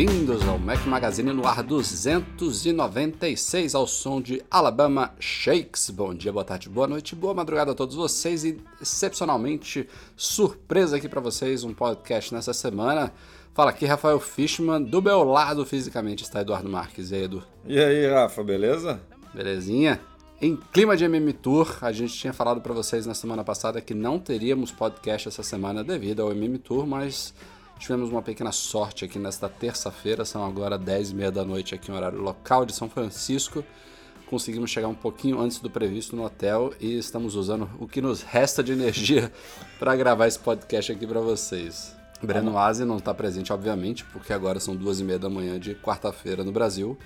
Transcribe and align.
Bem-vindos 0.00 0.40
ao 0.48 0.58
Mac 0.58 0.86
Magazine 0.86 1.30
no 1.30 1.46
ar 1.46 1.62
296 1.62 3.74
ao 3.74 3.86
som 3.86 4.18
de 4.18 4.42
Alabama 4.50 5.12
Shakes. 5.20 5.90
Bom 5.90 6.14
dia, 6.14 6.32
boa 6.32 6.42
tarde, 6.42 6.70
boa 6.70 6.86
noite, 6.86 7.14
boa 7.14 7.34
madrugada 7.34 7.72
a 7.72 7.74
todos 7.74 7.96
vocês 7.96 8.42
e 8.42 8.58
excepcionalmente 8.80 9.86
surpresa 10.16 10.96
aqui 10.96 11.06
para 11.06 11.20
vocês 11.20 11.64
um 11.64 11.74
podcast 11.74 12.32
nessa 12.32 12.54
semana. 12.54 13.12
Fala 13.52 13.68
aqui 13.68 13.84
Rafael 13.84 14.18
Fishman, 14.18 14.82
do 14.82 15.02
meu 15.02 15.22
lado 15.22 15.66
fisicamente 15.66 16.22
está 16.22 16.40
Eduardo 16.40 16.70
Marques. 16.70 17.10
E 17.10 17.16
aí, 17.16 17.24
Edu? 17.24 17.42
E 17.66 17.78
aí, 17.78 18.10
Rafa, 18.10 18.42
beleza? 18.42 19.02
Belezinha? 19.34 20.00
Em 20.40 20.56
clima 20.56 20.96
de 20.96 21.04
MM 21.04 21.30
Tour, 21.34 21.76
a 21.82 21.92
gente 21.92 22.14
tinha 22.14 22.32
falado 22.32 22.62
para 22.62 22.72
vocês 22.72 23.04
na 23.04 23.12
semana 23.12 23.44
passada 23.44 23.82
que 23.82 23.92
não 23.92 24.18
teríamos 24.18 24.72
podcast 24.72 25.28
essa 25.28 25.42
semana 25.42 25.84
devido 25.84 26.22
ao 26.22 26.32
MM 26.32 26.56
Tour, 26.56 26.86
mas 26.86 27.34
tivemos 27.80 28.10
uma 28.10 28.20
pequena 28.20 28.52
sorte 28.52 29.06
aqui 29.06 29.18
nesta 29.18 29.48
terça-feira, 29.48 30.24
são 30.24 30.44
agora 30.44 30.78
10 30.78 31.10
e 31.10 31.14
meia 31.14 31.32
da 31.32 31.44
noite 31.44 31.74
aqui 31.74 31.90
no 31.90 31.96
horário 31.96 32.20
local 32.20 32.66
de 32.66 32.74
São 32.74 32.90
Francisco. 32.90 33.64
Conseguimos 34.26 34.70
chegar 34.70 34.86
um 34.86 34.94
pouquinho 34.94 35.40
antes 35.40 35.58
do 35.58 35.70
previsto 35.70 36.14
no 36.14 36.24
hotel 36.24 36.72
e 36.78 36.98
estamos 36.98 37.34
usando 37.34 37.68
o 37.80 37.88
que 37.88 38.02
nos 38.02 38.22
resta 38.22 38.62
de 38.62 38.72
energia 38.72 39.32
para 39.80 39.96
gravar 39.96 40.28
esse 40.28 40.38
podcast 40.38 40.92
aqui 40.92 41.06
para 41.06 41.20
vocês. 41.20 41.96
Breno 42.22 42.56
Aze 42.58 42.84
não 42.84 42.98
está 42.98 43.14
presente, 43.14 43.50
obviamente, 43.50 44.04
porque 44.04 44.32
agora 44.32 44.60
são 44.60 44.76
duas 44.76 45.00
e 45.00 45.04
meia 45.04 45.18
da 45.18 45.30
manhã 45.30 45.58
de 45.58 45.74
quarta-feira 45.74 46.44
no 46.44 46.52
Brasil. 46.52 46.98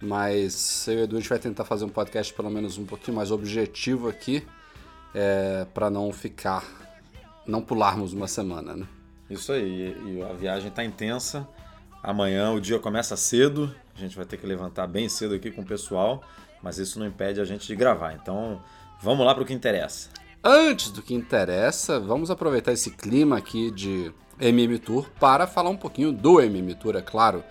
Mas 0.00 0.86
eu 0.86 0.94
e 0.94 0.96
o 0.98 1.04
Edu 1.04 1.16
a 1.16 1.20
gente 1.20 1.28
vai 1.28 1.40
tentar 1.40 1.64
fazer 1.64 1.84
um 1.84 1.88
podcast 1.88 2.32
pelo 2.32 2.50
menos 2.50 2.78
um 2.78 2.86
pouquinho 2.86 3.16
mais 3.16 3.32
objetivo 3.32 4.08
aqui, 4.08 4.46
é, 5.12 5.66
para 5.74 5.90
não 5.90 6.12
ficar, 6.12 6.64
não 7.46 7.60
pularmos 7.60 8.12
uma 8.12 8.28
semana, 8.28 8.76
né? 8.76 8.86
Isso 9.28 9.52
aí, 9.52 9.96
e 10.06 10.22
a 10.22 10.32
viagem 10.32 10.70
tá 10.70 10.84
intensa. 10.84 11.48
Amanhã 12.02 12.50
o 12.52 12.60
dia 12.60 12.78
começa 12.78 13.16
cedo, 13.16 13.74
a 13.96 13.98
gente 13.98 14.14
vai 14.14 14.26
ter 14.26 14.36
que 14.36 14.46
levantar 14.46 14.86
bem 14.86 15.08
cedo 15.08 15.34
aqui 15.34 15.50
com 15.50 15.62
o 15.62 15.66
pessoal, 15.66 16.22
mas 16.62 16.78
isso 16.78 16.98
não 16.98 17.06
impede 17.06 17.40
a 17.40 17.44
gente 17.44 17.66
de 17.66 17.74
gravar. 17.74 18.12
Então, 18.12 18.60
vamos 19.00 19.24
lá 19.24 19.34
para 19.34 19.42
o 19.42 19.46
que 19.46 19.54
interessa. 19.54 20.10
Antes 20.42 20.90
do 20.90 21.00
que 21.00 21.14
interessa, 21.14 21.98
vamos 21.98 22.30
aproveitar 22.30 22.72
esse 22.72 22.90
clima 22.90 23.38
aqui 23.38 23.70
de 23.70 24.12
MM 24.38 24.78
Tour 24.78 25.08
para 25.18 25.46
falar 25.46 25.70
um 25.70 25.76
pouquinho 25.76 26.12
do 26.12 26.40
MM 26.40 26.74
Tour, 26.74 26.96
é 26.96 27.02
claro. 27.02 27.42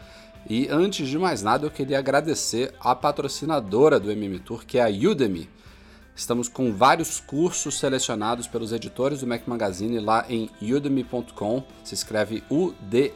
E 0.48 0.68
antes 0.70 1.08
de 1.08 1.18
mais 1.18 1.42
nada, 1.42 1.66
eu 1.66 1.72
queria 1.72 1.98
agradecer 1.98 2.76
a 2.80 2.94
patrocinadora 2.94 4.00
do 4.00 4.12
MM 4.12 4.38
Tour, 4.40 4.66
que 4.66 4.78
é 4.78 4.84
a 4.84 4.90
Udemy. 4.90 5.50
Estamos 6.16 6.48
com 6.48 6.72
vários 6.72 7.20
cursos 7.20 7.80
selecionados 7.80 8.46
pelos 8.48 8.72
editores 8.72 9.22
do 9.22 9.28
Mac 9.28 9.48
Magazine 9.48 10.00
lá 10.00 10.26
em 10.30 10.48
udemy.com. 10.62 11.64
Se 11.84 11.96
escreve 11.96 12.44
U-D-E-M-Y.com. 12.50 13.10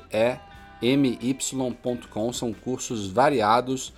São 2.34 2.52
cursos 2.54 3.08
variados 3.08 3.94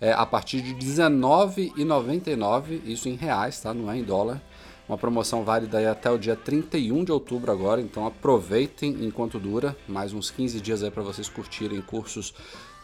é, 0.00 0.12
a 0.12 0.26
partir 0.26 0.62
de 0.62 0.72
R$19,99, 0.72 2.80
isso 2.86 3.08
em 3.08 3.14
reais, 3.14 3.60
tá? 3.60 3.72
Não 3.72 3.88
é 3.90 3.98
em 3.98 4.02
dólar. 4.02 4.42
Uma 4.88 4.98
promoção 4.98 5.44
válida 5.44 5.88
até 5.88 6.10
o 6.10 6.18
dia 6.18 6.34
31 6.34 7.04
de 7.04 7.12
outubro 7.12 7.52
agora, 7.52 7.80
então 7.80 8.04
aproveitem 8.04 9.04
enquanto 9.04 9.38
dura. 9.38 9.76
Mais 9.86 10.12
uns 10.12 10.28
15 10.30 10.60
dias 10.60 10.82
aí 10.82 10.90
para 10.90 11.04
vocês 11.04 11.28
curtirem 11.28 11.80
cursos 11.80 12.34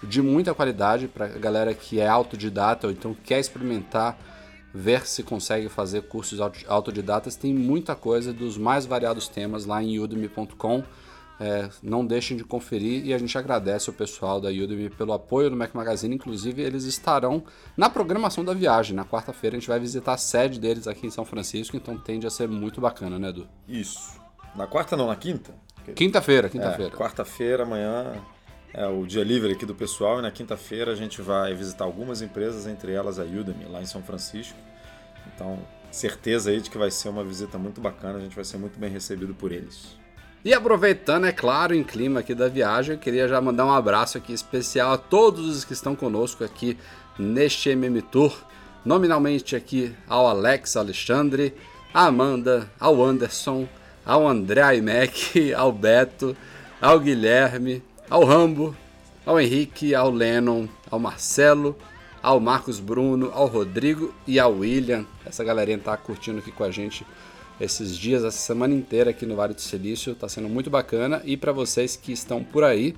de 0.02 0.20
muita 0.22 0.54
qualidade 0.54 1.08
para 1.08 1.24
a 1.24 1.30
galera 1.30 1.74
que 1.74 1.98
é 1.98 2.06
autodidata 2.06 2.86
ou 2.86 2.92
então 2.92 3.16
quer 3.24 3.40
experimentar, 3.40 4.16
ver 4.76 5.06
se 5.06 5.22
consegue 5.22 5.68
fazer 5.68 6.02
cursos 6.02 6.38
autodidatas. 6.68 7.34
Tem 7.34 7.54
muita 7.54 7.94
coisa 7.94 8.32
dos 8.32 8.58
mais 8.58 8.84
variados 8.84 9.26
temas 9.26 9.64
lá 9.64 9.82
em 9.82 9.98
udemy.com. 9.98 10.84
É, 11.38 11.68
não 11.82 12.04
deixem 12.04 12.34
de 12.34 12.44
conferir 12.44 13.04
e 13.04 13.12
a 13.12 13.18
gente 13.18 13.36
agradece 13.36 13.90
o 13.90 13.92
pessoal 13.92 14.40
da 14.40 14.48
Udemy 14.48 14.88
pelo 14.88 15.12
apoio 15.12 15.50
no 15.50 15.56
Mac 15.56 15.74
Magazine. 15.74 16.14
Inclusive, 16.14 16.62
eles 16.62 16.84
estarão 16.84 17.44
na 17.76 17.90
programação 17.90 18.42
da 18.42 18.54
viagem. 18.54 18.96
Na 18.96 19.04
quarta-feira 19.04 19.56
a 19.56 19.60
gente 19.60 19.68
vai 19.68 19.78
visitar 19.78 20.14
a 20.14 20.18
sede 20.18 20.58
deles 20.58 20.86
aqui 20.86 21.06
em 21.06 21.10
São 21.10 21.26
Francisco, 21.26 21.76
então 21.76 21.98
tende 21.98 22.26
a 22.26 22.30
ser 22.30 22.48
muito 22.48 22.80
bacana, 22.80 23.18
né, 23.18 23.28
Edu? 23.28 23.46
Isso. 23.68 24.18
Na 24.54 24.66
quarta 24.66 24.96
não, 24.96 25.08
na 25.08 25.16
quinta? 25.16 25.54
Quinta-feira, 25.94 26.48
quinta-feira. 26.48 26.92
É, 26.94 26.96
quarta-feira, 26.96 27.64
amanhã 27.64 28.14
é 28.76 28.86
o 28.86 29.06
dia 29.06 29.24
livre 29.24 29.52
aqui 29.52 29.64
do 29.64 29.74
pessoal 29.74 30.18
e 30.18 30.22
na 30.22 30.30
quinta-feira 30.30 30.92
a 30.92 30.94
gente 30.94 31.22
vai 31.22 31.54
visitar 31.54 31.84
algumas 31.84 32.20
empresas, 32.20 32.66
entre 32.66 32.92
elas 32.92 33.18
a 33.18 33.22
Udemy, 33.24 33.64
lá 33.64 33.80
em 33.80 33.86
São 33.86 34.02
Francisco. 34.02 34.58
Então, 35.34 35.58
certeza 35.90 36.50
aí 36.50 36.60
de 36.60 36.68
que 36.68 36.76
vai 36.76 36.90
ser 36.90 37.08
uma 37.08 37.24
visita 37.24 37.56
muito 37.56 37.80
bacana, 37.80 38.18
a 38.18 38.20
gente 38.20 38.36
vai 38.36 38.44
ser 38.44 38.58
muito 38.58 38.78
bem 38.78 38.90
recebido 38.90 39.34
por 39.34 39.50
eles. 39.50 39.96
E 40.44 40.52
aproveitando, 40.52 41.26
é 41.26 41.32
claro, 41.32 41.74
em 41.74 41.82
clima 41.82 42.20
aqui 42.20 42.34
da 42.34 42.48
viagem, 42.48 42.96
eu 42.96 42.98
queria 43.00 43.26
já 43.26 43.40
mandar 43.40 43.64
um 43.64 43.72
abraço 43.72 44.18
aqui 44.18 44.34
especial 44.34 44.92
a 44.92 44.98
todos 44.98 45.56
os 45.56 45.64
que 45.64 45.72
estão 45.72 45.96
conosco 45.96 46.44
aqui 46.44 46.76
neste 47.18 47.70
MM 47.70 48.02
Tour. 48.02 48.44
Nominalmente 48.84 49.56
aqui 49.56 49.94
ao 50.06 50.28
Alex 50.28 50.76
Alexandre, 50.76 51.54
à 51.94 52.04
Amanda, 52.04 52.70
ao 52.78 53.02
Anderson, 53.02 53.66
ao 54.04 54.28
André 54.28 54.76
Imek, 54.76 55.54
ao 55.56 55.72
Beto, 55.72 56.36
ao 56.80 57.00
Guilherme, 57.00 57.82
ao 58.08 58.24
Rambo, 58.24 58.76
ao 59.24 59.40
Henrique, 59.40 59.94
ao 59.94 60.10
Lennon, 60.10 60.68
ao 60.90 60.98
Marcelo, 60.98 61.76
ao 62.22 62.38
Marcos 62.38 62.78
Bruno, 62.78 63.30
ao 63.34 63.46
Rodrigo 63.46 64.14
e 64.26 64.38
ao 64.38 64.52
William. 64.58 65.04
Essa 65.24 65.42
galerinha 65.42 65.78
tá 65.78 65.96
curtindo 65.96 66.38
aqui 66.38 66.52
com 66.52 66.64
a 66.64 66.70
gente 66.70 67.04
esses 67.60 67.96
dias, 67.96 68.22
essa 68.22 68.38
semana 68.38 68.74
inteira 68.74 69.10
aqui 69.10 69.24
no 69.24 69.34
Vale 69.34 69.54
do 69.54 69.60
Silício, 69.60 70.14
tá 70.14 70.28
sendo 70.28 70.48
muito 70.48 70.70
bacana. 70.70 71.22
E 71.24 71.36
para 71.36 71.52
vocês 71.52 71.96
que 71.96 72.12
estão 72.12 72.44
por 72.44 72.62
aí, 72.62 72.94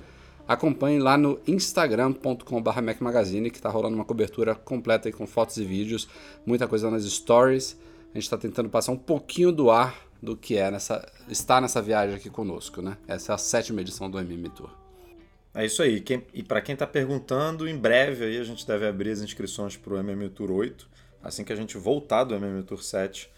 acompanhem 0.47 0.99
lá 0.99 1.17
no 1.17 1.39
instagram.com.br 1.47 2.81
Magazine, 2.99 3.49
que 3.49 3.61
tá 3.61 3.69
rolando 3.69 3.95
uma 3.95 4.05
cobertura 4.05 4.53
completa 4.53 5.07
aí 5.07 5.13
com 5.13 5.25
fotos 5.25 5.57
e 5.57 5.63
vídeos, 5.63 6.07
muita 6.45 6.67
coisa 6.67 6.89
nas 6.91 7.03
stories. 7.03 7.77
A 8.11 8.17
gente 8.17 8.23
está 8.23 8.37
tentando 8.37 8.69
passar 8.69 8.91
um 8.91 8.97
pouquinho 8.97 9.51
do 9.51 9.71
ar 9.71 9.95
do 10.21 10.35
que 10.35 10.57
é 10.57 10.69
nessa, 10.69 11.07
estar 11.29 11.61
nessa 11.61 11.81
viagem 11.81 12.15
aqui 12.15 12.29
conosco, 12.29 12.81
né? 12.81 12.97
Essa 13.07 13.31
é 13.31 13.35
a 13.35 13.37
sétima 13.37 13.81
edição 13.81 14.09
do 14.09 14.19
MM 14.19 14.49
Tour. 14.49 14.88
É 15.59 15.65
isso 15.65 15.83
aí. 15.83 15.99
Quem, 15.99 16.25
e 16.33 16.41
para 16.41 16.61
quem 16.61 16.71
está 16.71 16.87
perguntando, 16.87 17.67
em 17.67 17.75
breve 17.75 18.23
aí 18.23 18.37
a 18.37 18.43
gente 18.45 18.65
deve 18.65 18.87
abrir 18.87 19.11
as 19.11 19.19
inscrições 19.19 19.75
para 19.75 19.93
o 19.93 19.97
MM 19.97 20.29
Tour 20.29 20.51
8, 20.51 20.87
assim 21.21 21.43
que 21.43 21.51
a 21.51 21.55
gente 21.55 21.77
voltar 21.77 22.23
do 22.23 22.33
MM 22.33 22.63
Tour 22.63 22.81
7. 22.81 23.29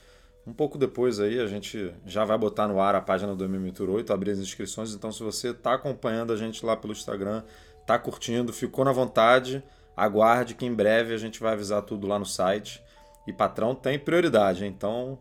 Um 0.46 0.54
pouco 0.54 0.78
depois 0.78 1.20
aí 1.20 1.40
a 1.40 1.48
gente 1.48 1.92
já 2.06 2.24
vai 2.24 2.38
botar 2.38 2.68
no 2.68 2.80
ar 2.80 2.94
a 2.94 3.02
página 3.02 3.36
do 3.36 3.44
MM 3.44 3.72
Tour 3.72 3.90
8, 3.90 4.14
abrir 4.14 4.30
as 4.30 4.38
inscrições. 4.38 4.94
Então, 4.94 5.12
se 5.12 5.24
você 5.24 5.50
está 5.50 5.74
acompanhando 5.74 6.32
a 6.32 6.36
gente 6.36 6.64
lá 6.64 6.78
pelo 6.78 6.94
Instagram, 6.94 7.42
está 7.80 7.98
curtindo, 7.98 8.54
ficou 8.54 8.86
na 8.86 8.92
vontade, 8.92 9.64
aguarde 9.98 10.54
que 10.54 10.64
em 10.64 10.74
breve 10.76 11.16
a 11.16 11.18
gente 11.18 11.40
vai 11.40 11.54
avisar 11.54 11.82
tudo 11.82 12.06
lá 12.06 12.20
no 12.20 12.26
site. 12.26 12.84
E 13.26 13.34
patrão 13.34 13.74
tem 13.74 13.98
prioridade, 13.98 14.64
então 14.64 15.18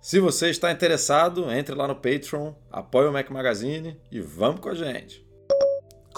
se 0.00 0.20
você 0.20 0.48
está 0.48 0.70
interessado, 0.70 1.50
entre 1.50 1.74
lá 1.74 1.88
no 1.88 1.96
Patreon, 1.96 2.52
apoie 2.70 3.08
o 3.08 3.12
Mac 3.12 3.28
Magazine 3.30 4.00
e 4.12 4.20
vamos 4.20 4.60
com 4.60 4.68
a 4.68 4.74
gente. 4.76 5.28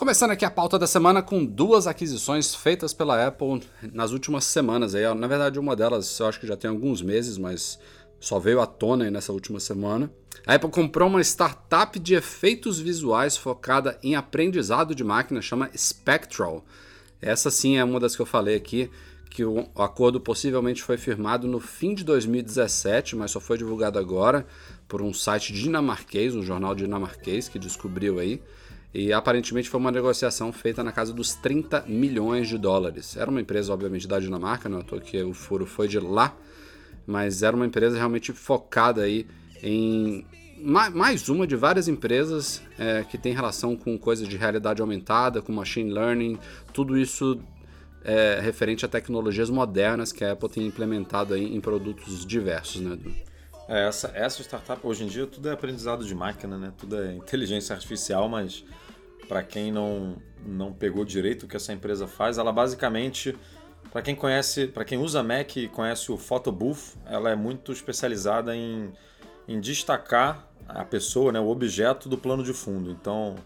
Começando 0.02 0.32
aqui 0.32 0.44
a 0.44 0.50
pauta 0.50 0.80
da 0.80 0.86
semana 0.88 1.22
com 1.22 1.44
duas 1.44 1.86
aquisições 1.86 2.56
feitas 2.56 2.92
pela 2.92 3.24
Apple 3.24 3.62
nas 3.92 4.10
últimas 4.10 4.42
semanas. 4.42 4.96
Aí, 4.96 5.04
na 5.14 5.28
verdade, 5.28 5.60
uma 5.60 5.76
delas 5.76 6.18
eu 6.18 6.26
acho 6.26 6.40
que 6.40 6.46
já 6.46 6.56
tem 6.56 6.68
alguns 6.68 7.00
meses, 7.00 7.38
mas 7.38 7.78
só 8.18 8.40
veio 8.40 8.60
à 8.60 8.66
tona 8.66 9.08
nessa 9.12 9.32
última 9.32 9.60
semana. 9.60 10.12
A 10.44 10.54
Apple 10.54 10.70
comprou 10.72 11.08
uma 11.08 11.20
startup 11.20 11.96
de 12.00 12.16
efeitos 12.16 12.80
visuais 12.80 13.36
focada 13.36 13.96
em 14.02 14.16
aprendizado 14.16 14.92
de 14.92 15.04
máquina, 15.04 15.40
chama 15.40 15.70
Spectral. 15.76 16.64
Essa 17.20 17.48
sim 17.48 17.76
é 17.76 17.84
uma 17.84 18.00
das 18.00 18.16
que 18.16 18.22
eu 18.22 18.26
falei 18.26 18.56
aqui, 18.56 18.90
que 19.30 19.44
o 19.44 19.68
acordo 19.76 20.20
possivelmente 20.20 20.82
foi 20.82 20.96
firmado 20.96 21.46
no 21.46 21.60
fim 21.60 21.94
de 21.94 22.02
2017, 22.02 23.14
mas 23.14 23.30
só 23.30 23.38
foi 23.38 23.56
divulgado 23.56 24.00
agora 24.00 24.44
por 24.88 25.00
um 25.00 25.14
site 25.14 25.52
dinamarquês, 25.52 26.34
um 26.34 26.42
jornal 26.42 26.74
dinamarquês 26.74 27.48
que 27.48 27.56
descobriu 27.56 28.18
aí. 28.18 28.42
E 28.94 29.12
aparentemente 29.12 29.70
foi 29.70 29.80
uma 29.80 29.90
negociação 29.90 30.52
feita 30.52 30.84
na 30.84 30.92
casa 30.92 31.12
dos 31.12 31.34
30 31.34 31.84
milhões 31.86 32.48
de 32.48 32.58
dólares. 32.58 33.16
Era 33.16 33.30
uma 33.30 33.40
empresa, 33.40 33.72
obviamente, 33.72 34.06
da 34.06 34.18
Dinamarca, 34.18 34.68
não 34.68 34.80
é 34.80 34.82
à 34.82 35.00
que 35.00 35.22
o 35.22 35.32
furo 35.32 35.64
foi 35.64 35.88
de 35.88 35.98
lá, 35.98 36.36
mas 37.06 37.42
era 37.42 37.56
uma 37.56 37.66
empresa 37.66 37.96
realmente 37.96 38.32
focada 38.32 39.02
aí 39.02 39.26
em 39.62 40.26
mais 40.64 41.28
uma 41.28 41.44
de 41.44 41.56
várias 41.56 41.88
empresas 41.88 42.62
é, 42.78 43.02
que 43.02 43.18
tem 43.18 43.32
relação 43.32 43.76
com 43.76 43.98
coisas 43.98 44.28
de 44.28 44.36
realidade 44.36 44.80
aumentada, 44.80 45.42
com 45.42 45.52
machine 45.52 45.90
learning, 45.90 46.38
tudo 46.72 46.96
isso 46.96 47.40
é, 48.04 48.38
referente 48.40 48.84
a 48.84 48.88
tecnologias 48.88 49.50
modernas 49.50 50.12
que 50.12 50.24
a 50.24 50.32
Apple 50.32 50.48
tem 50.48 50.66
implementado 50.66 51.34
aí 51.34 51.52
em 51.52 51.60
produtos 51.60 52.24
diversos, 52.24 52.80
né? 52.80 52.96
É, 53.68 53.86
essa, 53.86 54.10
essa 54.14 54.42
startup 54.42 54.80
hoje 54.86 55.04
em 55.04 55.06
dia 55.06 55.26
tudo 55.26 55.48
é 55.48 55.52
aprendizado 55.52 56.04
de 56.04 56.14
máquina, 56.14 56.58
né? 56.58 56.72
Tudo 56.76 57.00
é 57.00 57.14
inteligência 57.14 57.74
artificial, 57.74 58.28
mas 58.28 58.64
para 59.28 59.42
quem 59.42 59.72
não, 59.72 60.16
não 60.44 60.72
pegou 60.72 61.04
direito 61.04 61.44
o 61.44 61.48
que 61.48 61.56
essa 61.56 61.72
empresa 61.72 62.06
faz, 62.06 62.38
ela 62.38 62.52
basicamente, 62.52 63.36
para 63.90 64.02
quem 64.02 64.14
conhece, 64.14 64.66
para 64.66 64.84
quem 64.84 64.98
usa 64.98 65.22
Mac 65.22 65.56
e 65.56 65.68
conhece 65.68 66.10
o 66.10 66.16
Photobooth, 66.16 66.96
ela 67.06 67.30
é 67.30 67.36
muito 67.36 67.72
especializada 67.72 68.54
em, 68.54 68.92
em 69.46 69.60
destacar 69.60 70.48
a 70.68 70.84
pessoa, 70.84 71.32
né, 71.32 71.40
o 71.40 71.48
objeto 71.48 72.08
do 72.08 72.18
plano 72.18 72.42
de 72.42 72.52
fundo. 72.52 72.90
Então, 72.90 73.36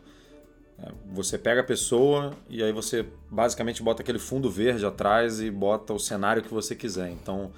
é, 0.79 0.91
você 1.13 1.39
pega 1.39 1.61
a 1.61 1.65
pessoa 1.65 2.33
e 2.49 2.63
aí 2.63 2.73
você 2.73 3.07
basicamente 3.31 3.83
bota 3.83 4.03
aquele 4.03 4.19
fundo 4.19 4.51
verde 4.51 4.85
atrás 4.85 5.41
e 5.41 5.51
bota 5.51 5.93
o 5.93 5.99
cenário 5.99 6.43
que 6.43 6.53
você 6.53 6.75
quiser. 6.75 7.11
Então, 7.11 7.53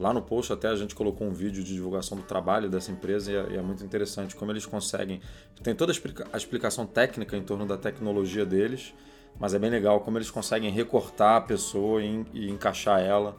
lá 0.00 0.14
no 0.14 0.22
post 0.22 0.50
até 0.52 0.66
a 0.66 0.74
gente 0.74 0.94
colocou 0.94 1.26
um 1.26 1.32
vídeo 1.32 1.62
de 1.62 1.74
divulgação 1.74 2.16
do 2.16 2.24
trabalho 2.24 2.70
dessa 2.70 2.90
empresa 2.90 3.30
e 3.30 3.36
é, 3.36 3.46
e 3.50 3.56
é 3.58 3.62
muito 3.62 3.84
interessante 3.84 4.34
como 4.34 4.50
eles 4.50 4.64
conseguem. 4.64 5.20
Tem 5.62 5.74
toda 5.74 5.92
a 6.32 6.36
explicação 6.36 6.86
técnica 6.86 7.36
em 7.36 7.42
torno 7.42 7.66
da 7.66 7.76
tecnologia 7.76 8.46
deles, 8.46 8.94
mas 9.38 9.52
é 9.52 9.58
bem 9.58 9.70
legal 9.70 10.00
como 10.00 10.16
eles 10.16 10.30
conseguem 10.30 10.70
recortar 10.70 11.36
a 11.36 11.40
pessoa 11.42 12.02
e, 12.02 12.24
e 12.32 12.50
encaixar 12.50 13.00
ela 13.00 13.36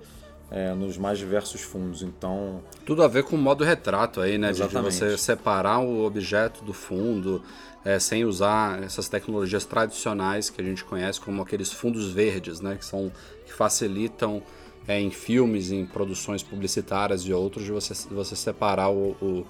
é, 0.51 0.73
nos 0.73 0.97
mais 0.97 1.17
diversos 1.17 1.61
fundos. 1.61 2.03
Então. 2.03 2.61
Tudo 2.85 3.03
a 3.03 3.07
ver 3.07 3.23
com 3.23 3.35
o 3.35 3.39
modo 3.39 3.63
retrato 3.63 4.21
aí, 4.21 4.37
né? 4.37 4.51
Exatamente. 4.51 4.93
De 4.93 4.99
você 4.99 5.17
separar 5.17 5.79
o 5.79 6.05
objeto 6.05 6.63
do 6.63 6.73
fundo 6.73 7.41
é, 7.83 7.97
sem 7.97 8.23
usar 8.23 8.83
essas 8.83 9.09
tecnologias 9.09 9.65
tradicionais 9.65 10.51
que 10.51 10.61
a 10.61 10.63
gente 10.63 10.83
conhece, 10.83 11.19
como 11.19 11.41
aqueles 11.41 11.71
fundos 11.71 12.11
verdes, 12.11 12.61
né? 12.61 12.75
Que 12.75 12.85
são 12.85 13.11
que 13.45 13.53
facilitam 13.53 14.43
é, 14.87 14.99
em 14.99 15.11
filmes, 15.11 15.71
em 15.71 15.85
produções 15.85 16.43
publicitárias 16.43 17.21
e 17.21 17.33
outros, 17.33 17.65
de 17.65 17.71
você, 17.71 17.93
você 18.09 18.35
separar 18.35 18.89
o, 18.89 19.15
o, 19.21 19.45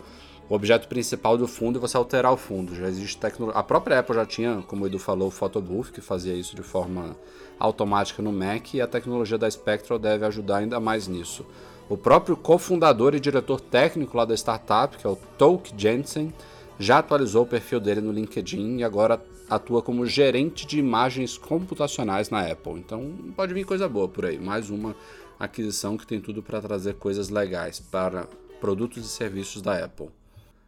o, 0.50 0.54
objeto 0.56 0.88
principal 0.88 1.38
do 1.38 1.48
fundo 1.48 1.78
e 1.78 1.82
você 1.82 1.98
alterar 1.98 2.34
o 2.34 2.38
fundo. 2.38 2.76
Já 2.76 2.88
existe 2.88 3.18
tecnologia. 3.18 3.60
A 3.60 3.64
própria 3.64 4.00
Apple 4.00 4.16
já 4.16 4.26
tinha, 4.26 4.64
como 4.68 4.84
o 4.84 4.88
Edu 4.88 5.00
falou, 5.00 5.30
o 5.30 5.32
Photobooth, 5.32 5.92
que 5.92 6.02
fazia 6.02 6.34
isso 6.34 6.56
de 6.56 6.64
forma 6.64 7.16
automática 7.60 8.22
no 8.22 8.32
Mac 8.32 8.74
e 8.74 8.82
a 8.82 8.88
tecnologia 8.88 9.38
da 9.38 9.50
Spectral 9.50 10.00
deve 10.00 10.26
ajudar 10.26 10.58
ainda 10.58 10.80
mais 10.80 11.08
nisso. 11.08 11.46
O 11.88 11.98
próprio 11.98 12.38
cofundador 12.38 13.14
e 13.16 13.20
diretor 13.20 13.60
técnico 13.60 14.16
lá 14.16 14.24
da 14.26 14.34
startup, 14.34 14.98
que 14.98 15.06
é 15.06 15.10
o 15.10 15.18
Toke 15.38 15.74
Jensen, 15.76 16.34
já 16.82 17.00
atualizou 17.00 17.44
o 17.44 17.48
perfil 17.48 17.80
dele 17.80 18.02
no 18.02 18.12
LinkedIn 18.12 18.78
e 18.78 18.84
agora 18.84 19.22
atua 19.50 19.82
como 19.82 20.06
gerente 20.06 20.66
de 20.66 20.80
imagens 20.80 21.38
computacionais 21.38 22.30
na 22.30 22.42
Apple. 22.42 22.74
Então 22.74 23.14
pode 23.36 23.54
vir 23.54 23.66
coisa 23.66 23.88
boa 23.88 24.08
por 24.08 24.26
aí. 24.26 24.40
Mais 24.40 24.70
uma 24.70 24.96
aquisição 25.40 25.98
que 25.98 26.08
tem 26.08 26.20
tudo 26.20 26.42
para 26.42 26.60
trazer 26.60 26.96
coisas 26.96 27.30
legais 27.30 27.80
para 27.80 28.28
produtos 28.60 29.06
e 29.06 29.10
serviços 29.10 29.62
da 29.62 29.86
Apple. 29.86 30.10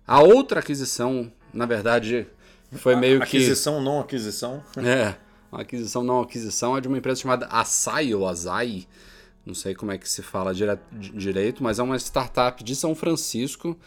A 0.06 0.22
outra 0.22 0.60
aquisição, 0.60 1.32
na 1.54 1.66
verdade, 1.66 2.28
foi 2.74 2.96
meio 2.96 3.22
aquisição, 3.22 3.30
que. 3.30 3.38
Aquisição, 3.38 3.82
não 3.82 4.00
aquisição. 4.00 4.64
É. 4.78 5.16
Uma 5.52 5.62
aquisição 5.62 6.04
não 6.04 6.20
aquisição 6.20 6.76
é 6.76 6.82
de 6.82 6.88
uma 6.88 6.98
empresa 6.98 7.22
chamada 7.22 7.46
Asai 7.46 8.12
ou 8.16 8.28
Asai, 8.28 8.88
não 9.46 9.54
sei 9.54 9.76
como 9.76 9.92
é 9.92 10.00
que 10.00 10.10
se 10.10 10.24
fala 10.24 10.52
dire 10.52 10.80
direito, 10.92 11.62
mas 11.62 11.78
é 11.78 11.84
uma 11.84 11.96
startup 11.96 12.64
de 12.64 12.76
São 12.76 12.96
Francisco. 12.96 13.78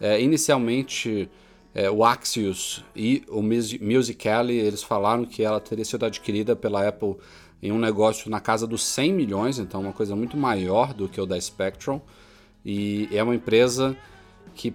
É, 0.00 0.20
inicialmente, 0.20 1.28
é, 1.76 1.90
o 1.90 2.02
Axios 2.02 2.82
e 2.96 3.22
o 3.28 3.42
Musical.ly, 3.42 4.54
eles 4.54 4.82
falaram 4.82 5.26
que 5.26 5.42
ela 5.42 5.60
teria 5.60 5.84
sido 5.84 6.06
adquirida 6.06 6.56
pela 6.56 6.88
Apple 6.88 7.16
em 7.62 7.70
um 7.70 7.78
negócio 7.78 8.30
na 8.30 8.40
casa 8.40 8.66
dos 8.66 8.82
100 8.82 9.12
milhões, 9.12 9.58
então 9.58 9.82
uma 9.82 9.92
coisa 9.92 10.16
muito 10.16 10.38
maior 10.38 10.94
do 10.94 11.06
que 11.06 11.20
o 11.20 11.26
da 11.26 11.38
Spectrum. 11.38 12.00
E 12.64 13.10
é 13.12 13.22
uma 13.22 13.34
empresa 13.34 13.94
que 14.54 14.74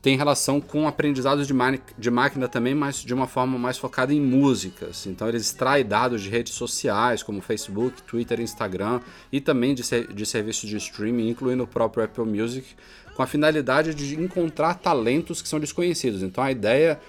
tem 0.00 0.16
relação 0.16 0.62
com 0.62 0.88
aprendizados 0.88 1.46
de, 1.46 1.54
de 1.98 2.10
máquina 2.10 2.48
também, 2.48 2.74
mas 2.74 3.02
de 3.02 3.12
uma 3.12 3.26
forma 3.26 3.58
mais 3.58 3.76
focada 3.76 4.12
em 4.14 4.20
músicas. 4.20 5.06
Então 5.06 5.28
eles 5.28 5.42
extraem 5.42 5.84
dados 5.84 6.22
de 6.22 6.30
redes 6.30 6.54
sociais 6.54 7.22
como 7.22 7.42
Facebook, 7.42 8.02
Twitter, 8.02 8.40
Instagram 8.40 9.00
e 9.30 9.42
também 9.42 9.74
de, 9.74 9.82
ser 9.82 10.10
de 10.10 10.24
serviços 10.24 10.70
de 10.70 10.78
streaming, 10.78 11.28
incluindo 11.28 11.64
o 11.64 11.66
próprio 11.66 12.02
Apple 12.02 12.24
Music, 12.24 12.74
com 13.14 13.22
a 13.22 13.26
finalidade 13.26 13.94
de 13.94 14.20
encontrar 14.20 14.74
talentos 14.74 15.40
que 15.40 15.48
são 15.48 15.60
desconhecidos. 15.60 16.22
Então 16.22 16.42
a 16.42 16.50
ideia 16.50 17.00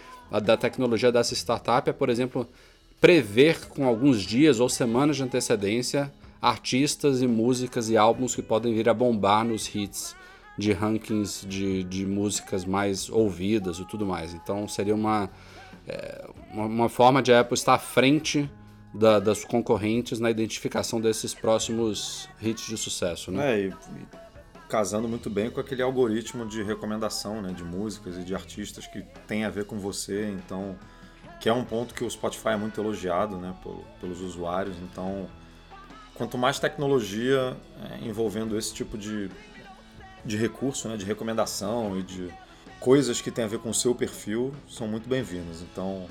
da 0.44 0.58
tecnologia 0.58 1.12
dessa 1.12 1.34
startup 1.34 1.90
é, 1.90 1.94
por 1.94 2.10
exemplo, 2.10 2.48
prever 3.00 3.68
com 3.68 3.86
alguns 3.86 4.22
dias 4.22 4.60
ou 4.60 4.70
semanas 4.70 5.18
de 5.18 5.24
antecedência 5.24 6.12
artistas 6.42 7.22
e 7.22 7.28
músicas 7.28 7.90
e 7.90 7.98
álbuns 7.98 8.36
que 8.36 8.42
podem 8.42 8.74
vir 8.74 8.88
a 8.88 8.94
bombar 8.94 9.44
nos 9.44 9.74
hits 9.74 10.16
de 10.58 10.72
rankings 10.72 11.46
de, 11.48 11.84
de 11.84 12.06
músicas 12.06 12.66
mais 12.66 13.10
ouvidas 13.10 13.80
e 13.80 13.86
tudo 13.86 14.06
mais. 14.06 14.34
Então 14.34 14.68
seria 14.68 14.94
uma, 14.94 15.30
é, 15.88 16.24
uma, 16.54 16.88
forma 16.88 17.22
de 17.22 17.34
a 17.34 17.40
Apple 17.40 17.56
estar 17.56 17.74
à 17.74 17.80
frente 17.80 18.50
da, 18.94 19.20
das 19.20 19.44
concorrentes 19.44 20.20
na 20.20 20.30
identificação 20.30 21.02
desses 21.02 21.34
próximos 21.34 22.30
hits 22.42 22.68
de 22.68 22.78
sucesso. 22.78 23.32
Né? 23.32 23.54
É, 23.54 23.66
e 23.66 23.74
casando 24.76 25.08
muito 25.08 25.30
bem 25.30 25.50
com 25.50 25.62
aquele 25.62 25.82
algoritmo 25.82 26.46
de 26.46 26.62
recomendação 26.62 27.42
né, 27.42 27.54
de 27.54 27.64
músicas 27.64 28.18
e 28.18 28.24
de 28.26 28.36
artistas 28.36 28.86
que 28.86 29.04
tem 29.26 29.46
a 29.46 29.50
ver 29.50 29.64
com 29.64 29.80
você, 29.80 30.30
então 30.32 30.78
que 31.40 31.48
é 31.48 31.54
um 31.54 31.64
ponto 31.64 31.94
que 31.94 32.04
o 32.04 32.12
Spotify 32.12 32.50
é 32.50 32.58
muito 32.58 32.82
elogiado 32.82 33.38
né, 33.38 33.56
pelos 34.02 34.20
usuários. 34.20 34.76
Então, 34.80 35.30
quanto 36.14 36.38
mais 36.38 36.60
tecnologia 36.60 37.56
é, 37.90 38.06
envolvendo 38.06 38.58
esse 38.58 38.74
tipo 38.74 38.98
de 38.98 39.32
de 40.26 40.36
recurso, 40.36 40.90
né, 40.90 40.98
de 40.98 41.06
recomendação 41.06 41.98
e 41.98 42.04
de 42.04 42.30
coisas 42.78 43.22
que 43.22 43.32
têm 43.32 43.46
a 43.46 43.48
ver 43.48 43.60
com 43.60 43.70
o 43.70 43.74
seu 43.74 43.96
perfil 43.96 44.54
são 44.68 44.90
muito 44.90 45.08
bem-vindas. 45.08 45.62
Então, 45.62 46.06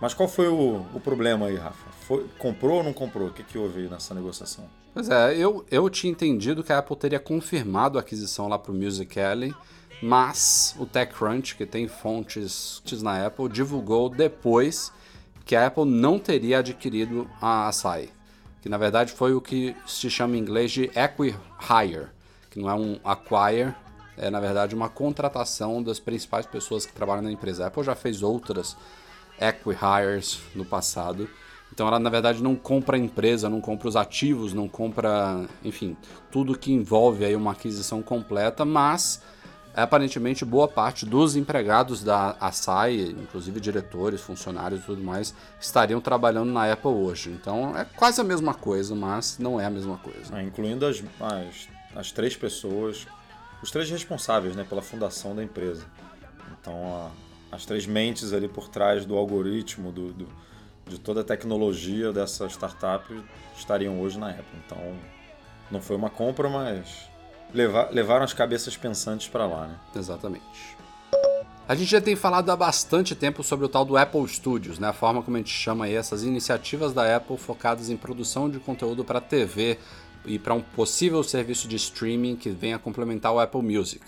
mas 0.00 0.12
qual 0.14 0.28
foi 0.28 0.48
o, 0.48 0.84
o 0.92 0.98
problema 0.98 1.46
aí, 1.46 1.54
Rafa? 1.54 1.92
Foi, 2.08 2.26
comprou 2.38 2.78
ou 2.78 2.82
não 2.82 2.92
comprou? 2.92 3.28
O 3.28 3.32
que, 3.32 3.44
que 3.44 3.56
houve 3.56 3.82
aí 3.82 3.88
nessa 3.88 4.14
negociação? 4.14 4.68
Pois 4.94 5.08
é, 5.08 5.36
eu, 5.36 5.66
eu 5.72 5.90
tinha 5.90 6.12
entendido 6.12 6.62
que 6.62 6.72
a 6.72 6.78
Apple 6.78 6.94
teria 6.94 7.18
confirmado 7.18 7.98
a 7.98 8.00
aquisição 8.00 8.46
lá 8.46 8.56
para 8.56 8.70
o 8.70 8.74
Musical.ly, 8.76 9.52
mas 10.00 10.76
o 10.78 10.86
TechCrunch, 10.86 11.56
que 11.56 11.66
tem 11.66 11.88
fontes 11.88 12.80
na 13.02 13.26
Apple, 13.26 13.48
divulgou 13.48 14.08
depois 14.08 14.92
que 15.44 15.56
a 15.56 15.66
Apple 15.66 15.84
não 15.84 16.16
teria 16.16 16.60
adquirido 16.60 17.28
a 17.42 17.66
Asai, 17.66 18.08
que 18.62 18.68
na 18.68 18.78
verdade 18.78 19.12
foi 19.12 19.34
o 19.34 19.40
que 19.40 19.74
se 19.84 20.08
chama 20.08 20.36
em 20.36 20.38
inglês 20.38 20.70
de 20.70 20.84
Equi-Hire, 20.94 22.06
que 22.48 22.60
não 22.60 22.70
é 22.70 22.74
um 22.74 23.00
acquire, 23.04 23.74
é 24.16 24.30
na 24.30 24.38
verdade 24.38 24.76
uma 24.76 24.88
contratação 24.88 25.82
das 25.82 25.98
principais 25.98 26.46
pessoas 26.46 26.86
que 26.86 26.92
trabalham 26.92 27.22
na 27.22 27.32
empresa. 27.32 27.64
A 27.64 27.66
Apple 27.66 27.82
já 27.82 27.96
fez 27.96 28.22
outras 28.22 28.76
acquihires 29.40 30.40
no 30.54 30.64
passado. 30.64 31.28
Então 31.74 31.88
ela 31.88 31.98
na 31.98 32.08
verdade 32.08 32.42
não 32.42 32.54
compra 32.54 32.96
a 32.96 33.00
empresa, 33.00 33.50
não 33.50 33.60
compra 33.60 33.88
os 33.88 33.96
ativos, 33.96 34.54
não 34.54 34.68
compra, 34.68 35.44
enfim, 35.64 35.96
tudo 36.30 36.56
que 36.56 36.72
envolve 36.72 37.24
aí 37.24 37.34
uma 37.34 37.52
aquisição 37.52 38.00
completa, 38.00 38.64
mas 38.64 39.20
aparentemente 39.74 40.44
boa 40.44 40.68
parte 40.68 41.04
dos 41.04 41.34
empregados 41.34 42.04
da 42.04 42.36
Asai, 42.40 43.00
inclusive 43.00 43.58
diretores, 43.58 44.20
funcionários 44.20 44.80
e 44.80 44.84
tudo 44.84 45.02
mais, 45.02 45.34
estariam 45.60 46.00
trabalhando 46.00 46.52
na 46.52 46.72
Apple 46.72 46.92
hoje. 46.92 47.30
Então 47.30 47.76
é 47.76 47.84
quase 47.84 48.20
a 48.20 48.24
mesma 48.24 48.54
coisa, 48.54 48.94
mas 48.94 49.36
não 49.38 49.60
é 49.60 49.66
a 49.66 49.70
mesma 49.70 49.98
coisa. 49.98 50.38
É, 50.38 50.42
incluindo 50.44 50.86
as, 50.86 51.02
as 51.20 51.68
as 51.94 52.10
três 52.10 52.36
pessoas, 52.36 53.06
os 53.62 53.70
três 53.70 53.88
responsáveis 53.88 54.56
né, 54.56 54.64
pela 54.64 54.82
fundação 54.82 55.34
da 55.34 55.42
empresa. 55.42 55.84
Então, 56.60 57.10
a, 57.52 57.54
as 57.54 57.64
três 57.64 57.86
mentes 57.86 58.32
ali 58.32 58.48
por 58.48 58.68
trás 58.68 59.04
do 59.04 59.16
algoritmo, 59.16 59.92
do, 59.92 60.12
do, 60.12 60.28
de 60.86 60.98
toda 60.98 61.22
a 61.22 61.24
tecnologia 61.24 62.12
dessa 62.12 62.46
startup 62.46 63.04
estariam 63.56 64.00
hoje 64.00 64.18
na 64.18 64.30
Apple. 64.30 64.58
Então, 64.66 64.78
não 65.70 65.80
foi 65.80 65.96
uma 65.96 66.10
compra, 66.10 66.48
mas 66.48 67.08
levar, 67.52 67.90
levaram 67.90 68.24
as 68.24 68.32
cabeças 68.32 68.76
pensantes 68.76 69.28
para 69.28 69.46
lá. 69.46 69.66
Né? 69.66 69.78
Exatamente. 69.96 70.76
A 71.66 71.74
gente 71.74 71.90
já 71.90 72.00
tem 72.00 72.14
falado 72.14 72.50
há 72.50 72.56
bastante 72.56 73.14
tempo 73.14 73.42
sobre 73.42 73.64
o 73.64 73.68
tal 73.68 73.86
do 73.86 73.96
Apple 73.96 74.28
Studios, 74.28 74.78
né? 74.78 74.88
a 74.88 74.92
forma 74.92 75.22
como 75.22 75.36
a 75.36 75.40
gente 75.40 75.50
chama 75.50 75.86
aí 75.86 75.94
essas 75.94 76.22
iniciativas 76.22 76.92
da 76.92 77.16
Apple 77.16 77.38
focadas 77.38 77.88
em 77.88 77.96
produção 77.96 78.50
de 78.50 78.58
conteúdo 78.58 79.02
para 79.02 79.20
TV, 79.20 79.78
e 80.26 80.38
para 80.38 80.54
um 80.54 80.60
possível 80.60 81.22
serviço 81.22 81.68
de 81.68 81.76
streaming 81.76 82.36
que 82.36 82.50
venha 82.50 82.78
complementar 82.78 83.32
o 83.32 83.38
Apple 83.38 83.62
Music. 83.62 84.04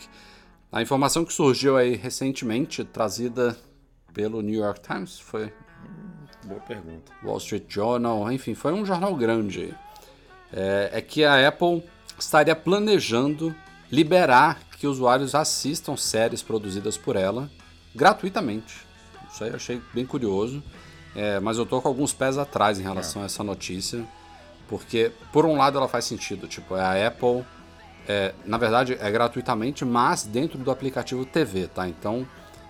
A 0.72 0.82
informação 0.82 1.24
que 1.24 1.32
surgiu 1.32 1.76
aí 1.76 1.94
recentemente, 1.94 2.84
trazida 2.84 3.56
pelo 4.12 4.40
New 4.40 4.60
York 4.60 4.80
Times, 4.80 5.18
foi 5.18 5.52
Boa 6.46 6.60
pergunta. 6.60 7.12
Wall 7.24 7.38
Street 7.38 7.64
Journal, 7.68 8.30
enfim, 8.30 8.54
foi 8.54 8.72
um 8.72 8.86
jornal 8.86 9.14
grande. 9.14 9.74
É, 10.52 10.90
é 10.92 11.00
que 11.00 11.24
a 11.24 11.48
Apple 11.48 11.82
estaria 12.18 12.54
planejando 12.54 13.54
liberar 13.90 14.60
que 14.78 14.86
usuários 14.86 15.34
assistam 15.34 15.96
séries 15.96 16.42
produzidas 16.42 16.96
por 16.96 17.16
ela 17.16 17.50
gratuitamente. 17.94 18.86
Isso 19.30 19.42
aí 19.42 19.50
eu 19.50 19.56
achei 19.56 19.82
bem 19.92 20.06
curioso, 20.06 20.62
é, 21.14 21.40
mas 21.40 21.58
eu 21.58 21.66
tô 21.66 21.80
com 21.80 21.88
alguns 21.88 22.12
pés 22.12 22.38
atrás 22.38 22.78
em 22.78 22.82
relação 22.82 23.22
é. 23.22 23.24
a 23.24 23.26
essa 23.26 23.42
notícia, 23.42 24.06
porque 24.68 25.10
por 25.32 25.44
um 25.44 25.56
lado 25.56 25.78
ela 25.78 25.88
faz 25.88 26.04
sentido, 26.04 26.46
tipo, 26.46 26.76
é 26.76 26.80
a 26.80 27.08
Apple, 27.08 27.44
é, 28.06 28.34
na 28.44 28.58
verdade 28.58 28.96
é 29.00 29.10
gratuitamente, 29.10 29.84
mas 29.84 30.22
dentro 30.22 30.58
do 30.58 30.70
aplicativo 30.70 31.24
TV, 31.24 31.66
tá? 31.66 31.88
Então 31.88 32.26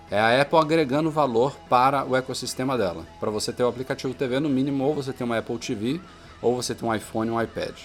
é 0.09 0.19
a 0.19 0.41
Apple 0.41 0.59
agregando 0.59 1.11
valor 1.11 1.55
para 1.69 2.05
o 2.05 2.15
ecossistema 2.15 2.77
dela. 2.77 3.05
Para 3.19 3.29
você 3.29 3.51
ter 3.51 3.63
o 3.63 3.67
aplicativo 3.67 4.13
TV, 4.13 4.39
no 4.39 4.49
mínimo, 4.49 4.83
ou 4.83 4.95
você 4.95 5.11
tem 5.11 5.25
uma 5.25 5.37
Apple 5.37 5.57
TV, 5.57 5.99
ou 6.41 6.55
você 6.55 6.73
tem 6.73 6.87
um 6.87 6.95
iPhone 6.95 7.29
e 7.29 7.33
um 7.33 7.41
iPad. 7.41 7.75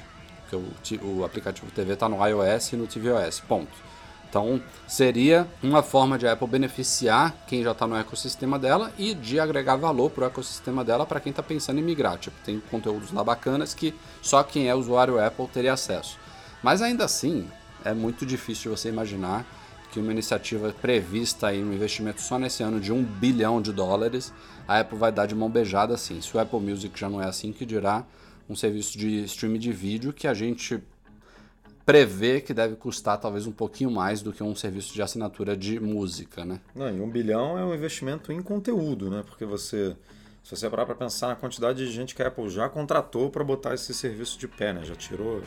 Porque 0.48 1.04
o, 1.04 1.18
o 1.18 1.24
aplicativo 1.24 1.70
TV 1.72 1.94
está 1.94 2.08
no 2.08 2.24
iOS 2.24 2.72
e 2.72 2.76
no 2.76 2.86
tvOS. 2.86 3.40
Ponto. 3.40 3.92
Então, 4.28 4.62
seria 4.88 5.46
uma 5.62 5.82
forma 5.82 6.16
de 6.16 6.26
a 6.26 6.32
Apple 6.32 6.48
beneficiar 6.48 7.34
quem 7.46 7.62
já 7.62 7.72
está 7.72 7.86
no 7.86 7.96
ecossistema 7.96 8.58
dela 8.58 8.90
e 8.96 9.14
de 9.14 9.38
agregar 9.38 9.76
valor 9.76 10.10
para 10.10 10.24
o 10.24 10.26
ecossistema 10.26 10.82
dela 10.82 11.04
para 11.04 11.20
quem 11.20 11.30
está 11.30 11.42
pensando 11.42 11.80
em 11.80 11.82
migrar. 11.82 12.16
Tipo, 12.16 12.36
tem 12.42 12.58
conteúdos 12.70 13.12
lá 13.12 13.22
bacanas 13.22 13.74
que 13.74 13.94
só 14.22 14.42
quem 14.42 14.70
é 14.70 14.74
usuário 14.74 15.22
Apple 15.22 15.48
teria 15.48 15.74
acesso. 15.74 16.18
Mas 16.62 16.80
ainda 16.80 17.04
assim, 17.04 17.46
é 17.84 17.92
muito 17.92 18.24
difícil 18.24 18.74
você 18.74 18.88
imaginar 18.88 19.44
que 19.92 20.00
uma 20.00 20.10
iniciativa 20.10 20.74
prevista 20.80 21.48
aí, 21.48 21.62
um 21.62 21.72
investimento 21.72 22.22
só 22.22 22.38
nesse 22.38 22.62
ano 22.62 22.80
de 22.80 22.90
um 22.90 23.04
bilhão 23.04 23.60
de 23.60 23.72
dólares, 23.72 24.32
a 24.66 24.80
Apple 24.80 24.96
vai 24.96 25.12
dar 25.12 25.26
de 25.26 25.34
mão 25.34 25.50
beijada 25.50 25.92
assim. 25.94 26.18
Se 26.22 26.34
o 26.34 26.40
Apple 26.40 26.58
Music 26.60 26.98
já 26.98 27.10
não 27.10 27.20
é 27.20 27.26
assim, 27.26 27.52
que 27.52 27.66
dirá 27.66 28.06
um 28.48 28.56
serviço 28.56 28.96
de 28.96 29.22
streaming 29.24 29.58
de 29.58 29.70
vídeo 29.70 30.10
que 30.10 30.26
a 30.26 30.32
gente 30.32 30.82
prevê 31.84 32.40
que 32.40 32.54
deve 32.54 32.74
custar 32.76 33.18
talvez 33.18 33.46
um 33.46 33.52
pouquinho 33.52 33.90
mais 33.90 34.22
do 34.22 34.32
que 34.32 34.42
um 34.42 34.54
serviço 34.54 34.94
de 34.94 35.02
assinatura 35.02 35.54
de 35.54 35.78
música, 35.78 36.42
né? 36.42 36.58
Não, 36.74 36.88
e 36.88 36.98
um 36.98 37.10
bilhão 37.10 37.58
é 37.58 37.64
um 37.64 37.74
investimento 37.74 38.32
em 38.32 38.40
conteúdo, 38.40 39.10
né? 39.10 39.22
Porque 39.26 39.44
você, 39.44 39.94
se 40.42 40.56
você 40.56 40.70
parar 40.70 40.86
para 40.86 40.94
pensar 40.94 41.28
na 41.28 41.36
quantidade 41.36 41.84
de 41.84 41.92
gente 41.92 42.14
que 42.14 42.22
a 42.22 42.28
Apple 42.28 42.48
já 42.48 42.66
contratou 42.66 43.28
para 43.28 43.44
botar 43.44 43.74
esse 43.74 43.92
serviço 43.92 44.38
de 44.38 44.48
pé, 44.48 44.72
né? 44.72 44.84
Já 44.84 44.94
tirou 44.94 45.42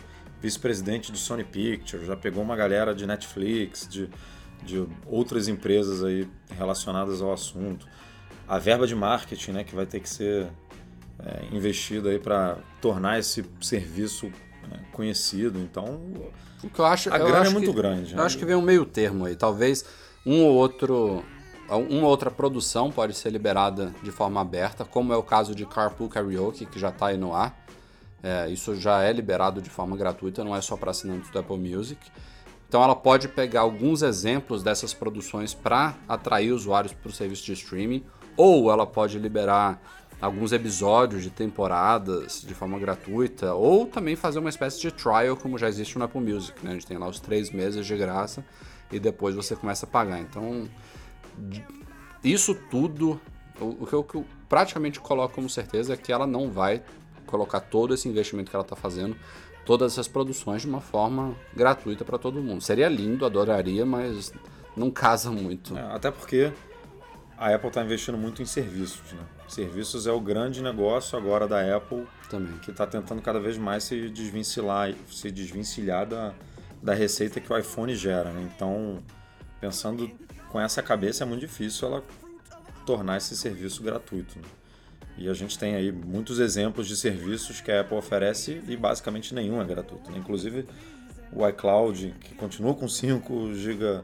vice-presidente 0.45 1.11
de 1.11 1.17
Sony 1.17 1.43
Pictures, 1.43 2.05
já 2.07 2.15
pegou 2.15 2.43
uma 2.43 2.55
galera 2.55 2.93
de 2.93 3.05
Netflix, 3.05 3.87
de 3.89 4.09
de 4.65 4.85
outras 5.05 5.47
empresas 5.47 6.03
aí 6.03 6.27
relacionadas 6.57 7.21
ao 7.21 7.31
assunto. 7.31 7.87
A 8.47 8.57
verba 8.57 8.85
de 8.85 8.95
marketing, 8.95 9.51
né, 9.51 9.63
que 9.63 9.75
vai 9.75 9.85
ter 9.85 9.99
que 9.99 10.09
ser 10.09 10.47
é, 11.19 11.45
investida 11.51 12.09
aí 12.09 12.19
para 12.19 12.57
tornar 12.81 13.19
esse 13.19 13.45
serviço 13.61 14.27
né, 14.69 14.79
conhecido. 14.91 15.59
Então, 15.59 16.01
o 16.63 16.69
que 16.69 16.79
eu 16.79 16.85
acho, 16.85 17.13
a 17.13 17.17
eu 17.17 17.27
grana 17.27 17.41
acho 17.41 17.51
é 17.51 17.53
muito 17.53 17.71
que, 17.71 17.75
grande. 17.75 18.11
Eu 18.11 18.17
né? 18.17 18.23
acho 18.23 18.37
que 18.37 18.45
vem 18.45 18.55
um 18.55 18.61
meio 18.61 18.85
termo 18.85 19.25
aí. 19.25 19.35
Talvez 19.35 19.85
um 20.25 20.43
ou 20.43 20.55
outro 20.55 21.23
uma 21.67 22.07
outra 22.07 22.29
produção 22.29 22.91
pode 22.91 23.15
ser 23.15 23.31
liberada 23.31 23.91
de 24.03 24.11
forma 24.11 24.39
aberta, 24.39 24.85
como 24.85 25.11
é 25.11 25.17
o 25.17 25.23
caso 25.23 25.55
de 25.55 25.65
Carpool 25.65 26.07
Karaoke, 26.07 26.63
que 26.67 26.77
já 26.77 26.89
está 26.89 27.07
aí 27.07 27.17
no 27.17 27.33
ar. 27.33 27.64
É, 28.25 28.49
isso 28.49 28.73
já 28.73 29.03
é 29.03 29.13
liberado 29.13 29.61
de 29.61 29.69
forma 29.69 29.95
gratuita, 29.95 30.43
não 30.43 30.55
é 30.55 30.59
só 30.59 30.75
para 30.75 30.89
assinantes 30.89 31.29
do 31.29 31.37
Apple 31.37 31.59
Music. 31.59 32.01
Então 32.67 32.83
ela 32.83 32.95
pode 32.95 33.27
pegar 33.27 33.61
alguns 33.61 34.01
exemplos 34.01 34.63
dessas 34.63 34.95
produções 34.95 35.53
para 35.53 35.93
atrair 36.09 36.51
usuários 36.51 36.91
para 36.91 37.07
o 37.07 37.13
serviço 37.13 37.45
de 37.45 37.53
streaming, 37.53 38.03
ou 38.35 38.71
ela 38.71 38.87
pode 38.87 39.19
liberar 39.19 39.79
alguns 40.19 40.51
episódios 40.51 41.21
de 41.21 41.29
temporadas 41.29 42.41
de 42.41 42.55
forma 42.55 42.79
gratuita, 42.79 43.53
ou 43.53 43.85
também 43.85 44.15
fazer 44.15 44.39
uma 44.39 44.49
espécie 44.49 44.81
de 44.81 44.91
trial, 44.91 45.37
como 45.37 45.55
já 45.55 45.69
existe 45.69 45.95
no 45.95 46.05
Apple 46.05 46.19
Music. 46.19 46.65
Né? 46.65 46.71
A 46.71 46.73
gente 46.73 46.87
tem 46.87 46.97
lá 46.97 47.07
os 47.07 47.19
três 47.19 47.51
meses 47.51 47.85
de 47.85 47.95
graça 47.95 48.43
e 48.91 48.99
depois 48.99 49.35
você 49.35 49.55
começa 49.55 49.85
a 49.85 49.89
pagar. 49.89 50.19
Então, 50.19 50.67
isso 52.23 52.55
tudo, 52.71 53.21
o 53.59 53.85
que 53.85 53.93
eu 53.93 54.25
praticamente 54.49 54.99
coloco 54.99 55.35
como 55.35 55.47
certeza 55.47 55.93
é 55.93 55.97
que 55.97 56.11
ela 56.11 56.25
não 56.25 56.49
vai 56.49 56.81
colocar 57.35 57.59
todo 57.59 57.93
esse 57.93 58.07
investimento 58.07 58.49
que 58.49 58.55
ela 58.55 58.63
está 58.63 58.75
fazendo 58.75 59.15
todas 59.65 59.93
essas 59.93 60.07
produções 60.07 60.61
de 60.61 60.67
uma 60.67 60.79
forma 60.79 61.35
gratuita 61.53 62.05
para 62.05 62.17
todo 62.17 62.41
mundo. 62.41 62.61
Seria 62.61 62.87
lindo, 62.87 63.25
adoraria, 63.25 63.85
mas 63.85 64.31
não 64.77 64.91
casa 64.91 65.31
muito. 65.31 65.75
É, 65.75 65.81
até 65.81 66.11
porque 66.11 66.53
a 67.37 67.53
Apple 67.53 67.67
está 67.67 67.83
investindo 67.83 68.17
muito 68.17 68.41
em 68.41 68.45
serviços. 68.45 69.11
Né? 69.11 69.23
Serviços 69.47 70.05
é 70.05 70.11
o 70.11 70.19
grande 70.19 70.61
negócio 70.61 71.17
agora 71.17 71.47
da 71.47 71.75
Apple, 71.75 72.05
Também. 72.29 72.57
que 72.59 72.71
está 72.71 72.85
tentando 72.85 73.21
cada 73.21 73.39
vez 73.39 73.57
mais 73.57 73.83
se 73.83 74.09
desvencilhar, 74.09 74.93
se 75.09 75.31
desvencilhar 75.31 76.05
da, 76.05 76.33
da 76.81 76.93
receita 76.93 77.41
que 77.41 77.51
o 77.51 77.57
iPhone 77.57 77.93
gera. 77.95 78.31
Né? 78.31 78.49
Então, 78.55 79.03
pensando 79.59 80.09
com 80.49 80.61
essa 80.61 80.81
cabeça, 80.83 81.23
é 81.23 81.27
muito 81.27 81.41
difícil 81.41 81.87
ela 81.87 82.03
tornar 82.85 83.17
esse 83.17 83.35
serviço 83.35 83.81
gratuito. 83.81 84.37
Né? 84.37 84.45
E 85.17 85.29
a 85.29 85.33
gente 85.33 85.57
tem 85.57 85.75
aí 85.75 85.91
muitos 85.91 86.39
exemplos 86.39 86.87
de 86.87 86.97
serviços 86.97 87.61
que 87.61 87.71
a 87.71 87.81
Apple 87.81 87.97
oferece 87.97 88.61
e 88.67 88.75
basicamente 88.75 89.33
nenhum 89.33 89.61
é 89.61 89.65
gratuito. 89.65 90.11
Né? 90.11 90.17
Inclusive 90.17 90.65
o 91.31 91.47
iCloud, 91.47 92.15
que 92.19 92.35
continua 92.35 92.73
com 92.73 92.87
5 92.87 93.53
GB 93.53 94.01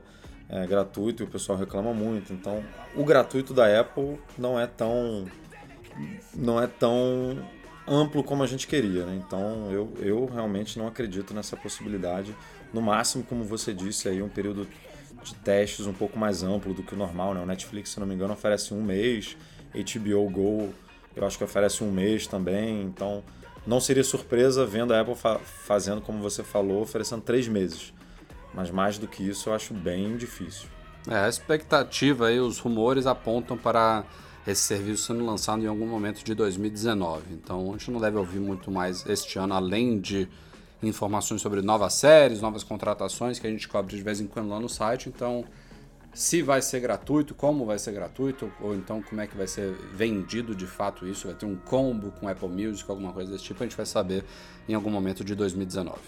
é, 0.50 0.66
gratuito 0.66 1.24
e 1.24 1.26
o 1.26 1.28
pessoal 1.28 1.58
reclama 1.58 1.94
muito. 1.94 2.34
Então, 2.34 2.64
o 2.96 3.04
gratuito 3.04 3.54
da 3.54 3.80
Apple 3.80 4.20
não 4.38 4.60
é 4.60 4.68
tão 4.68 5.26
não 6.34 6.62
é 6.62 6.68
tão 6.68 7.46
amplo 7.88 8.24
como 8.24 8.44
a 8.44 8.48
gente 8.48 8.68
queria. 8.68 9.06
Né? 9.06 9.22
Então, 9.26 9.70
eu, 9.72 9.94
eu 10.00 10.26
realmente 10.26 10.80
não 10.80 10.88
acredito 10.88 11.34
nessa 11.34 11.58
possibilidade. 11.58 12.36
No 12.74 12.82
máximo, 12.82 13.24
como 13.24 13.44
você 13.44 13.74
disse, 13.74 14.08
aí 14.08 14.22
um 14.22 14.30
período 14.30 14.68
de 15.24 15.36
testes 15.36 15.86
um 15.86 15.94
pouco 15.94 16.18
mais 16.18 16.42
amplo 16.42 16.74
do 16.74 16.84
que 16.84 16.94
o 16.94 16.98
normal. 16.98 17.34
Né? 17.34 17.42
O 17.42 17.46
Netflix, 17.46 17.90
se 17.90 18.00
não 18.00 18.08
me 18.08 18.16
engano, 18.16 18.34
oferece 18.34 18.74
um 18.74 18.82
mês. 18.82 19.36
HBO 19.74 20.30
Go 20.30 20.74
eu 21.16 21.26
acho 21.26 21.38
que 21.38 21.44
oferece 21.44 21.84
um 21.84 21.92
mês 21.92 22.28
também, 22.28 22.84
então 22.84 23.24
não 23.66 23.80
seria 23.80 24.04
surpresa 24.04 24.66
vendo 24.66 24.94
a 24.94 25.02
Apple 25.02 25.16
fa 25.16 25.40
fazendo, 25.40 26.02
como 26.02 26.22
você 26.22 26.44
falou, 26.44 26.82
oferecendo 26.82 27.22
três 27.22 27.48
meses. 27.48 27.94
Mas 28.54 28.70
mais 28.70 28.98
do 28.98 29.08
que 29.08 29.28
isso 29.28 29.50
eu 29.50 29.54
acho 29.54 29.74
bem 29.74 30.18
difícil. 30.18 30.68
É, 31.08 31.16
a 31.16 31.30
expectativa 31.30 32.32
e 32.32 32.40
os 32.40 32.60
rumores 32.60 33.08
apontam 33.08 33.58
para 33.58 34.04
esse 34.46 34.62
serviço 34.62 35.04
sendo 35.04 35.26
lançado 35.26 35.64
em 35.64 35.68
algum 35.68 35.88
momento 35.88 36.24
de 36.24 36.34
2019. 36.34 37.34
Então 37.34 37.70
a 37.70 37.72
gente 37.74 37.92
não 37.92 38.00
deve 38.00 38.18
ouvir 38.18 38.40
muito 38.40 38.72
mais 38.72 39.06
este 39.08 39.38
ano, 39.38 39.54
além 39.54 40.00
de 40.00 40.28
informações 40.82 41.42
sobre 41.42 41.62
novas 41.62 41.94
séries, 41.94 42.42
novas 42.42 42.64
contratações 42.64 43.40
que 43.40 43.46
a 43.46 43.50
gente 43.50 43.68
cobre 43.68 43.96
de 43.96 44.02
vez 44.02 44.20
em 44.20 44.28
quando 44.28 44.50
lá 44.50 44.60
no 44.60 44.70
site. 44.70 45.10
Então 45.10 45.46
se 46.14 46.42
vai 46.42 46.62
ser 46.62 46.80
gratuito, 46.82 47.34
como 47.34 47.66
vai 47.66 47.80
ser 47.80 47.94
gratuito, 47.94 48.52
ou 48.60 48.76
então 48.76 49.02
como 49.02 49.22
é 49.22 49.28
que 49.28 49.36
vai 49.36 49.48
ser 49.48 49.72
vendido 49.94 50.54
de 50.54 50.66
fato 50.66 51.08
isso, 51.08 51.28
vai 51.28 51.36
ter 51.36 51.46
um 51.46 51.56
combo 51.56 52.12
com 52.12 52.28
Apple 52.28 52.50
Music, 52.50 52.90
alguma 52.90 53.14
coisa 53.14 53.32
desse 53.32 53.46
tipo, 53.46 53.64
a 53.64 53.66
gente 53.66 53.78
vai 53.78 53.86
saber 53.86 54.26
em 54.68 54.74
algum 54.74 54.90
momento 54.90 55.24
de 55.24 55.34
2019. 55.36 56.00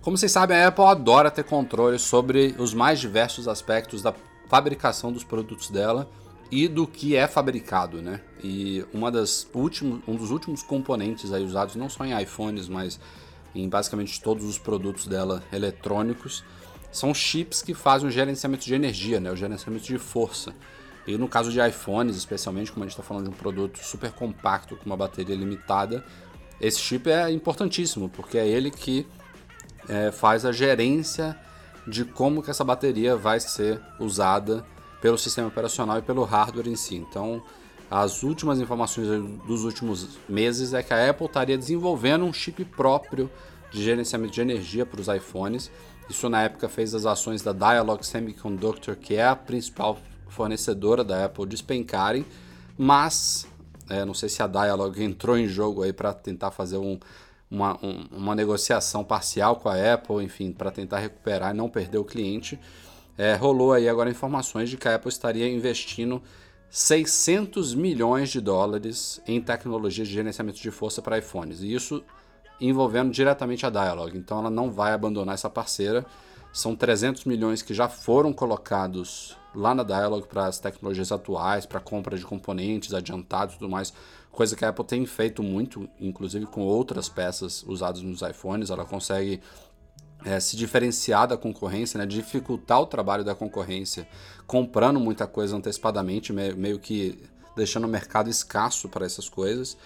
Como 0.00 0.16
vocês 0.16 0.32
sabem, 0.32 0.56
a 0.56 0.68
Apple 0.68 0.84
adora 0.84 1.30
ter 1.30 1.44
controle 1.44 1.98
sobre 1.98 2.54
os 2.58 2.72
mais 2.72 3.00
diversos 3.00 3.46
aspectos 3.48 4.00
da 4.02 4.14
fabricação 4.48 5.12
dos 5.12 5.24
produtos 5.24 5.68
dela 5.68 6.08
e 6.50 6.66
do 6.66 6.86
que 6.86 7.14
é 7.14 7.28
fabricado, 7.28 8.00
né? 8.00 8.20
E 8.42 8.84
uma 8.92 9.10
das 9.10 9.46
últimos, 9.54 10.00
um 10.08 10.16
dos 10.16 10.30
últimos 10.30 10.62
componentes 10.62 11.32
aí 11.32 11.44
usados 11.44 11.76
não 11.76 11.88
só 11.88 12.04
em 12.04 12.20
iPhones, 12.20 12.68
mas 12.68 12.98
em 13.54 13.68
basicamente 13.68 14.20
todos 14.20 14.44
os 14.44 14.58
produtos 14.58 15.06
dela 15.06 15.42
eletrônicos, 15.52 16.44
são 16.90 17.14
chips 17.14 17.62
que 17.62 17.74
fazem 17.74 18.08
o 18.08 18.10
gerenciamento 18.10 18.64
de 18.64 18.74
energia, 18.74 19.20
né? 19.20 19.30
o 19.30 19.36
gerenciamento 19.36 19.84
de 19.84 19.98
força. 19.98 20.54
E 21.06 21.16
no 21.16 21.28
caso 21.28 21.50
de 21.50 21.60
iPhones, 21.60 22.16
especialmente, 22.16 22.70
como 22.70 22.84
a 22.84 22.86
gente 22.86 22.92
está 22.92 23.02
falando 23.02 23.24
de 23.24 23.30
um 23.30 23.36
produto 23.36 23.78
super 23.78 24.12
compacto 24.12 24.76
com 24.76 24.86
uma 24.86 24.96
bateria 24.96 25.34
limitada, 25.34 26.04
esse 26.60 26.78
chip 26.78 27.08
é 27.10 27.30
importantíssimo, 27.30 28.08
porque 28.08 28.36
é 28.36 28.46
ele 28.46 28.70
que 28.70 29.06
é, 29.88 30.12
faz 30.12 30.44
a 30.44 30.52
gerência 30.52 31.36
de 31.86 32.04
como 32.04 32.42
que 32.42 32.50
essa 32.50 32.62
bateria 32.62 33.16
vai 33.16 33.40
ser 33.40 33.80
usada 33.98 34.64
pelo 35.00 35.16
sistema 35.16 35.48
operacional 35.48 35.98
e 35.98 36.02
pelo 36.02 36.22
hardware 36.24 36.68
em 36.68 36.76
si. 36.76 36.96
Então, 36.96 37.42
as 37.90 38.22
últimas 38.22 38.60
informações 38.60 39.08
dos 39.46 39.64
últimos 39.64 40.18
meses 40.28 40.74
é 40.74 40.82
que 40.82 40.92
a 40.92 41.10
Apple 41.10 41.26
estaria 41.26 41.56
desenvolvendo 41.56 42.24
um 42.24 42.32
chip 42.32 42.64
próprio 42.64 43.30
de 43.72 43.82
gerenciamento 43.82 44.32
de 44.32 44.40
energia 44.40 44.84
para 44.84 45.00
os 45.00 45.08
iPhones 45.08 45.70
isso 46.10 46.28
na 46.28 46.42
época 46.42 46.68
fez 46.68 46.94
as 46.94 47.06
ações 47.06 47.40
da 47.40 47.52
Dialog 47.52 48.04
Semiconductor, 48.04 48.96
que 48.96 49.14
é 49.14 49.24
a 49.24 49.36
principal 49.36 49.96
fornecedora 50.28 51.04
da 51.04 51.24
Apple, 51.24 51.46
despencarem, 51.46 52.26
mas 52.76 53.46
é, 53.88 54.04
não 54.04 54.12
sei 54.12 54.28
se 54.28 54.42
a 54.42 54.46
Dialog 54.46 55.02
entrou 55.02 55.38
em 55.38 55.46
jogo 55.46 55.82
aí 55.82 55.92
para 55.92 56.12
tentar 56.12 56.50
fazer 56.50 56.78
um, 56.78 56.98
uma, 57.50 57.78
um, 57.84 58.06
uma 58.10 58.34
negociação 58.34 59.04
parcial 59.04 59.56
com 59.56 59.68
a 59.68 59.94
Apple, 59.94 60.24
enfim, 60.24 60.52
para 60.52 60.70
tentar 60.70 60.98
recuperar 60.98 61.54
e 61.54 61.56
não 61.56 61.68
perder 61.68 61.98
o 61.98 62.04
cliente. 62.04 62.58
É, 63.16 63.34
rolou 63.34 63.72
aí 63.72 63.88
agora 63.88 64.10
informações 64.10 64.68
de 64.68 64.76
que 64.76 64.88
a 64.88 64.96
Apple 64.96 65.08
estaria 65.10 65.48
investindo 65.48 66.22
600 66.70 67.74
milhões 67.74 68.30
de 68.30 68.40
dólares 68.40 69.20
em 69.26 69.40
tecnologia 69.40 70.04
de 70.04 70.10
gerenciamento 70.10 70.60
de 70.60 70.70
força 70.70 71.02
para 71.02 71.18
iPhones. 71.18 71.60
E 71.60 71.72
isso 71.72 72.02
envolvendo 72.60 73.10
diretamente 73.10 73.64
a 73.64 73.70
Dialog. 73.70 74.16
Então 74.16 74.38
ela 74.38 74.50
não 74.50 74.70
vai 74.70 74.92
abandonar 74.92 75.34
essa 75.34 75.48
parceira. 75.48 76.04
São 76.52 76.74
300 76.74 77.24
milhões 77.24 77.62
que 77.62 77.72
já 77.72 77.88
foram 77.88 78.32
colocados 78.32 79.36
lá 79.54 79.74
na 79.74 79.82
Dialog 79.82 80.26
para 80.26 80.46
as 80.46 80.58
tecnologias 80.58 81.12
atuais, 81.12 81.66
para 81.66 81.80
compra 81.80 82.16
de 82.16 82.24
componentes 82.24 82.92
adiantados 82.92 83.54
e 83.54 83.58
tudo 83.58 83.70
mais. 83.70 83.92
Coisa 84.30 84.54
que 84.54 84.64
a 84.64 84.68
Apple 84.68 84.84
tem 84.84 85.06
feito 85.06 85.42
muito, 85.42 85.88
inclusive 86.00 86.46
com 86.46 86.62
outras 86.62 87.08
peças 87.08 87.62
usadas 87.64 88.02
nos 88.02 88.22
iPhones. 88.22 88.70
Ela 88.70 88.84
consegue 88.84 89.40
é, 90.24 90.38
se 90.38 90.56
diferenciar 90.56 91.26
da 91.26 91.36
concorrência, 91.36 91.98
né, 91.98 92.06
dificultar 92.06 92.80
o 92.80 92.86
trabalho 92.86 93.24
da 93.24 93.34
concorrência, 93.34 94.06
comprando 94.46 95.00
muita 95.00 95.26
coisa 95.26 95.56
antecipadamente, 95.56 96.32
meio, 96.32 96.78
que 96.78 97.18
deixando 97.56 97.84
o 97.84 97.88
mercado 97.88 98.28
escasso 98.28 98.88
para 98.88 99.06
essas 99.06 99.28
coisas. 99.28 99.76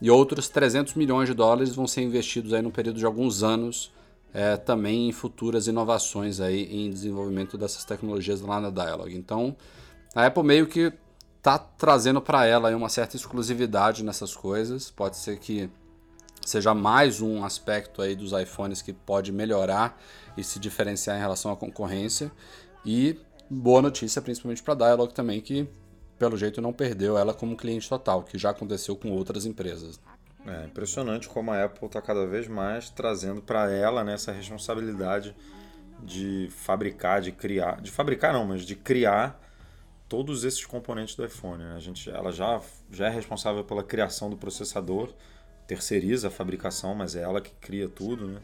E 0.00 0.10
outros 0.10 0.48
300 0.48 0.94
milhões 0.94 1.28
de 1.28 1.34
dólares 1.34 1.74
vão 1.74 1.86
ser 1.86 2.02
investidos 2.02 2.52
aí 2.52 2.62
no 2.62 2.70
período 2.70 2.98
de 2.98 3.04
alguns 3.04 3.42
anos, 3.42 3.92
é, 4.32 4.56
também 4.56 5.08
em 5.08 5.12
futuras 5.12 5.66
inovações 5.66 6.40
aí 6.40 6.64
em 6.64 6.90
desenvolvimento 6.90 7.58
dessas 7.58 7.84
tecnologias 7.84 8.40
lá 8.40 8.60
na 8.60 8.70
Dialog. 8.70 9.14
Então, 9.14 9.56
a 10.14 10.26
Apple 10.26 10.42
meio 10.44 10.66
que 10.66 10.92
está 11.38 11.58
trazendo 11.58 12.20
para 12.20 12.44
ela 12.46 12.74
uma 12.76 12.88
certa 12.88 13.16
exclusividade 13.16 14.04
nessas 14.04 14.36
coisas. 14.36 14.90
Pode 14.90 15.16
ser 15.16 15.38
que 15.38 15.70
seja 16.44 16.74
mais 16.74 17.20
um 17.20 17.44
aspecto 17.44 18.00
aí 18.00 18.14
dos 18.14 18.32
iPhones 18.32 18.82
que 18.82 18.92
pode 18.92 19.32
melhorar 19.32 20.00
e 20.36 20.44
se 20.44 20.58
diferenciar 20.58 21.16
em 21.16 21.20
relação 21.20 21.50
à 21.50 21.56
concorrência. 21.56 22.30
E 22.84 23.18
boa 23.50 23.82
notícia, 23.82 24.22
principalmente 24.22 24.62
para 24.62 24.74
a 24.74 24.76
Dialog 24.76 25.12
também, 25.12 25.40
que 25.40 25.68
pelo 26.18 26.36
jeito 26.36 26.60
não 26.60 26.72
perdeu 26.72 27.16
ela 27.16 27.32
como 27.32 27.56
cliente 27.56 27.88
total, 27.88 28.22
que 28.22 28.36
já 28.36 28.50
aconteceu 28.50 28.96
com 28.96 29.10
outras 29.10 29.46
empresas. 29.46 30.00
É 30.46 30.64
impressionante 30.64 31.28
como 31.28 31.50
a 31.50 31.64
Apple 31.64 31.86
está 31.86 32.00
cada 32.00 32.26
vez 32.26 32.48
mais 32.48 32.90
trazendo 32.90 33.42
para 33.42 33.70
ela 33.70 34.02
né, 34.02 34.14
essa 34.14 34.32
responsabilidade 34.32 35.34
de 36.02 36.48
fabricar, 36.50 37.20
de 37.20 37.32
criar, 37.32 37.80
de 37.80 37.90
fabricar 37.90 38.32
não, 38.32 38.46
mas 38.46 38.62
de 38.62 38.74
criar 38.74 39.40
todos 40.08 40.44
esses 40.44 40.64
componentes 40.64 41.14
do 41.14 41.24
iPhone. 41.24 41.62
Né? 41.62 41.74
A 41.76 41.80
gente, 41.80 42.08
ela 42.08 42.32
já, 42.32 42.60
já 42.90 43.08
é 43.08 43.10
responsável 43.10 43.62
pela 43.64 43.82
criação 43.82 44.30
do 44.30 44.36
processador, 44.36 45.12
terceiriza 45.66 46.28
a 46.28 46.30
fabricação, 46.30 46.94
mas 46.94 47.14
é 47.14 47.22
ela 47.22 47.40
que 47.40 47.52
cria 47.60 47.88
tudo, 47.88 48.26
né? 48.26 48.40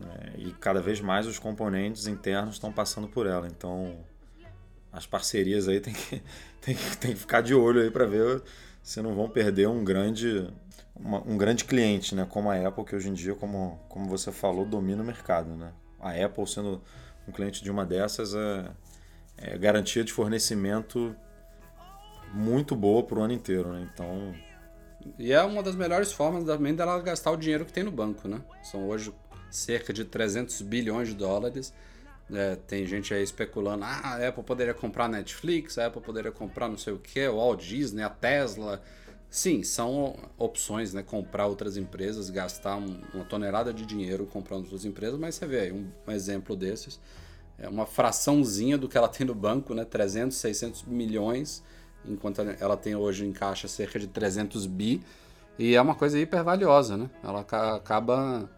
É, 0.00 0.38
e 0.38 0.52
cada 0.52 0.80
vez 0.80 1.00
mais 1.00 1.26
os 1.26 1.40
componentes 1.40 2.06
internos 2.06 2.54
estão 2.54 2.72
passando 2.72 3.08
por 3.08 3.26
ela. 3.26 3.48
Então, 3.48 3.98
as 4.92 5.06
parcerias 5.06 5.68
aí 5.68 5.80
tem 5.80 5.94
que, 5.94 6.22
tem 6.60 6.74
que, 6.74 6.96
tem 6.96 7.12
que 7.12 7.18
ficar 7.18 7.40
de 7.40 7.54
olho 7.54 7.80
aí 7.80 7.90
para 7.90 8.06
ver 8.06 8.42
se 8.82 9.00
não 9.02 9.14
vão 9.14 9.28
perder 9.28 9.68
um 9.68 9.84
grande, 9.84 10.48
uma, 10.94 11.20
um 11.26 11.36
grande 11.36 11.64
cliente, 11.64 12.14
né? 12.14 12.26
Como 12.28 12.50
a 12.50 12.56
Apple, 12.56 12.84
que 12.84 12.96
hoje 12.96 13.08
em 13.08 13.14
dia, 13.14 13.34
como, 13.34 13.78
como 13.88 14.08
você 14.08 14.32
falou, 14.32 14.64
domina 14.64 15.02
o 15.02 15.06
mercado, 15.06 15.50
né? 15.50 15.72
A 16.00 16.12
Apple 16.12 16.46
sendo 16.46 16.82
um 17.26 17.32
cliente 17.32 17.62
de 17.62 17.70
uma 17.70 17.84
dessas 17.84 18.34
é, 18.34 18.70
é 19.36 19.58
garantia 19.58 20.02
de 20.02 20.12
fornecimento 20.12 21.14
muito 22.32 22.74
boa 22.76 23.02
para 23.02 23.18
o 23.18 23.22
ano 23.22 23.32
inteiro, 23.32 23.72
né? 23.72 23.88
Então 23.92 24.34
e 25.18 25.32
é 25.32 25.42
uma 25.42 25.62
das 25.62 25.76
melhores 25.76 26.12
formas 26.12 26.44
também 26.44 26.74
dela 26.74 27.00
gastar 27.00 27.30
o 27.30 27.36
dinheiro 27.36 27.64
que 27.64 27.72
tem 27.72 27.84
no 27.84 27.90
banco, 27.90 28.26
né? 28.26 28.40
São 28.62 28.88
hoje 28.88 29.12
cerca 29.50 29.92
de 29.92 30.04
300 30.04 30.60
bilhões 30.62 31.08
de 31.08 31.14
dólares. 31.14 31.72
É, 32.32 32.56
tem 32.56 32.84
gente 32.86 33.14
aí 33.14 33.22
especulando, 33.22 33.84
ah, 33.84 34.16
a 34.16 34.28
Apple 34.28 34.42
poderia 34.42 34.74
comprar 34.74 35.08
Netflix, 35.08 35.78
a 35.78 35.86
Apple 35.86 36.02
poderia 36.02 36.30
comprar 36.30 36.68
não 36.68 36.76
sei 36.76 36.92
o 36.92 36.98
que, 36.98 37.26
o 37.26 37.36
Walt 37.36 37.62
Disney, 37.62 38.02
a 38.02 38.10
Tesla. 38.10 38.82
Sim, 39.30 39.62
são 39.62 40.16
opções, 40.38 40.92
né? 40.94 41.02
Comprar 41.02 41.46
outras 41.46 41.76
empresas, 41.76 42.30
gastar 42.30 42.76
um, 42.76 43.00
uma 43.14 43.24
tonelada 43.24 43.72
de 43.72 43.84
dinheiro 43.86 44.26
comprando 44.26 44.64
outras 44.64 44.84
empresas, 44.84 45.18
mas 45.18 45.34
você 45.34 45.46
vê 45.46 45.60
aí 45.60 45.72
um, 45.72 45.90
um 46.06 46.12
exemplo 46.12 46.54
desses. 46.56 47.00
É 47.58 47.68
uma 47.68 47.86
fraçãozinha 47.86 48.78
do 48.78 48.88
que 48.88 48.96
ela 48.96 49.08
tem 49.08 49.26
no 49.26 49.34
banco, 49.34 49.74
né? 49.74 49.84
300, 49.84 50.36
600 50.36 50.82
milhões 50.84 51.62
enquanto 52.06 52.40
ela 52.40 52.76
tem 52.76 52.94
hoje 52.94 53.26
em 53.26 53.32
caixa 53.32 53.68
cerca 53.68 53.98
de 53.98 54.06
300 54.06 54.66
bi, 54.66 55.02
e 55.58 55.74
é 55.74 55.80
uma 55.80 55.94
coisa 55.94 56.18
hiper 56.18 56.44
valiosa, 56.44 56.96
né? 56.96 57.10
Ela 57.22 57.40
acaba 57.40 58.48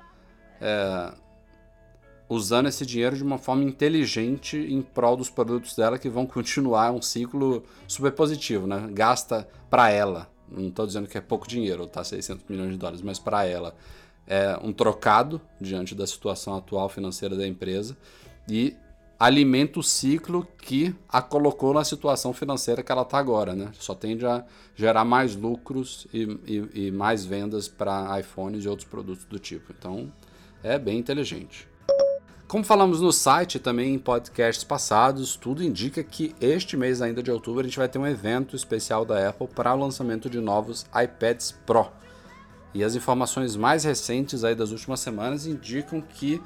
é, 0.60 1.14
usando 2.30 2.68
esse 2.68 2.86
dinheiro 2.86 3.16
de 3.16 3.24
uma 3.24 3.38
forma 3.38 3.64
inteligente 3.64 4.56
em 4.56 4.80
prol 4.80 5.16
dos 5.16 5.28
produtos 5.28 5.74
dela 5.74 5.98
que 5.98 6.08
vão 6.08 6.24
continuar 6.24 6.92
um 6.92 7.02
ciclo 7.02 7.64
super 7.88 8.12
positivo, 8.12 8.68
né? 8.68 8.88
Gasta 8.92 9.48
para 9.68 9.90
ela, 9.90 10.30
não 10.48 10.68
estou 10.68 10.86
dizendo 10.86 11.08
que 11.08 11.18
é 11.18 11.20
pouco 11.20 11.48
dinheiro, 11.48 11.88
tá? 11.88 12.04
600 12.04 12.44
milhões 12.48 12.70
de 12.70 12.78
dólares, 12.78 13.02
mas 13.02 13.18
para 13.18 13.44
ela 13.44 13.74
é 14.28 14.56
um 14.62 14.72
trocado 14.72 15.40
diante 15.60 15.92
da 15.92 16.06
situação 16.06 16.56
atual 16.56 16.88
financeira 16.88 17.36
da 17.36 17.46
empresa 17.46 17.96
e 18.48 18.76
alimenta 19.18 19.80
o 19.80 19.82
ciclo 19.82 20.46
que 20.62 20.94
a 21.08 21.20
colocou 21.20 21.74
na 21.74 21.82
situação 21.82 22.32
financeira 22.32 22.80
que 22.80 22.92
ela 22.92 23.02
está 23.02 23.18
agora, 23.18 23.56
né? 23.56 23.72
Só 23.74 23.92
tende 23.92 24.24
a 24.24 24.44
gerar 24.76 25.04
mais 25.04 25.34
lucros 25.34 26.06
e, 26.14 26.22
e, 26.46 26.86
e 26.86 26.90
mais 26.92 27.24
vendas 27.24 27.66
para 27.66 28.18
iPhones 28.20 28.64
e 28.64 28.68
outros 28.68 28.88
produtos 28.88 29.24
do 29.24 29.38
tipo. 29.38 29.74
Então, 29.76 30.12
é 30.62 30.78
bem 30.78 30.98
inteligente. 30.98 31.69
Como 32.50 32.64
falamos 32.64 33.00
no 33.00 33.12
site 33.12 33.60
também 33.60 33.94
em 33.94 33.98
podcasts 34.00 34.64
passados, 34.64 35.36
tudo 35.36 35.62
indica 35.62 36.02
que 36.02 36.34
este 36.40 36.76
mês 36.76 37.00
ainda 37.00 37.22
de 37.22 37.30
outubro 37.30 37.60
a 37.60 37.62
gente 37.62 37.78
vai 37.78 37.88
ter 37.88 37.96
um 37.96 38.04
evento 38.04 38.56
especial 38.56 39.04
da 39.04 39.28
Apple 39.28 39.46
para 39.46 39.72
o 39.72 39.78
lançamento 39.78 40.28
de 40.28 40.40
novos 40.40 40.84
iPads 40.92 41.52
Pro. 41.64 41.86
E 42.74 42.82
as 42.82 42.96
informações 42.96 43.54
mais 43.54 43.84
recentes 43.84 44.42
aí 44.42 44.56
das 44.56 44.72
últimas 44.72 44.98
semanas 44.98 45.46
indicam 45.46 46.00
que 46.00 46.42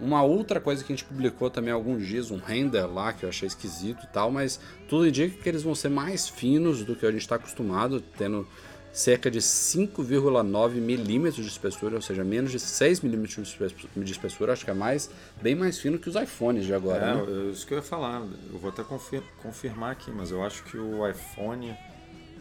uma 0.00 0.22
outra 0.22 0.58
coisa 0.58 0.82
que 0.82 0.90
a 0.90 0.96
gente 0.96 1.04
publicou 1.04 1.50
também 1.50 1.70
há 1.70 1.74
alguns 1.74 2.06
dias, 2.06 2.30
um 2.30 2.38
render 2.38 2.86
lá 2.86 3.12
que 3.12 3.24
eu 3.24 3.28
achei 3.28 3.46
esquisito 3.46 4.04
e 4.04 4.06
tal, 4.06 4.30
mas 4.30 4.58
tudo 4.88 5.06
indica 5.06 5.36
que 5.36 5.46
eles 5.46 5.62
vão 5.62 5.74
ser 5.74 5.90
mais 5.90 6.26
finos 6.26 6.82
do 6.82 6.96
que 6.96 7.04
a 7.04 7.12
gente 7.12 7.20
está 7.20 7.36
acostumado, 7.36 8.00
tendo 8.16 8.48
cerca 8.96 9.30
de 9.30 9.40
5,9 9.40 10.76
milímetros 10.76 11.44
de 11.44 11.50
espessura, 11.52 11.96
ou 11.96 12.00
seja, 12.00 12.24
menos 12.24 12.50
de 12.50 12.58
6 12.58 13.02
milímetros 13.02 13.54
de 13.94 14.10
espessura, 14.10 14.54
acho 14.54 14.64
que 14.64 14.70
é 14.70 14.74
mais, 14.74 15.10
bem 15.42 15.54
mais 15.54 15.78
fino 15.78 15.98
que 15.98 16.08
os 16.08 16.16
iPhones 16.16 16.64
de 16.64 16.72
agora. 16.72 17.04
É, 17.04 17.14
né? 17.14 17.50
isso 17.50 17.66
que 17.66 17.74
eu 17.74 17.76
ia 17.76 17.82
falar, 17.82 18.22
eu 18.50 18.58
vou 18.58 18.70
até 18.70 18.82
confir 18.82 19.22
confirmar 19.42 19.92
aqui, 19.92 20.10
mas 20.10 20.30
eu 20.30 20.42
acho 20.42 20.64
que 20.64 20.78
o 20.78 21.06
iPhone, 21.06 21.76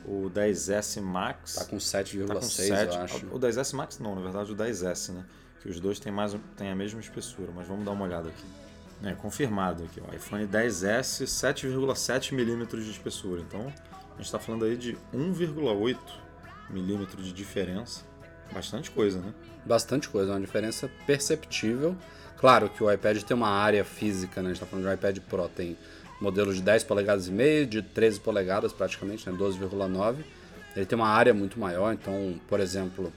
o 0.05 0.31
10S 0.33 1.01
Max... 1.01 1.55
Tá 1.55 1.65
com 1.65 1.75
7,6, 1.75 2.67
tá 2.69 2.83
eu 2.83 3.01
acho. 3.01 3.25
O 3.25 3.37
10S 3.37 3.73
Max 3.73 3.99
não, 3.99 4.15
na 4.15 4.21
verdade 4.21 4.53
o 4.53 4.55
10S, 4.55 5.11
né? 5.11 5.25
que 5.61 5.67
os 5.67 5.81
dois 5.81 5.99
têm, 5.99 6.13
mais, 6.13 6.37
têm 6.55 6.71
a 6.71 6.75
mesma 6.75 7.01
espessura, 7.01 7.51
mas 7.53 7.67
vamos 7.67 7.83
dar 7.83 7.91
uma 7.91 8.05
olhada 8.05 8.29
aqui. 8.29 8.45
É, 9.03 9.13
confirmado 9.13 9.83
aqui, 9.83 10.01
ó, 10.01 10.15
iPhone 10.15 10.47
10S 10.47 11.25
7,7 11.25 12.33
milímetros 12.33 12.85
de 12.85 12.91
espessura. 12.91 13.41
Então 13.41 13.59
a 13.61 14.15
gente 14.15 14.25
está 14.27 14.39
falando 14.39 14.63
aí 14.63 14.77
de 14.77 14.97
1,8 15.13 15.97
milímetros 16.69 17.25
de 17.25 17.33
diferença. 17.33 18.03
Bastante 18.51 18.91
coisa, 18.91 19.19
né? 19.19 19.33
Bastante 19.65 20.09
coisa, 20.09 20.31
uma 20.31 20.39
diferença 20.39 20.89
perceptível. 21.05 21.95
Claro 22.37 22.69
que 22.69 22.83
o 22.83 22.91
iPad 22.91 23.21
tem 23.23 23.35
uma 23.35 23.49
área 23.49 23.83
física, 23.83 24.41
né? 24.41 24.49
A 24.49 24.53
gente 24.53 24.61
está 24.61 24.65
falando 24.65 24.85
de 24.85 24.91
um 24.91 24.93
iPad 24.93 25.19
Pro, 25.19 25.47
tem 25.49 25.77
modelo 26.19 26.53
de 26.53 26.61
10 26.61 26.83
polegadas 26.83 27.27
e 27.27 27.31
meio, 27.31 27.65
de 27.65 27.81
13 27.81 28.19
polegadas 28.19 28.71
praticamente, 28.71 29.29
né? 29.29 29.35
12,9. 29.37 30.17
Ele 30.75 30.85
tem 30.85 30.95
uma 30.97 31.07
área 31.07 31.33
muito 31.33 31.59
maior, 31.59 31.93
então, 31.93 32.39
por 32.47 32.59
exemplo, 32.59 33.11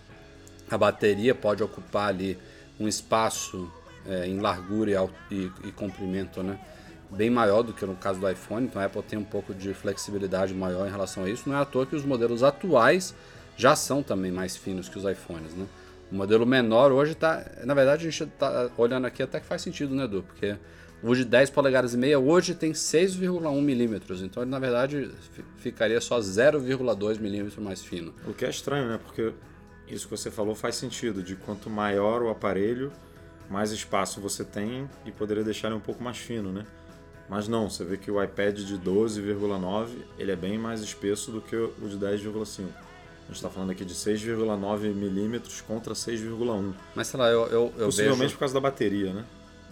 a 0.71 0.79
bateria 0.79 1.35
pode 1.35 1.63
ocupar 1.63 2.09
ali 2.09 2.39
um 2.79 2.87
espaço 2.87 3.71
é, 4.07 4.27
em 4.27 4.39
largura 4.41 4.91
e, 5.31 5.35
e, 5.35 5.53
e, 5.65 5.73
comprimento, 5.73 6.43
né? 6.43 6.59
Bem 7.11 7.31
maior 7.31 7.63
do 7.63 7.73
que 7.73 7.85
no 7.87 7.97
caso 7.97 8.21
do 8.21 8.31
iPhone, 8.31 8.67
então 8.67 8.81
a 8.81 8.85
Apple 8.85 9.03
tem 9.03 9.19
um 9.19 9.25
pouco 9.25 9.55
de 9.55 9.73
flexibilidade 9.73 10.55
maior 10.55 10.87
em 10.87 10.91
relação 10.91 11.25
a 11.25 11.31
isso. 11.31 11.49
Não 11.49 11.57
é 11.57 11.61
à 11.61 11.65
toa 11.65 11.87
que 11.87 11.97
os 11.97 12.05
modelos 12.05 12.43
atuais 12.43 13.15
já 13.59 13.75
são 13.75 14.03
também 14.03 14.31
mais 14.31 14.57
finos 14.57 14.89
que 14.89 14.97
os 14.97 15.05
iPhones, 15.05 15.53
né? 15.53 15.67
O 16.11 16.15
modelo 16.15 16.47
menor 16.47 16.93
hoje 16.93 17.13
está. 17.13 17.45
Na 17.65 17.75
verdade, 17.75 18.07
a 18.07 18.11
gente 18.11 18.23
está 18.23 18.71
olhando 18.79 19.07
aqui 19.07 19.23
até 19.23 19.41
que 19.41 19.47
faz 19.47 19.61
sentido, 19.61 19.95
né, 19.95 20.05
Edu? 20.05 20.23
Porque 20.23 20.57
o 21.03 21.15
de 21.15 21.25
10 21.25 21.51
polegadas 21.51 21.93
e 21.93 21.97
meia 21.99 22.19
hoje 22.19 22.55
tem 22.55 22.73
6,1 22.73 23.61
milímetros, 23.61 24.23
então 24.23 24.43
ele 24.43 24.51
na 24.51 24.59
verdade 24.59 25.11
ficaria 25.59 26.01
só 26.01 26.19
0,2 26.19 27.21
milímetros 27.21 27.63
mais 27.63 27.83
fino. 27.83 28.15
O 28.27 28.33
que 28.33 28.47
é 28.47 28.49
estranho, 28.49 28.89
né? 28.89 28.99
Porque 29.05 29.33
isso 29.89 30.07
que 30.07 30.17
você 30.17 30.31
falou 30.31 30.55
faz 30.55 30.77
sentido, 30.77 31.23
de 31.23 31.37
quanto 31.37 31.69
maior 31.69 32.23
o 32.23 32.31
aparelho, 32.31 32.93
mais 33.51 33.71
espaço 33.73 34.21
você 34.21 34.45
tem 34.45 34.89
e 35.05 35.11
poderia 35.11 35.45
deixar 35.45 35.69
ele 35.69 35.77
um 35.77 35.81
pouco 35.81 36.03
mais 36.03 36.17
fino, 36.17 36.53
né? 36.53 36.65
Mas 37.29 37.47
não, 37.47 37.69
você 37.69 37.85
vê 37.85 37.97
que 37.97 38.11
o 38.11 38.23
iPad 38.23 38.59
de 38.59 38.79
12,9 38.79 39.89
ele 40.19 40.33
é 40.33 40.37
bem 40.37 40.57
mais 40.57 40.81
espesso 40.81 41.31
do 41.31 41.43
que 41.43 41.55
o 41.57 41.89
de 41.89 41.99
10,5. 41.99 42.88
A 43.29 43.31
gente 43.31 43.37
está 43.37 43.51
falando 43.51 43.71
aqui 43.71 43.85
de 43.85 43.93
6,9 43.95 44.95
milímetros 44.95 45.61
contra 45.61 45.93
6,1. 45.93 46.73
Mas 46.95 47.09
sei 47.09 47.21
lá, 47.21 47.29
eu, 47.29 47.47
eu, 47.49 47.73
eu 47.77 47.87
Possivelmente 47.87 48.23
vejo... 48.23 48.33
por 48.33 48.39
causa 48.41 48.55
da 48.55 48.61
bateria, 48.61 49.13
né? 49.13 49.25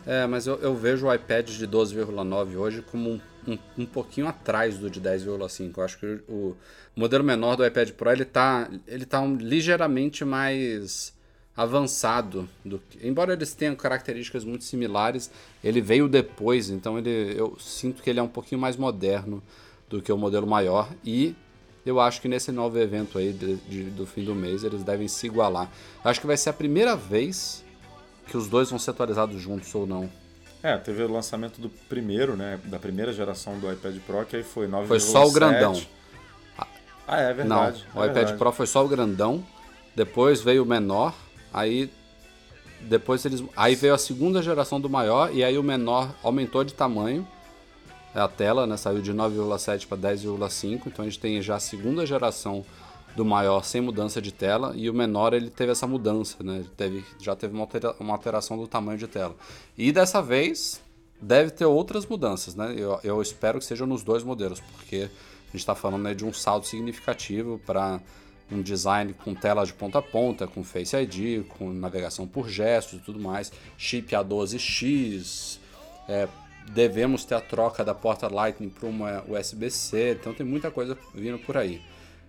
É, 0.06 0.26
mas 0.26 0.46
eu, 0.46 0.56
eu 0.58 0.74
vejo 0.76 1.06
o 1.06 1.12
iPad 1.12 1.48
de 1.48 1.66
12,9 1.66 2.56
hoje 2.56 2.82
como 2.82 3.10
um, 3.10 3.20
um, 3.48 3.58
um, 3.78 3.86
pouquinho 3.86 4.28
atrás 4.28 4.76
do 4.76 4.90
de 4.90 5.00
10,5. 5.00 5.72
Eu 5.74 5.84
acho 5.84 5.98
que 5.98 6.06
o, 6.28 6.30
o, 6.30 6.56
modelo 6.94 7.24
menor 7.24 7.56
do 7.56 7.66
iPad 7.66 7.90
Pro 7.92 8.12
ele 8.12 8.26
tá, 8.26 8.70
ele 8.86 9.06
tá 9.06 9.20
um, 9.22 9.36
ligeiramente 9.36 10.22
mais 10.22 11.14
avançado. 11.56 12.46
Do, 12.62 12.80
embora 13.02 13.32
eles 13.32 13.54
tenham 13.54 13.74
características 13.74 14.44
muito 14.44 14.64
similares, 14.64 15.30
ele 15.64 15.80
veio 15.80 16.08
depois, 16.08 16.68
então 16.68 16.98
ele, 16.98 17.34
eu 17.36 17.56
sinto 17.58 18.02
que 18.02 18.10
ele 18.10 18.20
é 18.20 18.22
um 18.22 18.28
pouquinho 18.28 18.60
mais 18.60 18.76
moderno 18.76 19.42
do 19.88 20.02
que 20.02 20.12
o 20.12 20.18
modelo 20.18 20.46
maior. 20.46 20.92
E 21.02 21.34
eu 21.87 22.01
acho 22.01 22.20
que 22.20 22.29
nesse 22.29 22.51
novo 22.51 22.79
evento 22.79 23.16
aí 23.16 23.33
de, 23.33 23.57
de, 23.57 23.85
do 23.85 24.05
fim 24.05 24.25
do 24.25 24.35
mês 24.35 24.64
eles 24.64 24.83
devem 24.83 25.07
se 25.07 25.27
igualar. 25.27 25.70
Acho 26.05 26.20
que 26.20 26.27
vai 26.27 26.37
ser 26.37 26.51
a 26.51 26.53
primeira 26.53 26.96
vez 26.96 27.64
que 28.27 28.37
os 28.37 28.49
dois 28.49 28.68
vão 28.68 28.79
ser 28.79 28.90
atualizados 28.90 29.40
juntos 29.40 29.72
ou 29.75 29.87
não. 29.87 30.11
É, 30.62 30.77
teve 30.77 31.03
o 31.03 31.12
lançamento 31.12 31.61
do 31.61 31.68
primeiro, 31.68 32.37
né, 32.37 32.59
da 32.64 32.79
primeira 32.79 33.12
geração 33.12 33.59
do 33.59 33.72
iPad 33.72 33.96
Pro, 34.05 34.27
que 34.27 34.37
aí 34.37 34.42
foi 34.42 34.66
9,7. 34.66 34.87
Foi 34.87 35.01
só 35.01 35.25
o 35.25 35.33
grandão. 35.33 35.81
Ah, 37.07 37.20
é 37.20 37.33
verdade. 37.33 37.87
Não, 37.94 38.01
o 38.01 38.05
é 38.05 38.09
iPad 38.09 38.16
verdade. 38.16 38.38
Pro 38.38 38.51
foi 38.51 38.66
só 38.66 38.85
o 38.85 38.88
grandão, 38.88 39.44
depois 39.94 40.40
veio 40.40 40.64
o 40.64 40.66
menor, 40.66 41.14
aí 41.53 41.88
depois 42.81 43.25
eles, 43.25 43.44
aí 43.57 43.77
veio 43.77 43.94
a 43.94 43.99
segunda 43.99 44.42
geração 44.42 44.81
do 44.81 44.90
maior 44.90 45.33
e 45.33 45.44
aí 45.44 45.57
o 45.57 45.62
menor 45.62 46.12
aumentou 46.22 46.64
de 46.64 46.75
tamanho. 46.75 47.27
A 48.16 48.29
tela, 48.29 48.66
né, 48.66 48.76
saiu 48.76 49.02
de 49.02 49.12
9,7 49.12 49.87
para 49.87 49.98
10,5, 49.98 50.87
então 50.87 51.05
a 51.05 51.09
gente 51.09 51.18
tem 51.18 51.40
já 51.42 51.57
a 51.57 51.61
segunda 51.61 52.07
geração 52.07 52.64
do 53.14 53.24
maior 53.24 53.62
sem 53.62 53.81
mudança 53.81 54.20
de 54.20 54.33
tela 54.33 54.72
e 54.76 54.88
o 54.90 54.94
menor 54.94 55.33
ele 55.33 55.50
teve 55.50 55.72
essa 55.72 55.87
mudança, 55.87 56.37
né? 56.42 56.57
Ele 56.57 56.70
teve, 56.76 57.05
já 57.20 57.35
teve 57.35 57.55
uma, 57.55 57.62
altera, 57.62 57.94
uma 57.98 58.12
alteração 58.12 58.59
do 58.59 58.66
tamanho 58.66 58.98
de 58.98 59.07
tela. 59.07 59.35
E 59.76 59.90
dessa 59.90 60.20
vez 60.22 60.83
deve 61.20 61.50
ter 61.50 61.64
outras 61.64 62.05
mudanças, 62.07 62.55
né? 62.55 62.74
Eu, 62.76 63.00
eu 63.02 63.22
espero 63.22 63.59
que 63.59 63.64
sejam 63.64 63.87
nos 63.87 64.02
dois 64.02 64.22
modelos, 64.22 64.61
porque 64.61 64.96
a 64.96 65.52
gente 65.52 65.57
está 65.57 65.74
falando 65.74 66.02
né, 66.02 66.14
de 66.14 66.24
um 66.24 66.33
salto 66.33 66.66
significativo 66.66 67.59
para 67.64 68.00
um 68.50 68.62
design 68.62 69.14
com 69.14 69.35
tela 69.35 69.64
de 69.64 69.72
ponta 69.72 69.98
a 69.98 70.02
ponta, 70.02 70.46
com 70.46 70.62
Face 70.62 70.94
ID, 70.96 71.46
com 71.46 71.72
navegação 71.72 72.26
por 72.26 72.48
gestos 72.48 73.00
e 73.00 73.02
tudo 73.02 73.18
mais, 73.18 73.50
chip 73.76 74.14
A12X, 74.14 75.59
é, 76.09 76.29
devemos 76.70 77.24
ter 77.24 77.35
a 77.35 77.40
troca 77.40 77.85
da 77.85 77.94
porta 77.94 78.29
Lightning 78.29 78.68
para 78.68 78.88
uma 78.88 79.24
USB-C, 79.29 80.18
então 80.20 80.35
tem 80.35 80.44
muita 80.44 80.70
coisa 80.70 80.96
vindo 81.14 81.38
por 81.38 81.57
aí. 81.57 81.81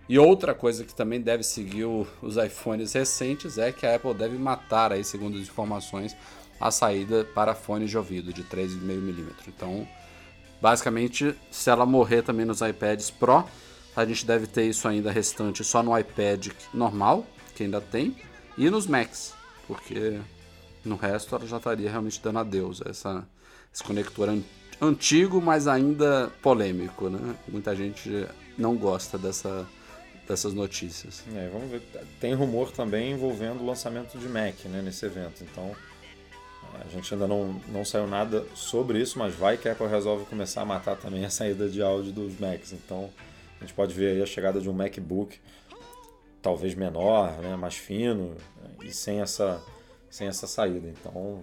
E 0.08 0.18
outra 0.18 0.54
coisa 0.54 0.84
que 0.84 0.94
também 0.94 1.20
deve 1.20 1.42
seguir 1.42 1.84
o, 1.84 2.06
os 2.22 2.36
iPhones 2.36 2.94
recentes 2.94 3.58
é 3.58 3.70
que 3.70 3.86
a 3.86 3.94
Apple 3.94 4.14
deve 4.14 4.38
matar, 4.38 4.92
aí, 4.92 5.04
segundo 5.04 5.36
as 5.36 5.42
informações, 5.42 6.16
a 6.58 6.70
saída 6.70 7.24
para 7.34 7.54
fones 7.54 7.90
de 7.90 7.98
ouvido 7.98 8.32
de 8.32 8.42
3,5mm. 8.42 9.26
Então, 9.48 9.86
basicamente, 10.62 11.34
se 11.50 11.68
ela 11.68 11.84
morrer 11.84 12.22
também 12.22 12.46
nos 12.46 12.62
iPads 12.62 13.10
Pro, 13.10 13.44
a 13.94 14.04
gente 14.04 14.24
deve 14.24 14.46
ter 14.46 14.64
isso 14.64 14.88
ainda 14.88 15.10
restante 15.10 15.62
só 15.62 15.82
no 15.82 15.96
iPad 15.96 16.48
normal, 16.72 17.26
que 17.54 17.64
ainda 17.64 17.80
tem, 17.80 18.16
e 18.56 18.70
nos 18.70 18.86
Macs, 18.86 19.34
porque 19.66 20.18
no 20.84 20.96
resto 20.96 21.34
ela 21.34 21.46
já 21.46 21.58
estaria 21.58 21.90
realmente 21.90 22.20
dando 22.22 22.38
adeus 22.38 22.80
a 22.80 22.90
essa, 22.90 23.28
conector 23.82 24.28
an 24.28 24.42
antigo, 24.80 25.40
mas 25.40 25.66
ainda 25.66 26.30
polêmico, 26.40 27.08
né? 27.08 27.34
Muita 27.48 27.74
gente 27.74 28.26
não 28.56 28.76
gosta 28.76 29.18
dessa 29.18 29.66
dessas 30.28 30.52
notícias. 30.52 31.24
É, 31.34 31.48
vamos 31.48 31.70
ver. 31.70 31.80
Tem 32.20 32.34
rumor 32.34 32.70
também 32.70 33.12
envolvendo 33.12 33.62
o 33.62 33.66
lançamento 33.66 34.18
de 34.18 34.28
Mac 34.28 34.62
né, 34.66 34.82
nesse 34.82 35.06
evento. 35.06 35.42
Então 35.42 35.74
a 36.84 36.88
gente 36.88 37.12
ainda 37.12 37.26
não, 37.26 37.60
não 37.68 37.84
saiu 37.84 38.06
nada 38.06 38.44
sobre 38.54 39.00
isso, 39.00 39.18
mas 39.18 39.34
vai 39.34 39.56
que 39.56 39.68
a 39.68 39.72
Apple 39.72 39.86
resolve 39.86 40.26
começar 40.26 40.62
a 40.62 40.64
matar 40.66 40.96
também 40.96 41.24
a 41.24 41.30
saída 41.30 41.68
de 41.68 41.82
áudio 41.82 42.12
dos 42.12 42.38
Macs. 42.38 42.72
Então 42.72 43.10
a 43.58 43.64
gente 43.64 43.72
pode 43.72 43.94
ver 43.94 44.12
aí 44.12 44.22
a 44.22 44.26
chegada 44.26 44.60
de 44.60 44.68
um 44.68 44.72
MacBook 44.72 45.38
talvez 46.40 46.74
menor, 46.74 47.32
né, 47.38 47.56
mais 47.56 47.74
fino 47.74 48.36
e 48.84 48.92
sem 48.92 49.20
essa, 49.20 49.60
sem 50.10 50.28
essa 50.28 50.46
saída. 50.46 50.88
Então 50.88 51.42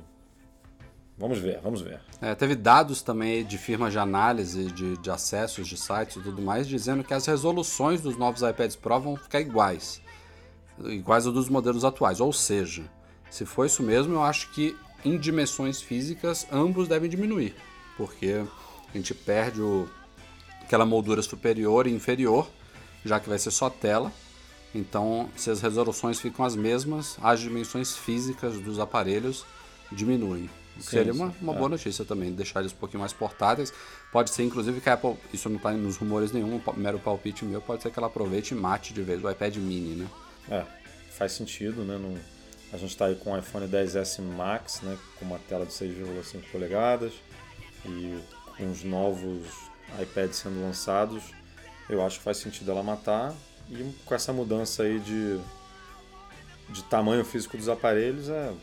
Vamos 1.17 1.39
ver, 1.39 1.61
vamos 1.61 1.81
ver. 1.81 2.01
É, 2.21 2.35
teve 2.35 2.55
dados 2.55 3.01
também 3.01 3.45
de 3.45 3.57
firmas 3.57 3.93
de 3.93 3.99
análise 3.99 4.65
de, 4.65 4.97
de 4.97 5.09
acessos 5.09 5.65
de 5.65 5.77
sites 5.77 6.17
e 6.17 6.21
tudo 6.21 6.41
mais, 6.41 6.67
dizendo 6.67 7.05
que 7.05 7.13
as 7.13 7.25
resoluções 7.25 8.01
dos 8.01 8.17
novos 8.17 8.41
iPads 8.41 8.75
Pro 8.75 8.99
vão 8.99 9.15
ficar 9.15 9.39
iguais. 9.39 10.01
Iguais 10.83 11.25
aos 11.25 11.33
dos 11.33 11.47
modelos 11.47 11.85
atuais. 11.85 12.19
Ou 12.19 12.33
seja, 12.33 12.83
se 13.29 13.45
for 13.45 13.65
isso 13.65 13.81
mesmo, 13.81 14.15
eu 14.15 14.23
acho 14.23 14.51
que 14.51 14.75
em 15.05 15.17
dimensões 15.17 15.81
físicas 15.81 16.45
ambos 16.51 16.89
devem 16.89 17.09
diminuir. 17.09 17.55
Porque 17.95 18.43
a 18.93 18.97
gente 18.97 19.13
perde 19.13 19.61
o, 19.61 19.87
aquela 20.61 20.85
moldura 20.85 21.21
superior 21.21 21.87
e 21.87 21.93
inferior, 21.93 22.49
já 23.05 23.21
que 23.21 23.29
vai 23.29 23.39
ser 23.39 23.51
só 23.51 23.69
tela. 23.69 24.11
Então, 24.73 25.29
se 25.37 25.49
as 25.49 25.61
resoluções 25.61 26.19
ficam 26.19 26.43
as 26.43 26.57
mesmas, 26.57 27.17
as 27.21 27.39
dimensões 27.39 27.95
físicas 27.95 28.59
dos 28.59 28.79
aparelhos 28.79 29.45
diminuem. 29.93 30.49
Sim, 30.75 30.81
Seria 30.81 31.13
uma, 31.13 31.33
uma 31.41 31.53
é. 31.53 31.57
boa 31.57 31.69
notícia 31.69 32.03
também, 32.03 32.31
deixar 32.31 32.59
eles 32.59 32.73
um 32.73 32.75
pouquinho 32.75 32.99
mais 32.99 33.13
portáteis. 33.13 33.73
Pode 34.11 34.29
ser, 34.29 34.43
inclusive, 34.43 34.81
que 34.81 34.89
a 34.89 34.93
Apple, 34.93 35.15
isso 35.33 35.49
não 35.49 35.57
está 35.57 35.71
nos 35.71 35.97
rumores 35.97 36.31
nenhum, 36.31 36.55
um 36.55 36.73
mero 36.75 36.99
palpite 36.99 37.45
meu, 37.45 37.61
pode 37.61 37.81
ser 37.81 37.91
que 37.91 37.99
ela 37.99 38.07
aproveite 38.07 38.53
e 38.53 38.57
mate 38.57 38.93
de 38.93 39.01
vez 39.01 39.23
o 39.23 39.29
iPad 39.29 39.55
mini, 39.57 39.95
né? 39.95 40.07
É, 40.49 40.63
faz 41.11 41.31
sentido, 41.31 41.83
né? 41.83 41.97
Não, 41.97 42.15
a 42.73 42.77
gente 42.77 42.91
está 42.91 43.05
aí 43.05 43.15
com 43.15 43.31
o 43.31 43.37
iPhone 43.37 43.67
10S 43.67 44.21
Max, 44.21 44.81
né? 44.81 44.97
Com 45.17 45.25
uma 45.25 45.39
tela 45.39 45.65
de 45.65 45.71
6,5 45.71 46.43
polegadas 46.51 47.13
e 47.85 48.19
com 48.57 48.69
os 48.69 48.83
novos 48.83 49.45
iPads 50.01 50.39
sendo 50.39 50.61
lançados, 50.61 51.23
eu 51.89 52.03
acho 52.05 52.17
que 52.17 52.23
faz 52.23 52.37
sentido 52.37 52.71
ela 52.71 52.83
matar. 52.83 53.33
E 53.69 53.93
com 54.05 54.13
essa 54.13 54.31
mudança 54.31 54.83
aí 54.83 54.99
de, 54.99 55.39
de 56.69 56.83
tamanho 56.83 57.25
físico 57.25 57.57
dos 57.57 57.69
aparelhos, 57.69 58.29
é 58.29 58.53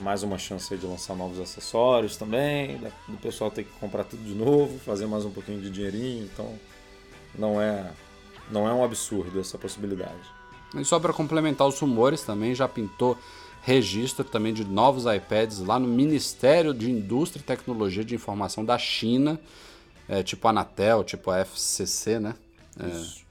mais 0.00 0.22
uma 0.22 0.38
chance 0.38 0.76
de 0.76 0.86
lançar 0.86 1.14
novos 1.16 1.40
acessórios 1.40 2.16
também, 2.16 2.78
do 3.08 3.16
pessoal 3.18 3.50
ter 3.50 3.64
que 3.64 3.70
comprar 3.80 4.04
tudo 4.04 4.22
de 4.22 4.34
novo, 4.34 4.78
fazer 4.78 5.06
mais 5.06 5.24
um 5.24 5.30
pouquinho 5.30 5.60
de 5.60 5.70
dinheirinho, 5.70 6.24
então 6.24 6.54
não 7.36 7.60
é 7.60 7.90
não 8.50 8.66
é 8.66 8.72
um 8.72 8.82
absurdo 8.82 9.38
essa 9.40 9.58
possibilidade. 9.58 10.38
E 10.74 10.84
só 10.84 10.98
para 10.98 11.12
complementar 11.12 11.66
os 11.66 11.78
rumores 11.78 12.22
também 12.22 12.54
já 12.54 12.66
pintou 12.66 13.18
registro 13.62 14.24
também 14.24 14.54
de 14.54 14.64
novos 14.64 15.04
iPads 15.04 15.58
lá 15.58 15.78
no 15.78 15.88
Ministério 15.88 16.72
de 16.72 16.90
Indústria 16.90 17.40
e 17.40 17.44
Tecnologia 17.44 18.04
de 18.04 18.14
Informação 18.14 18.64
da 18.64 18.78
China, 18.78 19.38
é, 20.08 20.22
tipo 20.22 20.46
a 20.46 20.50
Anatel, 20.50 21.04
tipo 21.04 21.30
a 21.30 21.38
FCC, 21.40 22.18
né? 22.18 22.34
É, 22.80 23.27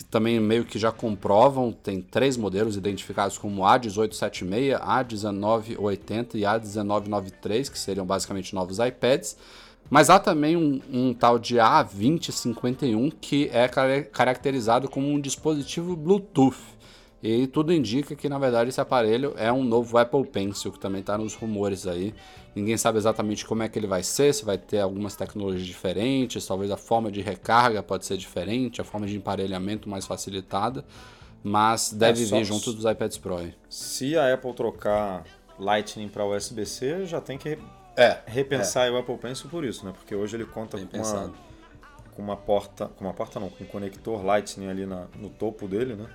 que 0.00 0.04
também 0.04 0.40
meio 0.40 0.64
que 0.64 0.78
já 0.78 0.90
comprovam, 0.90 1.70
tem 1.70 2.00
três 2.00 2.34
modelos 2.34 2.74
identificados 2.74 3.36
como 3.36 3.60
A1876, 3.60 4.80
A1980 4.80 6.36
e 6.36 6.40
A1993, 6.40 7.70
que 7.70 7.78
seriam 7.78 8.06
basicamente 8.06 8.54
novos 8.54 8.78
iPads. 8.78 9.36
Mas 9.90 10.08
há 10.08 10.18
também 10.18 10.56
um, 10.56 10.80
um 10.90 11.12
tal 11.12 11.38
de 11.38 11.56
A2051 11.56 13.12
que 13.20 13.50
é 13.52 13.68
caracterizado 14.04 14.88
como 14.88 15.06
um 15.06 15.20
dispositivo 15.20 15.94
Bluetooth. 15.94 16.56
E 17.22 17.46
tudo 17.46 17.72
indica 17.72 18.14
que 18.16 18.28
na 18.28 18.38
verdade 18.38 18.70
esse 18.70 18.80
aparelho 18.80 19.34
é 19.36 19.52
um 19.52 19.62
novo 19.62 19.98
Apple 19.98 20.24
Pencil, 20.26 20.72
que 20.72 20.78
também 20.78 21.00
está 21.00 21.18
nos 21.18 21.34
rumores 21.34 21.86
aí. 21.86 22.14
Ninguém 22.54 22.76
sabe 22.76 22.98
exatamente 22.98 23.44
como 23.44 23.62
é 23.62 23.68
que 23.68 23.78
ele 23.78 23.86
vai 23.86 24.02
ser, 24.02 24.32
se 24.32 24.44
vai 24.44 24.56
ter 24.56 24.80
algumas 24.80 25.14
tecnologias 25.14 25.66
diferentes, 25.66 26.46
talvez 26.46 26.70
a 26.70 26.76
forma 26.76 27.12
de 27.12 27.20
recarga 27.20 27.82
pode 27.82 28.06
ser 28.06 28.16
diferente, 28.16 28.80
a 28.80 28.84
forma 28.84 29.06
de 29.06 29.16
emparelhamento 29.16 29.88
mais 29.88 30.06
facilitada, 30.06 30.84
mas 31.42 31.92
deve 31.92 32.22
é, 32.22 32.26
vir 32.26 32.44
junto 32.44 32.72
dos 32.72 32.84
iPads 32.84 33.18
Pro. 33.18 33.36
Aí. 33.36 33.54
Se 33.68 34.16
a 34.16 34.32
Apple 34.32 34.54
trocar 34.54 35.24
Lightning 35.58 36.08
para 36.08 36.24
USB-C, 36.24 37.04
já 37.04 37.20
tem 37.20 37.36
que 37.36 37.58
é, 37.96 38.18
repensar 38.26 38.86
é. 38.86 38.90
o 38.90 38.96
Apple 38.96 39.18
Pencil 39.18 39.50
por 39.50 39.62
isso, 39.64 39.84
né? 39.84 39.92
Porque 39.92 40.14
hoje 40.14 40.36
ele 40.36 40.46
conta 40.46 40.78
com 40.78 40.96
uma, 40.96 41.32
com 42.16 42.22
uma 42.22 42.36
porta, 42.36 42.88
com 42.88 43.04
uma 43.04 43.12
porta 43.12 43.38
não, 43.38 43.50
com 43.50 43.62
um 43.62 43.66
conector 43.66 44.24
Lightning 44.24 44.68
ali 44.68 44.86
na, 44.86 45.06
no 45.16 45.28
topo 45.28 45.68
dele, 45.68 45.94
né? 45.94 46.06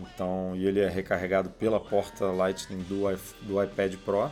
Então, 0.00 0.52
e 0.56 0.66
ele 0.66 0.80
é 0.80 0.88
recarregado 0.88 1.50
pela 1.50 1.78
porta 1.78 2.26
Lightning 2.26 2.82
do, 2.82 3.04
do 3.42 3.62
iPad 3.62 3.94
Pro. 4.04 4.30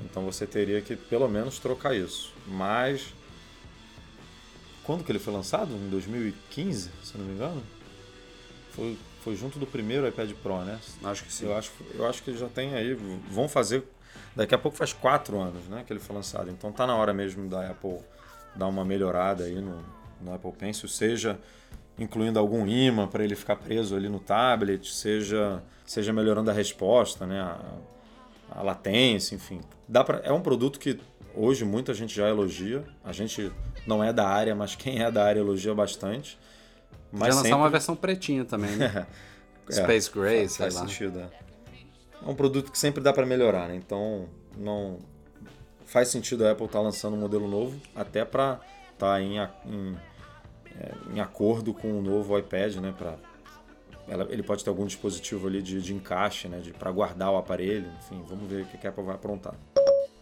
Então 0.00 0.24
você 0.24 0.46
teria 0.46 0.80
que 0.80 0.94
pelo 0.94 1.28
menos 1.28 1.58
trocar 1.58 1.94
isso. 1.94 2.32
Mas 2.46 3.14
quando 4.84 5.04
que 5.04 5.10
ele 5.10 5.18
foi 5.18 5.32
lançado? 5.32 5.74
Em 5.74 5.88
2015, 5.88 6.90
se 7.02 7.18
não 7.18 7.24
me 7.24 7.34
engano? 7.34 7.62
Foi, 8.70 8.96
foi 9.22 9.34
junto 9.34 9.58
do 9.58 9.66
primeiro 9.66 10.06
iPad 10.06 10.32
Pro, 10.42 10.58
né? 10.64 10.78
Acho 11.04 11.24
que 11.24 11.32
sim. 11.32 11.46
Eu 11.46 11.56
acho, 11.56 11.72
eu 11.94 12.06
acho 12.06 12.22
que 12.22 12.36
já 12.36 12.48
tem 12.48 12.74
aí. 12.74 12.94
Vão 13.30 13.48
fazer. 13.48 13.84
Daqui 14.34 14.54
a 14.54 14.58
pouco 14.58 14.76
faz 14.76 14.92
quatro 14.92 15.40
anos 15.40 15.64
né, 15.64 15.82
que 15.86 15.92
ele 15.92 16.00
foi 16.00 16.14
lançado. 16.14 16.50
Então 16.50 16.70
tá 16.70 16.86
na 16.86 16.94
hora 16.94 17.12
mesmo 17.12 17.48
da 17.48 17.70
Apple 17.70 17.98
dar 18.54 18.66
uma 18.66 18.84
melhorada 18.84 19.44
aí 19.44 19.60
no, 19.60 19.82
no 20.20 20.34
Apple 20.34 20.52
Pencil, 20.52 20.88
seja 20.88 21.38
incluindo 21.98 22.38
algum 22.38 22.66
imã 22.66 23.06
para 23.06 23.24
ele 23.24 23.34
ficar 23.34 23.56
preso 23.56 23.96
ali 23.96 24.08
no 24.08 24.18
tablet, 24.18 24.92
seja, 24.92 25.62
seja 25.84 26.12
melhorando 26.12 26.50
a 26.50 26.54
resposta, 26.54 27.26
né? 27.26 27.40
A, 27.40 27.60
a 28.50 28.62
latência, 28.62 29.34
enfim. 29.34 29.60
Dá 29.88 30.04
pra, 30.04 30.20
é 30.22 30.32
um 30.32 30.40
produto 30.40 30.78
que 30.78 30.98
hoje 31.34 31.64
muita 31.64 31.92
gente 31.94 32.14
já 32.14 32.28
elogia. 32.28 32.84
A 33.04 33.12
gente 33.12 33.52
não 33.86 34.02
é 34.02 34.12
da 34.12 34.26
área, 34.26 34.54
mas 34.54 34.74
quem 34.74 35.02
é 35.02 35.10
da 35.10 35.24
área 35.24 35.40
elogia 35.40 35.74
bastante. 35.74 36.38
Mas 37.12 37.28
já 37.28 37.34
lançar 37.34 37.42
sempre... 37.42 37.54
uma 37.54 37.70
versão 37.70 37.96
pretinha 37.96 38.44
também, 38.44 38.74
né? 38.76 39.06
é, 39.68 39.72
Space 39.72 40.10
Gray, 40.10 40.48
sei 40.48 40.58
faz 40.58 40.74
lá. 40.74 40.80
sentido, 40.82 41.20
é. 41.20 41.28
é 42.24 42.28
um 42.28 42.34
produto 42.34 42.70
que 42.70 42.78
sempre 42.78 43.02
dá 43.02 43.12
para 43.12 43.24
melhorar, 43.24 43.68
né? 43.68 43.76
Então, 43.76 44.28
não 44.56 44.98
faz 45.86 46.08
sentido 46.08 46.46
a 46.46 46.52
Apple 46.52 46.66
estar 46.66 46.78
tá 46.78 46.84
lançando 46.84 47.14
um 47.14 47.20
modelo 47.20 47.48
novo, 47.48 47.80
até 47.94 48.24
para 48.24 48.60
estar 48.92 49.12
tá 49.12 49.22
em, 49.22 49.38
em, 49.38 49.96
é, 50.80 50.92
em, 51.14 51.20
acordo 51.20 51.72
com 51.72 51.98
o 51.98 52.02
novo 52.02 52.38
iPad, 52.38 52.76
né? 52.76 52.94
Pra, 52.96 53.16
ela, 54.08 54.26
ele 54.30 54.42
pode 54.42 54.62
ter 54.62 54.70
algum 54.70 54.86
dispositivo 54.86 55.46
ali 55.46 55.62
de, 55.62 55.80
de 55.80 55.94
encaixe, 55.94 56.48
né? 56.48 56.62
Para 56.78 56.90
guardar 56.90 57.30
o 57.30 57.36
aparelho, 57.36 57.90
enfim, 57.98 58.22
vamos 58.28 58.48
ver 58.48 58.62
o 58.62 58.66
que 58.66 58.86
a 58.86 58.90
Apple 58.90 59.04
vai 59.04 59.14
aprontar. 59.14 59.54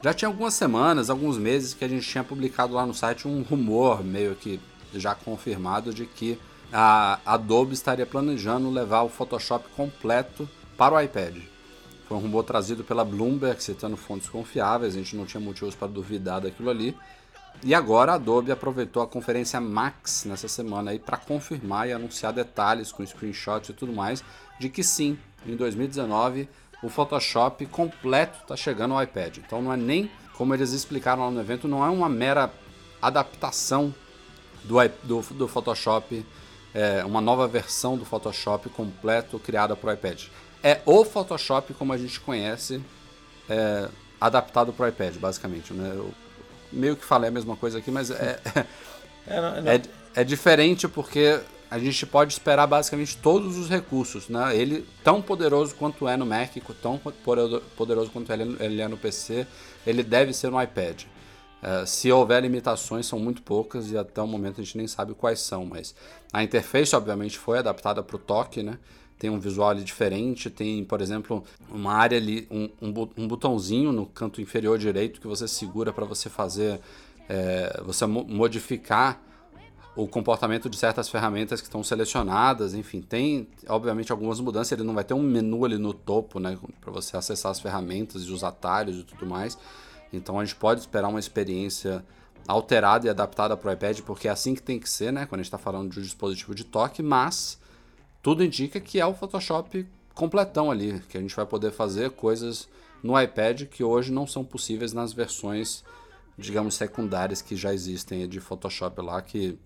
Já 0.03 0.12
tinha 0.12 0.29
algumas 0.29 0.55
semanas, 0.55 1.09
alguns 1.09 1.38
meses 1.38 1.73
que 1.73 1.85
a 1.85 1.88
gente 1.88 2.07
tinha 2.07 2.23
publicado 2.23 2.75
lá 2.75 2.85
no 2.85 2.93
site 2.93 3.27
um 3.27 3.43
rumor 3.43 4.05
meio 4.05 4.35
que 4.35 4.61
já 4.95 5.14
confirmado 5.14 5.95
de 5.95 6.07
que 6.07 6.38
a 6.73 7.21
Adobe 7.25 7.73
estaria 7.73 8.05
planejando 8.05 8.71
levar 8.71 9.03
o 9.03 9.09
Photoshop 9.09 9.69
completo 9.75 10.49
para 10.77 10.95
o 10.95 11.01
iPad. 11.01 11.37
Foi 12.07 12.17
um 12.19 12.21
rumor 12.21 12.45
trazido 12.45 12.85
pela 12.85 13.05
Bloomberg, 13.05 13.62
citando 13.62 13.97
fontes 13.97 14.29
confiáveis, 14.29 14.95
a 14.95 14.99
gente 14.99 15.17
não 15.17 15.25
tinha 15.25 15.40
motivos 15.40 15.75
para 15.75 15.88
duvidar 15.88 16.40
daquilo 16.40 16.69
ali. 16.69 16.95
E 17.62 17.75
agora 17.75 18.12
a 18.12 18.14
Adobe 18.17 18.53
aproveitou 18.53 19.03
a 19.03 19.07
conferência 19.07 19.61
Max 19.61 20.25
nessa 20.25 20.49
semana 20.49 20.90
aí 20.90 20.99
para 20.99 21.17
confirmar 21.17 21.88
e 21.88 21.93
anunciar 21.93 22.33
detalhes 22.33 22.93
com 22.93 23.05
screenshots 23.05 23.71
e 23.71 23.73
tudo 23.73 23.93
mais 23.93 24.23
de 24.59 24.69
que 24.69 24.83
sim, 24.83 25.19
em 25.47 25.57
2019 25.57 26.49
o 26.83 26.88
Photoshop 26.90 27.64
completo 27.67 28.40
está 28.43 28.57
chegando 28.57 28.95
ao 28.95 29.03
iPad. 29.03 29.38
Então 29.38 29.62
não 29.62 29.73
é 29.73 29.77
nem, 29.77 30.11
como 30.37 30.53
eles 30.53 30.73
explicaram 30.73 31.25
lá 31.25 31.31
no 31.31 31.40
evento, 31.40 31.67
não 31.67 31.85
é 31.85 31.88
uma 31.88 32.09
mera 32.09 32.53
adaptação 33.01 33.95
do, 34.64 34.77
do, 35.03 35.21
do 35.35 35.49
Photoshop, 35.49 36.25
é, 36.75 37.05
uma 37.05 37.21
nova 37.21 37.49
versão 37.49 37.97
do 37.97 38.05
Photoshop 38.05 38.69
completo 38.71 39.38
criada 39.38 39.75
para 39.75 39.90
o 39.90 39.93
iPad 39.95 40.25
é 40.64 40.81
o 40.87 41.05
Photoshop 41.05 41.75
como 41.75 41.93
a 41.93 41.99
gente 41.99 42.19
conhece, 42.19 42.81
é, 43.51 43.87
adaptado 44.19 44.73
para 44.73 44.87
o 44.87 44.88
iPad, 44.88 45.17
basicamente. 45.17 45.75
Né? 45.75 45.95
Meio 46.75 46.97
que 46.97 47.05
falei 47.05 47.29
a 47.29 47.33
mesma 47.33 47.57
coisa 47.57 47.79
aqui, 47.79 47.91
mas 47.91 48.11
é, 48.11 48.41
é, 49.27 49.41
não, 49.41 49.63
não. 49.63 49.71
é, 49.71 49.81
é 50.15 50.25
diferente 50.25 50.87
porque 50.89 51.41
a 51.71 51.79
gente 51.79 52.07
pode 52.07 52.33
esperar 52.33 52.67
basicamente 52.67 53.17
todos 53.17 53.57
os 53.59 53.69
recursos. 53.69 54.29
Né? 54.29 54.57
Ele, 54.57 54.87
tão 55.03 55.21
poderoso 55.21 55.75
quanto 55.75 56.07
é 56.07 56.17
no 56.17 56.25
Mac, 56.25 56.53
tão 56.81 56.99
poderoso 57.77 58.11
quanto 58.13 58.33
ele 58.33 58.81
é 58.81 58.89
no 58.89 58.97
PC, 58.97 59.47
ele 59.87 60.03
deve 60.03 60.33
ser 60.33 60.51
no 60.51 60.63
iPad. 60.63 61.03
Uh, 61.65 61.87
se 61.87 62.13
houver 62.13 62.43
limitações, 62.43 63.07
são 63.07 63.19
muito 63.19 63.43
poucas 63.43 63.91
e 63.91 63.97
até 63.97 64.21
o 64.21 64.27
momento 64.27 64.61
a 64.61 64.65
gente 64.65 64.77
nem 64.77 64.87
sabe 64.87 65.15
quais 65.15 65.41
são, 65.41 65.65
mas 65.65 65.95
a 66.31 66.45
interface, 66.45 66.95
obviamente, 66.95 67.39
foi 67.39 67.59
adaptada 67.59 68.03
para 68.03 68.17
o 68.17 68.19
toque, 68.19 68.63
né? 68.63 68.79
Tem 69.18 69.31
um 69.31 69.38
visual 69.38 69.70
ali 69.70 69.85
diferente, 69.85 70.50
tem, 70.50 70.85
por 70.85 71.00
exemplo, 71.00 71.44
uma 71.70 71.94
área 71.94 72.18
ali, 72.18 72.46
um, 72.50 72.68
um, 72.83 73.27
botãozinho 73.29 73.92
no 73.92 74.07
canto 74.07 74.40
inferior 74.40 74.79
direito 74.79 75.20
que 75.20 75.27
você 75.27 75.46
segura 75.46 75.92
para 75.92 76.05
você 76.05 76.29
fazer, 76.29 76.81
é, 77.29 77.81
você 77.85 78.07
modificar 78.07 79.20
o 79.96 80.09
comportamento 80.09 80.68
de 80.68 80.77
certas 80.77 81.09
ferramentas 81.09 81.61
que 81.61 81.68
estão 81.68 81.83
selecionadas, 81.85 82.74
enfim, 82.74 83.00
tem 83.00 83.46
obviamente 83.68 84.11
algumas 84.11 84.40
mudanças, 84.40 84.72
ele 84.72 84.83
não 84.83 84.94
vai 84.94 85.05
ter 85.05 85.14
um 85.14 85.22
menu 85.22 85.64
ali 85.64 85.79
no 85.79 85.94
topo, 85.94 86.40
né, 86.40 86.59
para 86.81 86.90
você 86.90 87.16
acessar 87.16 87.53
as 87.53 87.61
ferramentas 87.61 88.22
e 88.22 88.33
os 88.33 88.42
atalhos 88.42 88.98
e 88.98 89.05
tudo 89.05 89.24
mais. 89.24 89.57
Então 90.12 90.38
a 90.38 90.44
gente 90.44 90.57
pode 90.57 90.81
esperar 90.81 91.09
uma 91.09 91.20
experiência 91.20 92.05
alterada 92.46 93.07
e 93.07 93.11
adaptada 93.11 93.57
para 93.57 93.70
o 93.70 93.72
iPad, 93.72 94.00
porque 94.00 94.27
é 94.27 94.31
assim 94.31 94.55
que 94.55 94.62
tem 94.62 94.79
que 94.81 94.90
ser, 94.90 95.12
né, 95.12 95.27
quando 95.27 95.40
a 95.40 95.42
gente 95.42 95.46
está 95.46 95.59
falando 95.59 95.92
de 95.92 96.00
um 96.00 96.03
dispositivo 96.03 96.55
de 96.55 96.64
toque, 96.64 97.00
mas 97.00 97.59
tudo 98.25 98.43
indica 98.43 98.81
que 98.81 98.99
é 98.99 99.05
o 99.05 99.13
Photoshop 99.13 99.87
completão 100.15 100.71
ali, 100.71 100.99
que 101.11 101.19
a 101.19 101.21
gente 101.21 101.37
vai 101.37 101.45
poder 101.45 101.71
fazer 101.71 102.11
coisas 102.13 102.67
no 103.03 103.21
iPad 103.21 103.65
que 103.65 103.85
hoje 103.85 104.11
não 104.11 104.27
são 104.27 104.43
possíveis 104.43 104.95
nas 104.95 105.13
versões, 105.13 105.85
digamos, 106.39 106.75
secundárias 106.75 107.43
que 107.43 107.55
já 107.55 107.75
existem 107.75 108.27
de 108.27 108.41
Photoshop 108.41 109.03
lá, 109.03 109.21
que 109.21 109.59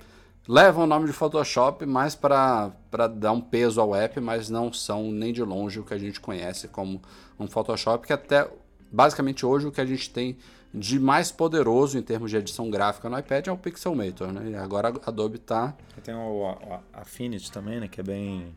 levam 0.49 0.83
o 0.83 0.87
nome 0.89 1.07
de 1.07 1.13
Photoshop 1.13 1.87
mais 1.87 2.17
para 2.17 2.73
dar 3.17 3.31
um 3.31 3.41
peso 3.41 3.81
ao 3.81 3.95
app, 3.95 4.21
mas 4.21 4.51
não 4.51 4.73
são 4.73 5.09
nem 5.13 5.33
de 5.33 5.45
longe 5.45 5.79
o 5.79 5.85
que 5.85 5.95
a 5.95 5.99
gente 5.99 6.19
conhece 6.19 6.67
como 6.67 7.01
um 7.39 7.47
Photoshop, 7.47 8.09
que 8.09 8.13
até 8.13 8.51
basicamente 8.91 9.47
hoje 9.47 9.69
o 9.69 9.71
que 9.71 9.81
a 9.81 9.87
gente 9.87 10.11
tem 10.11 10.37
de 10.73 10.99
mais 10.99 11.33
poderoso 11.33 11.99
em 11.99 12.03
termos 12.03 12.31
de 12.31 12.37
edição 12.37 12.71
gráfica 12.71 13.09
no 13.09 13.19
iPad 13.19 13.47
é 13.47 13.53
o 13.53 13.57
Pixelmator, 13.57 14.33
né? 14.33 14.51
E 14.51 14.55
agora 14.55 14.89
a 14.89 15.09
Adobe 15.09 15.37
está 15.37 15.75
Tem 16.05 16.15
o, 16.15 16.55
Affinity 16.93 17.51
também, 17.51 17.81
né? 17.81 17.89
Que 17.89 18.01
é 18.01 18.05
bem... 18.05 18.55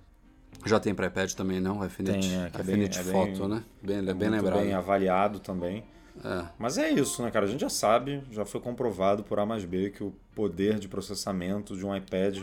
Já 0.65 0.79
tem 0.79 0.93
para 0.93 1.07
iPad 1.07 1.31
também, 1.33 1.59
não? 1.59 1.79
O 1.79 1.83
Affinity, 1.83 2.27
tem, 2.27 2.43
é, 2.43 2.49
que 2.49 2.61
Affinity 2.61 2.99
é 2.99 3.03
bem, 3.03 3.11
Photo, 3.13 3.29
é 3.29 3.47
bem, 3.47 3.47
né? 3.47 3.63
Bem, 3.81 3.97
é 3.97 4.13
bem 4.13 4.29
lembrado. 4.29 4.59
bem 4.59 4.73
avaliado 4.73 5.39
também. 5.39 5.83
É. 6.23 6.45
Mas 6.59 6.77
é 6.77 6.89
isso, 6.89 7.23
né, 7.23 7.31
cara? 7.31 7.45
A 7.45 7.49
gente 7.49 7.61
já 7.61 7.69
sabe, 7.69 8.21
já 8.31 8.45
foi 8.45 8.59
comprovado 8.59 9.23
por 9.23 9.39
A 9.39 9.45
mais 9.45 9.65
B 9.65 9.89
que 9.89 10.03
o 10.03 10.13
poder 10.35 10.77
de 10.77 10.87
processamento 10.87 11.75
de 11.75 11.85
um 11.85 11.95
iPad 11.95 12.39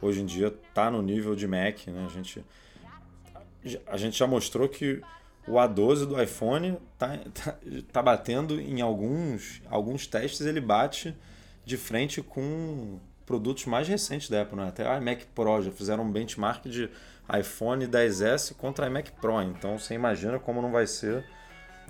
hoje 0.00 0.20
em 0.20 0.26
dia 0.26 0.48
está 0.48 0.90
no 0.90 1.00
nível 1.00 1.34
de 1.34 1.46
Mac, 1.46 1.86
né? 1.86 2.04
A 2.04 2.08
gente, 2.08 2.44
a 3.86 3.96
gente 3.96 4.18
já 4.18 4.26
mostrou 4.26 4.68
que 4.68 5.00
o 5.46 5.52
A12 5.52 6.06
do 6.06 6.20
iPhone 6.22 6.78
tá, 6.96 7.18
tá, 7.34 7.56
tá, 7.92 8.02
batendo 8.02 8.60
em 8.60 8.80
alguns, 8.80 9.60
alguns 9.68 10.06
testes, 10.06 10.46
ele 10.46 10.60
bate 10.60 11.14
de 11.64 11.76
frente 11.76 12.22
com 12.22 12.98
produtos 13.26 13.66
mais 13.66 13.88
recentes 13.88 14.28
da 14.28 14.42
Apple, 14.42 14.56
né? 14.56 14.68
até 14.68 14.86
a 14.86 14.98
iMac 14.98 15.26
Pro 15.34 15.62
já 15.62 15.70
fizeram 15.70 16.04
um 16.04 16.10
benchmark 16.10 16.66
de 16.66 16.88
iPhone 17.38 17.86
10S 17.86 18.54
contra 18.54 18.86
iMac 18.86 19.12
Pro, 19.12 19.42
então 19.42 19.78
você 19.78 19.94
imagina 19.94 20.38
como 20.38 20.62
não 20.62 20.70
vai 20.70 20.86
ser 20.86 21.24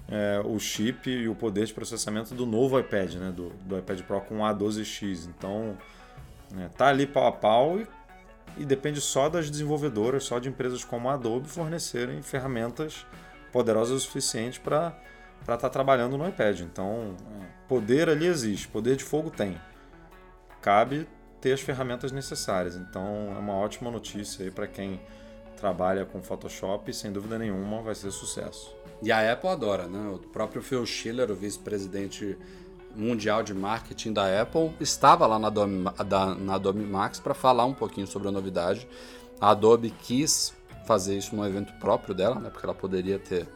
é, 0.08 0.40
o 0.44 0.58
chip 0.58 1.10
e 1.10 1.28
o 1.28 1.34
poder 1.34 1.66
de 1.66 1.74
processamento 1.74 2.34
do 2.34 2.46
novo 2.46 2.78
iPad, 2.78 3.14
né? 3.14 3.32
do, 3.32 3.50
do 3.50 3.78
iPad 3.78 4.00
Pro 4.02 4.20
com 4.22 4.38
A12X, 4.38 5.28
então 5.28 5.76
é, 6.58 6.68
tá 6.68 6.86
ali 6.86 7.06
pau 7.06 7.26
a 7.26 7.32
pau 7.32 7.78
e, 7.78 7.86
e 8.58 8.64
depende 8.64 9.00
só 9.00 9.28
das 9.28 9.50
desenvolvedoras, 9.50 10.24
só 10.24 10.38
de 10.38 10.48
empresas 10.48 10.84
como 10.84 11.08
a 11.08 11.14
Adobe 11.14 11.48
fornecerem 11.48 12.22
ferramentas 12.22 13.06
poderosa 13.52 13.94
o 13.94 14.00
suficiente 14.00 14.58
para 14.58 14.96
estar 15.40 15.56
tá 15.56 15.68
trabalhando 15.68 16.16
no 16.16 16.26
iPad. 16.26 16.60
Então, 16.60 17.14
poder 17.68 18.08
ali 18.08 18.26
existe, 18.26 18.66
poder 18.66 18.96
de 18.96 19.04
fogo 19.04 19.30
tem. 19.30 19.60
Cabe 20.60 21.06
ter 21.40 21.52
as 21.52 21.60
ferramentas 21.60 22.10
necessárias. 22.12 22.76
Então, 22.76 23.34
é 23.36 23.38
uma 23.38 23.54
ótima 23.54 23.90
notícia 23.90 24.44
aí 24.44 24.50
para 24.50 24.66
quem 24.66 25.00
trabalha 25.56 26.04
com 26.04 26.22
Photoshop 26.22 26.90
e 26.90 26.94
sem 26.94 27.12
dúvida 27.12 27.38
nenhuma 27.38 27.82
vai 27.82 27.94
ser 27.94 28.10
sucesso. 28.10 28.74
E 29.02 29.10
a 29.10 29.32
Apple 29.32 29.48
adora, 29.48 29.86
né? 29.86 30.12
O 30.14 30.18
próprio 30.18 30.62
Phil 30.62 30.84
Schiller, 30.86 31.30
o 31.30 31.34
vice-presidente 31.34 32.38
mundial 32.94 33.42
de 33.42 33.54
marketing 33.54 34.12
da 34.12 34.42
Apple, 34.42 34.72
estava 34.80 35.26
lá 35.26 35.38
na 35.38 35.48
Adobe, 35.48 35.84
na 36.40 36.54
Adobe 36.54 36.80
Max 36.80 37.18
para 37.18 37.34
falar 37.34 37.64
um 37.64 37.74
pouquinho 37.74 38.06
sobre 38.06 38.28
a 38.28 38.30
novidade. 38.30 38.86
A 39.40 39.50
Adobe 39.50 39.90
quis 39.90 40.54
fazer 40.92 41.16
isso 41.16 41.34
num 41.34 41.44
evento 41.44 41.72
próprio 41.80 42.14
dela, 42.14 42.34
né? 42.38 42.50
Porque 42.50 42.66
ela 42.66 42.74
poderia 42.74 43.18
ter 43.18 43.48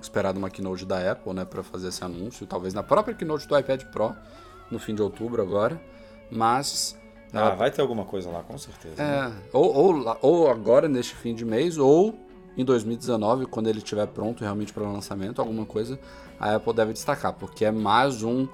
esperado 0.00 0.38
uma 0.38 0.48
keynote 0.48 0.86
da 0.86 1.12
Apple, 1.12 1.32
né, 1.34 1.44
para 1.44 1.62
fazer 1.62 1.88
esse 1.88 2.02
anúncio, 2.02 2.46
talvez 2.46 2.72
na 2.72 2.82
própria 2.82 3.14
keynote 3.14 3.46
do 3.46 3.58
iPad 3.58 3.84
Pro 3.84 4.14
no 4.70 4.78
fim 4.78 4.94
de 4.94 5.02
outubro 5.02 5.40
agora, 5.42 5.80
mas 6.30 6.98
ah, 7.32 7.38
ela... 7.38 7.54
vai 7.54 7.70
ter 7.70 7.80
alguma 7.80 8.04
coisa 8.04 8.30
lá, 8.30 8.42
com 8.42 8.56
certeza. 8.56 9.02
É, 9.02 9.28
né? 9.28 9.32
ou, 9.52 9.74
ou, 9.74 10.18
ou 10.22 10.50
agora 10.50 10.88
neste 10.88 11.14
fim 11.14 11.34
de 11.34 11.44
mês, 11.44 11.78
ou 11.78 12.18
em 12.56 12.64
2019, 12.64 13.46
quando 13.46 13.68
ele 13.68 13.78
estiver 13.78 14.06
pronto 14.06 14.40
realmente 14.40 14.72
para 14.72 14.82
o 14.82 14.92
lançamento, 14.92 15.40
alguma 15.40 15.66
coisa 15.66 15.98
a 16.40 16.54
Apple 16.54 16.72
deve 16.72 16.92
destacar, 16.92 17.32
porque 17.34 17.64
é 17.64 17.70
mais 17.70 18.22
um 18.22 18.48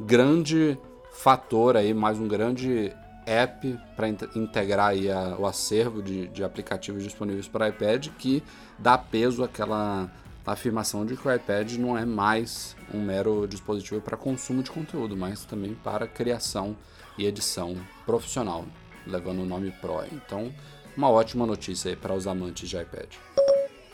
grande 0.00 0.78
fator 1.12 1.76
aí, 1.76 1.92
mais 1.92 2.18
um 2.18 2.26
grande 2.26 2.92
app 3.26 3.78
para 3.96 4.08
integrar 4.08 4.88
aí 4.88 5.10
a, 5.10 5.36
o 5.38 5.46
acervo 5.46 6.02
de, 6.02 6.28
de 6.28 6.42
aplicativos 6.44 7.02
disponíveis 7.02 7.48
para 7.48 7.68
iPad 7.68 8.08
que 8.18 8.42
dá 8.78 8.96
peso 8.98 9.44
àquela 9.44 10.10
afirmação 10.44 11.06
de 11.06 11.16
que 11.16 11.26
o 11.26 11.32
iPad 11.32 11.74
não 11.74 11.96
é 11.96 12.04
mais 12.04 12.76
um 12.92 13.00
mero 13.00 13.46
dispositivo 13.46 14.00
para 14.00 14.16
consumo 14.16 14.62
de 14.62 14.70
conteúdo, 14.70 15.16
mas 15.16 15.44
também 15.44 15.74
para 15.74 16.06
criação 16.06 16.76
e 17.16 17.26
edição 17.26 17.76
profissional, 18.04 18.64
levando 19.06 19.42
o 19.42 19.46
nome 19.46 19.70
Pro. 19.80 20.04
Então, 20.12 20.52
uma 20.96 21.08
ótima 21.08 21.46
notícia 21.46 21.90
aí 21.90 21.96
para 21.96 22.14
os 22.14 22.26
amantes 22.26 22.68
de 22.68 22.76
iPad. 22.76 23.08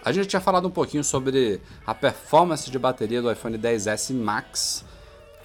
A 0.05 0.13
gente 0.13 0.29
tinha 0.29 0.41
falado 0.41 0.69
um 0.69 0.71
pouquinho 0.71 1.05
sobre 1.05 1.61
a 1.87 1.95
performance 1.95 2.71
de 2.71 2.79
bateria 2.79 3.21
do 3.21 3.31
iPhone 3.31 3.59
10s 3.59 4.15
Max 4.15 4.85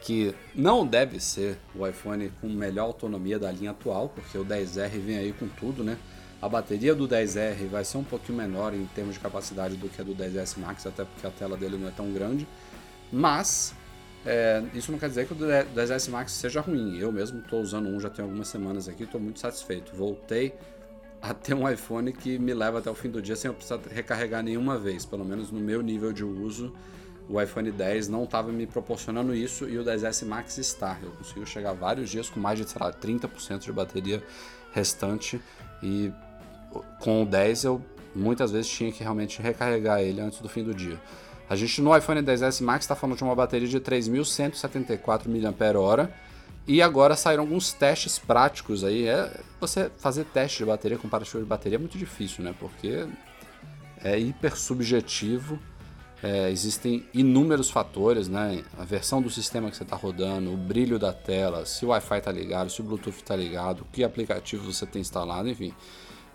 que 0.04 0.36
não 0.54 0.86
deve 0.86 1.20
ser 1.20 1.58
o 1.74 1.88
iPhone 1.88 2.30
com 2.42 2.48
melhor 2.50 2.84
autonomia 2.84 3.40
da 3.40 3.50
linha 3.50 3.72
atual, 3.72 4.10
porque 4.10 4.38
o 4.38 4.44
10R 4.44 4.90
vem 5.00 5.18
aí 5.18 5.32
com 5.32 5.48
tudo, 5.48 5.82
né? 5.82 5.98
A 6.42 6.50
bateria 6.50 6.94
do 6.94 7.08
10R 7.08 7.70
vai 7.70 7.86
ser 7.86 7.98
um 7.98 8.04
pouquinho 8.04 8.38
menor 8.38 8.74
em 8.74 8.86
termos 8.88 9.16
de 9.16 9.22
capacidade 9.22 9.78
do 9.78 9.88
que 9.88 10.02
a 10.02 10.04
do 10.04 10.14
10S 10.14 10.60
Max, 10.60 10.86
até 10.86 11.06
porque 11.06 11.26
a 11.26 11.32
tela 11.32 11.56
dele 11.56 11.78
não 11.78 11.88
é 11.88 11.92
tão 11.92 12.12
grande. 12.12 12.46
Mas 13.14 13.74
é, 14.26 14.62
isso 14.74 14.92
não 14.92 15.00
quer 15.00 15.08
dizer 15.08 15.26
que 15.26 15.32
o 15.32 15.38
10S 15.38 16.10
Max 16.10 16.34
seja 16.34 16.60
ruim. 16.60 16.98
Eu 16.98 17.10
mesmo 17.10 17.40
estou 17.40 17.62
usando 17.62 17.88
um 17.88 17.98
já 17.98 18.10
tem 18.10 18.26
algumas 18.26 18.50
semanas 18.50 18.90
aqui, 18.90 19.04
estou 19.04 19.22
muito 19.22 19.40
satisfeito. 19.40 19.96
Voltei 19.96 20.54
a 21.22 21.34
ter 21.34 21.54
um 21.54 21.70
iPhone 21.70 22.12
que 22.12 22.38
me 22.38 22.54
leva 22.54 22.80
até 22.80 22.92
o 22.92 22.96
fim 22.96 23.10
do 23.10 23.22
dia 23.22 23.38
sem 23.38 23.48
eu 23.48 23.56
precisar 23.56 23.80
recarregar 23.90 24.44
nenhuma 24.44 24.78
vez, 24.78 25.06
pelo 25.06 25.24
menos 25.24 25.50
no 25.50 25.62
meu 25.62 25.82
nível 25.82 26.12
de 26.12 26.26
uso. 26.26 26.74
O 27.30 27.42
iPhone 27.42 27.72
10 27.72 28.10
não 28.10 28.26
estava 28.26 28.52
me 28.52 28.68
proporcionando 28.68 29.34
isso 29.34 29.68
e 29.68 29.78
o 29.78 29.84
10S 29.84 30.26
Max 30.26 30.58
está. 30.58 30.98
Eu 31.02 31.12
consigo 31.12 31.46
chegar 31.46 31.74
vários 31.74 32.10
dias 32.10 32.30
com 32.30 32.40
mais 32.40 32.60
de, 32.60 32.70
sei 32.70 32.82
lá, 32.82 32.92
30% 32.92 33.60
de 33.60 33.72
bateria 33.72 34.24
restante 34.74 35.42
e 35.82 36.12
com 37.00 37.24
o 37.24 37.26
10 37.26 37.64
eu 37.64 37.82
muitas 38.16 38.52
vezes 38.52 38.70
tinha 38.70 38.92
que 38.92 39.02
realmente 39.02 39.42
recarregar 39.42 40.02
ele 40.02 40.22
antes 40.22 40.40
do 40.40 40.50
fim 40.50 40.64
do 40.64 40.74
dia. 40.74 41.00
A 41.50 41.56
gente 41.56 41.82
no 41.82 41.96
iPhone 41.96 42.22
10S 42.22 42.64
Max 42.64 42.86
está 42.86 42.96
falando 42.96 43.18
de 43.18 43.24
uma 43.24 43.36
bateria 43.36 43.68
de 43.68 43.80
3.174 43.80 45.28
mAh 45.28 46.10
e 46.66 46.82
agora 46.82 47.16
saíram 47.16 47.44
alguns 47.44 47.74
testes 47.74 48.18
práticos 48.18 48.84
aí. 48.84 49.08
É, 49.08 49.40
você 49.60 49.92
fazer 49.98 50.26
teste 50.26 50.60
de 50.60 50.66
bateria, 50.66 50.98
comparativo 50.98 51.40
de 51.40 51.46
bateria 51.46 51.78
é 51.78 51.80
muito 51.80 51.98
difícil, 51.98 52.44
né? 52.44 52.56
Porque 52.58 53.06
é 54.02 54.18
hiper 54.18 54.56
subjetivo. 54.58 55.60
É, 56.24 56.50
existem 56.50 57.06
inúmeros 57.14 57.70
fatores, 57.70 58.30
né? 58.30 58.64
A 58.78 58.86
versão 58.86 59.22
do 59.22 59.30
sistema 59.30 59.70
que 59.70 59.76
você 59.76 59.84
está 59.84 59.98
rodando, 59.98 60.54
o 60.54 60.56
brilho 60.56 60.98
da 60.98 61.12
tela, 61.12 61.66
se 61.66 61.86
o 61.86 61.90
Wi-Fi 61.90 62.18
está 62.18 62.32
ligado, 62.32 62.70
se 62.70 62.80
o 62.80 62.84
Bluetooth 62.84 63.18
está 63.18 63.36
ligado, 63.36 63.86
que 63.92 64.06
aplicativo 64.06 64.72
você 64.72 64.86
tem 64.86 65.02
instalado, 65.02 65.50
enfim. 65.50 65.74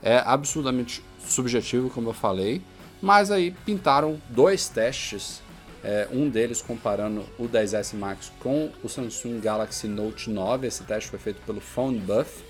É 0.03 0.19
absolutamente 0.19 1.03
subjetivo, 1.19 1.89
como 1.89 2.11
eu 2.11 2.13
falei. 2.13 2.61
Mas 3.01 3.31
aí 3.31 3.51
pintaram 3.65 4.21
dois 4.29 4.69
testes 4.69 5.41
é, 5.83 6.09
um 6.13 6.29
deles 6.29 6.61
comparando 6.61 7.25
o 7.39 7.49
10S 7.49 7.97
Max 7.97 8.31
com 8.41 8.71
o 8.83 8.89
Samsung 8.89 9.41
Galaxy 9.41 9.87
Note 9.87 10.29
9. 10.29 10.67
Esse 10.67 10.83
teste 10.83 11.09
foi 11.09 11.19
feito 11.19 11.41
pelo 11.43 11.61
Phone 11.61 11.99
Buff 11.99 12.45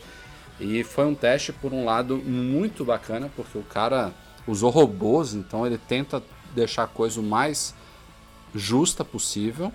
e 0.59 0.83
foi 0.83 1.07
um 1.07 1.15
teste, 1.15 1.53
por 1.53 1.73
um 1.73 1.85
lado, 1.85 2.17
muito 2.17 2.85
bacana, 2.85 3.31
porque 3.37 3.57
o 3.57 3.63
cara 3.63 4.13
usou 4.47 4.71
robôs, 4.71 5.35
então 5.35 5.67
ele 5.67 5.79
tenta 5.79 6.23
deixar 6.55 6.85
a 6.85 6.89
coisa 6.89 7.21
o 7.21 7.23
mais 7.23 7.75
justa 8.55 9.05
possível. 9.05 9.73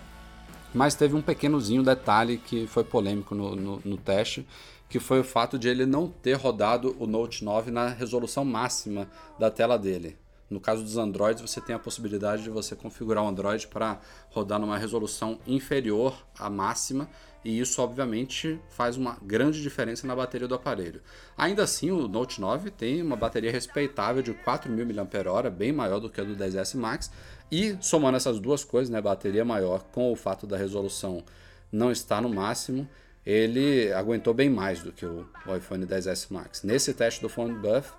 Mas 0.73 0.95
teve 0.95 1.15
um 1.15 1.21
pequenozinho 1.21 1.83
detalhe 1.83 2.38
que 2.38 2.65
foi 2.65 2.83
polêmico 2.83 3.36
no, 3.36 3.55
no, 3.55 3.81
no 3.86 3.97
teste, 3.97 4.47
que 4.89 4.99
foi 4.99 5.19
o 5.19 5.23
fato 5.23 5.57
de 5.59 5.67
ele 5.67 5.86
não 5.86 6.07
ter 6.07 6.33
rodado 6.33 6.95
o 6.99 7.05
Note 7.05 7.43
9 7.43 7.69
na 7.69 7.88
resolução 7.88 8.43
máxima 8.43 9.07
da 9.38 9.51
tela 9.51 9.77
dele. 9.77 10.17
No 10.54 10.60
caso 10.60 10.84
dos 10.84 10.98
Androids, 10.98 11.42
você 11.42 11.60
tem 11.60 11.76
a 11.76 11.80
possibilidade 11.80 12.44
de 12.44 12.50
você 12.52 12.76
configurar 12.76 13.24
o 13.24 13.28
Android 13.28 13.68
para 13.68 14.00
rodar 14.30 14.60
numa 14.60 14.78
resolução 14.78 15.39
inferior 15.48 16.16
à 16.38 16.48
máxima, 16.48 17.10
e 17.44 17.60
isso 17.60 17.82
obviamente 17.82 18.60
faz 18.70 18.96
uma 18.96 19.18
grande 19.22 19.63
diferença 19.63 20.06
na 20.06 20.16
bateria 20.16 20.48
do 20.48 20.54
aparelho. 20.54 21.02
Ainda 21.36 21.63
assim, 21.63 21.89
o 21.89 22.08
Note 22.08 22.39
9 22.39 22.70
tem 22.70 23.02
uma 23.02 23.16
bateria 23.16 23.52
respeitável 23.52 24.22
de 24.22 24.32
4.000 24.32 24.96
mAh, 24.96 25.50
bem 25.50 25.72
maior 25.72 26.00
do 26.00 26.08
que 26.08 26.22
a 26.22 26.24
do 26.24 26.36
10S 26.36 26.78
Max, 26.78 27.12
e 27.52 27.76
somando 27.82 28.16
essas 28.16 28.39
duas 28.39 28.63
coisas, 28.63 28.92
né, 28.92 29.02
bateria 29.02 29.44
maior 29.44 29.84
com 29.92 30.12
o 30.12 30.16
fato 30.16 30.46
da 30.46 30.56
resolução 30.56 31.24
não 31.72 31.92
estar 31.92 32.22
no 32.22 32.30
máximo, 32.30 32.88
ele 33.26 33.92
aguentou 33.94 34.34
bem 34.34 34.50
mais 34.50 34.84
do 34.84 34.92
que 34.92 35.06
o, 35.06 35.28
iPhone 35.58 35.86
10S 35.86 36.28
Max. 36.30 36.62
Nesse 36.62 36.94
teste 36.94 37.22
do 37.22 37.30
Phone 37.30 37.56
Buff, 37.56 37.92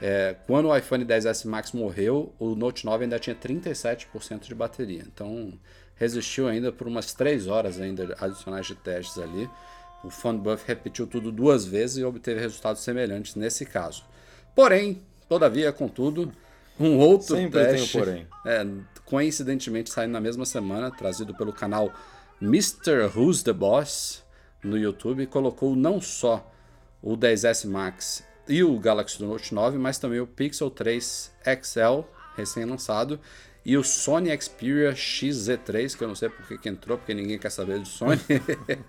é, 0.00 0.34
quando 0.46 0.68
o 0.68 0.76
iPhone 0.76 1.04
10S 1.04 1.46
Max 1.46 1.72
morreu, 1.72 2.34
o 2.38 2.54
Note 2.54 2.84
9 2.84 3.04
ainda 3.04 3.18
tinha 3.18 3.36
37% 3.36 4.46
de 4.46 4.54
bateria. 4.54 5.04
Então 5.06 5.52
resistiu 5.94 6.48
ainda 6.48 6.72
por 6.72 6.86
umas 6.86 7.12
3 7.12 7.46
horas 7.46 7.78
ainda 7.78 8.16
adicionais 8.18 8.66
de 8.66 8.74
testes 8.74 9.18
ali. 9.18 9.48
O 10.02 10.08
PhoneBuff 10.08 10.64
repetiu 10.66 11.06
tudo 11.06 11.30
duas 11.30 11.66
vezes 11.66 11.98
e 11.98 12.04
obteve 12.04 12.40
resultados 12.40 12.82
semelhantes 12.82 13.34
nesse 13.34 13.66
caso. 13.66 14.04
Porém, 14.54 15.02
todavia, 15.28 15.70
contudo, 15.72 16.32
um 16.78 16.96
outro 16.96 17.36
Sempre 17.36 17.62
teste, 17.62 17.98
porém. 17.98 18.26
É, 18.46 18.66
coincidentemente 19.04 19.90
saindo 19.90 20.12
na 20.12 20.20
mesma 20.20 20.46
semana, 20.46 20.90
trazido 20.90 21.34
pelo 21.34 21.52
canal 21.52 21.92
Mr. 22.40 23.10
Who's 23.14 23.42
the 23.42 23.52
Boss 23.52 24.24
no 24.64 24.78
YouTube, 24.78 25.26
colocou 25.26 25.76
não 25.76 26.00
só 26.00 26.50
o 27.02 27.14
10S 27.16 27.68
Max 27.68 28.24
e 28.48 28.62
o 28.64 28.78
Galaxy 28.78 29.22
Note 29.22 29.54
9, 29.54 29.78
mas 29.78 29.98
também 29.98 30.20
o 30.20 30.26
Pixel 30.26 30.70
3 30.70 31.32
XL 31.44 32.00
recém-lançado 32.36 33.20
e 33.64 33.76
o 33.76 33.84
Sony 33.84 34.30
Xperia 34.40 34.92
XZ3, 34.92 35.96
que 35.96 36.02
eu 36.02 36.08
não 36.08 36.14
sei 36.14 36.30
porque 36.30 36.56
que 36.56 36.68
entrou, 36.68 36.96
porque 36.96 37.12
ninguém 37.12 37.38
quer 37.38 37.50
saber 37.50 37.78
do 37.78 37.86
Sony. 37.86 38.18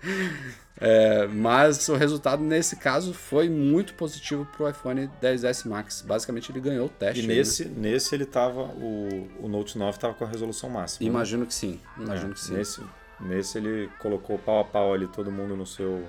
é, 0.80 1.26
mas 1.26 1.86
o 1.88 1.94
resultado 1.94 2.42
nesse 2.42 2.76
caso 2.76 3.12
foi 3.12 3.50
muito 3.50 3.92
positivo 3.94 4.46
para 4.46 4.64
o 4.64 4.68
iPhone 4.70 5.10
10s 5.20 5.68
Max. 5.68 6.02
Basicamente 6.02 6.50
ele 6.50 6.60
ganhou 6.60 6.86
o 6.86 6.88
teste. 6.88 7.22
E 7.22 7.26
nesse, 7.26 7.66
né? 7.66 7.90
nesse 7.90 8.14
ele 8.14 8.24
tava. 8.24 8.62
O, 8.62 9.28
o 9.40 9.48
Note 9.48 9.76
9 9.76 9.96
estava 9.96 10.14
com 10.14 10.24
a 10.24 10.28
resolução 10.28 10.70
máxima. 10.70 11.04
Né? 11.04 11.10
Imagino 11.10 11.42
né? 11.42 11.46
que 11.48 11.54
sim. 11.54 11.78
Imagino 11.98 12.30
é, 12.30 12.34
que 12.34 12.40
sim. 12.40 12.54
Nesse, 12.54 12.82
nesse 13.20 13.58
ele 13.58 13.90
colocou 13.98 14.38
pau 14.38 14.60
a 14.60 14.64
pau 14.64 14.94
ali 14.94 15.06
todo 15.06 15.30
mundo 15.30 15.54
no 15.54 15.66
seu 15.66 16.02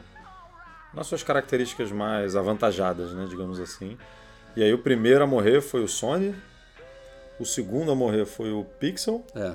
nas 0.93 1.07
suas 1.07 1.23
características 1.23 1.91
mais 1.91 2.35
avantajadas, 2.35 3.13
né, 3.13 3.25
digamos 3.29 3.59
assim. 3.59 3.97
E 4.55 4.63
aí 4.63 4.73
o 4.73 4.77
primeiro 4.77 5.23
a 5.23 5.27
morrer 5.27 5.61
foi 5.61 5.83
o 5.83 5.87
Sony, 5.87 6.35
o 7.39 7.45
segundo 7.45 7.91
a 7.91 7.95
morrer 7.95 8.25
foi 8.25 8.51
o 8.51 8.63
Pixel. 8.63 9.25
É. 9.35 9.53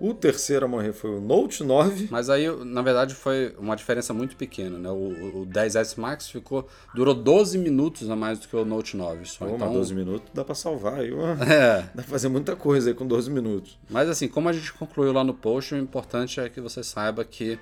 O 0.00 0.14
terceiro 0.14 0.64
a 0.64 0.68
morrer 0.68 0.92
foi 0.92 1.10
o 1.10 1.20
Note 1.20 1.64
9. 1.64 2.06
Mas 2.08 2.30
aí, 2.30 2.46
na 2.64 2.82
verdade, 2.82 3.14
foi 3.14 3.52
uma 3.58 3.74
diferença 3.74 4.14
muito 4.14 4.36
pequena, 4.36 4.78
né? 4.78 4.88
O, 4.88 5.40
o 5.40 5.46
10S 5.46 5.98
Max 5.98 6.28
ficou, 6.30 6.68
durou 6.94 7.12
12 7.12 7.58
minutos 7.58 8.08
a 8.08 8.14
mais 8.14 8.38
do 8.38 8.46
que 8.46 8.54
o 8.54 8.64
Note 8.64 8.96
9. 8.96 9.24
Só. 9.24 9.44
Pô, 9.44 9.56
então, 9.56 9.72
12 9.72 9.94
minutos 9.94 10.30
dá 10.32 10.44
para 10.44 10.54
salvar 10.54 11.00
aí. 11.00 11.12
Uma... 11.12 11.36
É. 11.44 11.82
Dá 11.82 12.02
pra 12.02 12.04
fazer 12.04 12.28
muita 12.28 12.54
coisa 12.54 12.90
aí 12.90 12.94
com 12.94 13.06
12 13.06 13.28
minutos. 13.28 13.76
Mas 13.90 14.08
assim, 14.08 14.28
como 14.28 14.48
a 14.48 14.52
gente 14.52 14.72
concluiu 14.72 15.12
lá 15.12 15.24
no 15.24 15.34
post, 15.34 15.74
o 15.74 15.78
importante 15.78 16.38
é 16.38 16.48
que 16.48 16.60
você 16.60 16.84
saiba 16.84 17.24
que 17.24 17.58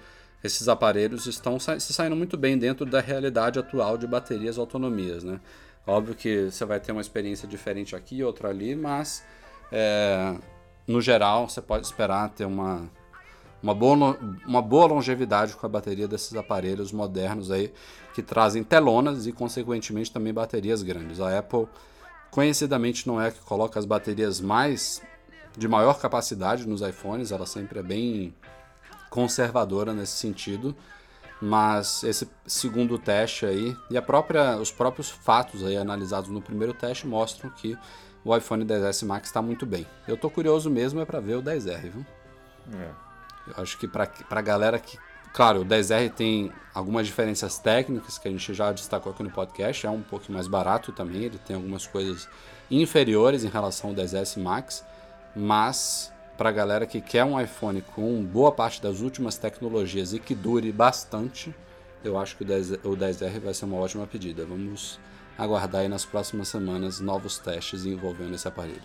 esses 0.47 0.69
aparelhos 0.69 1.27
estão 1.27 1.59
sa 1.59 1.79
se 1.79 1.93
saindo 1.93 2.17
muito 2.17 2.37
bem 2.37 2.57
dentro 2.57 2.87
da 2.87 3.01
realidade 3.01 3.59
atual 3.59 3.99
de 3.99 4.07
baterias 4.07 4.59
autonomias, 4.59 5.23
né? 5.23 5.41
Óbvio 5.87 6.15
que 6.15 6.51
você 6.51 6.65
vai 6.65 6.81
ter 6.81 6.93
uma 6.93 7.01
experiência 7.01 7.47
diferente 7.47 7.95
aqui, 7.95 8.23
outra 8.25 8.49
ali, 8.49 8.75
mas 8.75 9.23
é, 9.71 10.35
no 10.87 11.01
geral 11.01 11.49
você 11.49 11.61
pode 11.61 11.87
esperar 11.87 12.31
ter 12.31 12.45
uma, 12.45 12.91
uma, 13.63 13.75
boa, 13.75 14.19
uma 14.47 14.63
boa 14.63 14.87
longevidade 14.87 15.55
com 15.55 15.67
a 15.67 15.69
bateria 15.69 16.09
desses 16.09 16.35
aparelhos 16.35 16.91
modernos 16.91 17.51
aí 17.51 17.73
que 18.15 18.23
trazem 18.23 18.65
telonas 18.65 19.27
e 19.27 19.33
consequentemente 19.33 20.13
também 20.13 20.33
baterias 20.33 20.83
grandes. 20.83 21.21
A 21.21 21.39
Apple 21.39 21.69
conhecidamente 22.31 23.07
não 23.07 23.21
é 23.21 23.29
a 23.29 23.31
que 23.31 23.41
coloca 23.41 23.79
as 23.79 23.85
baterias 23.85 24.41
mais 24.41 25.03
de 25.57 25.69
maior 25.69 25.99
capacidade 25.99 26.69
nos 26.69 26.83
iPhones, 26.83 27.31
ela 27.33 27.47
sempre 27.47 27.79
é 27.79 27.83
bem 27.83 28.35
conservadora 29.17 29.95
nesse 29.95 30.13
sentido, 30.13 30.77
mas 31.41 32.05
esse 32.05 32.29
segundo 32.47 32.99
teste 32.99 33.47
aí 33.47 33.75
e 33.91 33.97
a 33.97 34.03
própria, 34.03 34.59
os 34.59 34.71
próprios 34.71 35.09
fatos 35.09 35.65
aí 35.65 35.75
analisados 35.75 36.29
no 36.29 36.43
primeiro 36.43 36.75
teste 36.75 37.07
mostram 37.07 37.49
que 37.49 37.79
o 38.23 38.37
iPhone 38.37 38.63
10s 38.63 39.07
Max 39.07 39.29
está 39.29 39.41
muito 39.41 39.65
bem. 39.65 39.87
Eu 40.07 40.19
tô 40.19 40.29
curioso 40.29 40.69
mesmo 40.69 41.01
é 41.01 41.07
para 41.07 41.19
ver 41.19 41.37
o 41.37 41.43
10R, 41.43 41.81
viu? 41.81 42.07
É. 42.75 42.91
Eu 43.47 43.63
acho 43.63 43.79
que 43.79 43.89
para 43.89 44.11
a 44.29 44.43
galera 44.43 44.79
que 44.79 44.99
Claro, 45.33 45.61
o 45.61 45.65
10R 45.67 46.11
tem 46.13 46.51
algumas 46.73 47.07
diferenças 47.07 47.59
técnicas 47.59 48.17
que 48.17 48.27
a 48.27 48.31
gente 48.31 48.55
já 48.55 48.73
destacou 48.73 49.13
aqui 49.13 49.23
no 49.23 49.31
podcast. 49.31 49.87
É 49.87 49.91
um 49.91 50.01
pouco 50.01 50.33
mais 50.33 50.49
barato 50.49 50.93
também, 50.93 51.25
ele 51.25 51.37
tem 51.37 51.55
algumas 51.55 51.87
coisas 51.87 52.27
inferiores 52.71 53.45
em 53.45 53.49
relação 53.49 53.91
ao 53.91 53.97
10S 53.97 54.41
Max, 54.43 54.83
mas 55.35 56.11
para 56.37 56.51
a 56.51 56.53
galera 56.53 56.87
que 56.87 57.01
quer 57.01 57.25
um 57.25 57.41
iPhone 57.41 57.81
com 57.95 58.23
boa 58.23 58.53
parte 58.53 58.83
das 58.83 59.01
últimas 59.01 59.37
tecnologias 59.39 60.13
e 60.13 60.19
que 60.19 60.35
dure 60.35 60.71
bastante, 60.71 61.55
eu 62.05 62.19
acho 62.19 62.37
que 62.37 62.43
o, 62.43 62.47
10, 62.47 62.73
o 62.85 62.97
10R 62.97 63.41
vai 63.41 63.55
ser 63.55 63.65
uma 63.65 63.79
ótima 63.79 64.07
pedida. 64.07 64.45
Vamos 64.45 65.01
aguardar 65.37 65.83
aí 65.83 65.89
nas 65.89 66.05
próximas 66.05 66.49
semanas 66.49 67.01
novos 67.01 67.39
testes 67.39 67.85
envolvendo 67.85 68.35
esse 68.35 68.47
aparelho. 68.47 68.83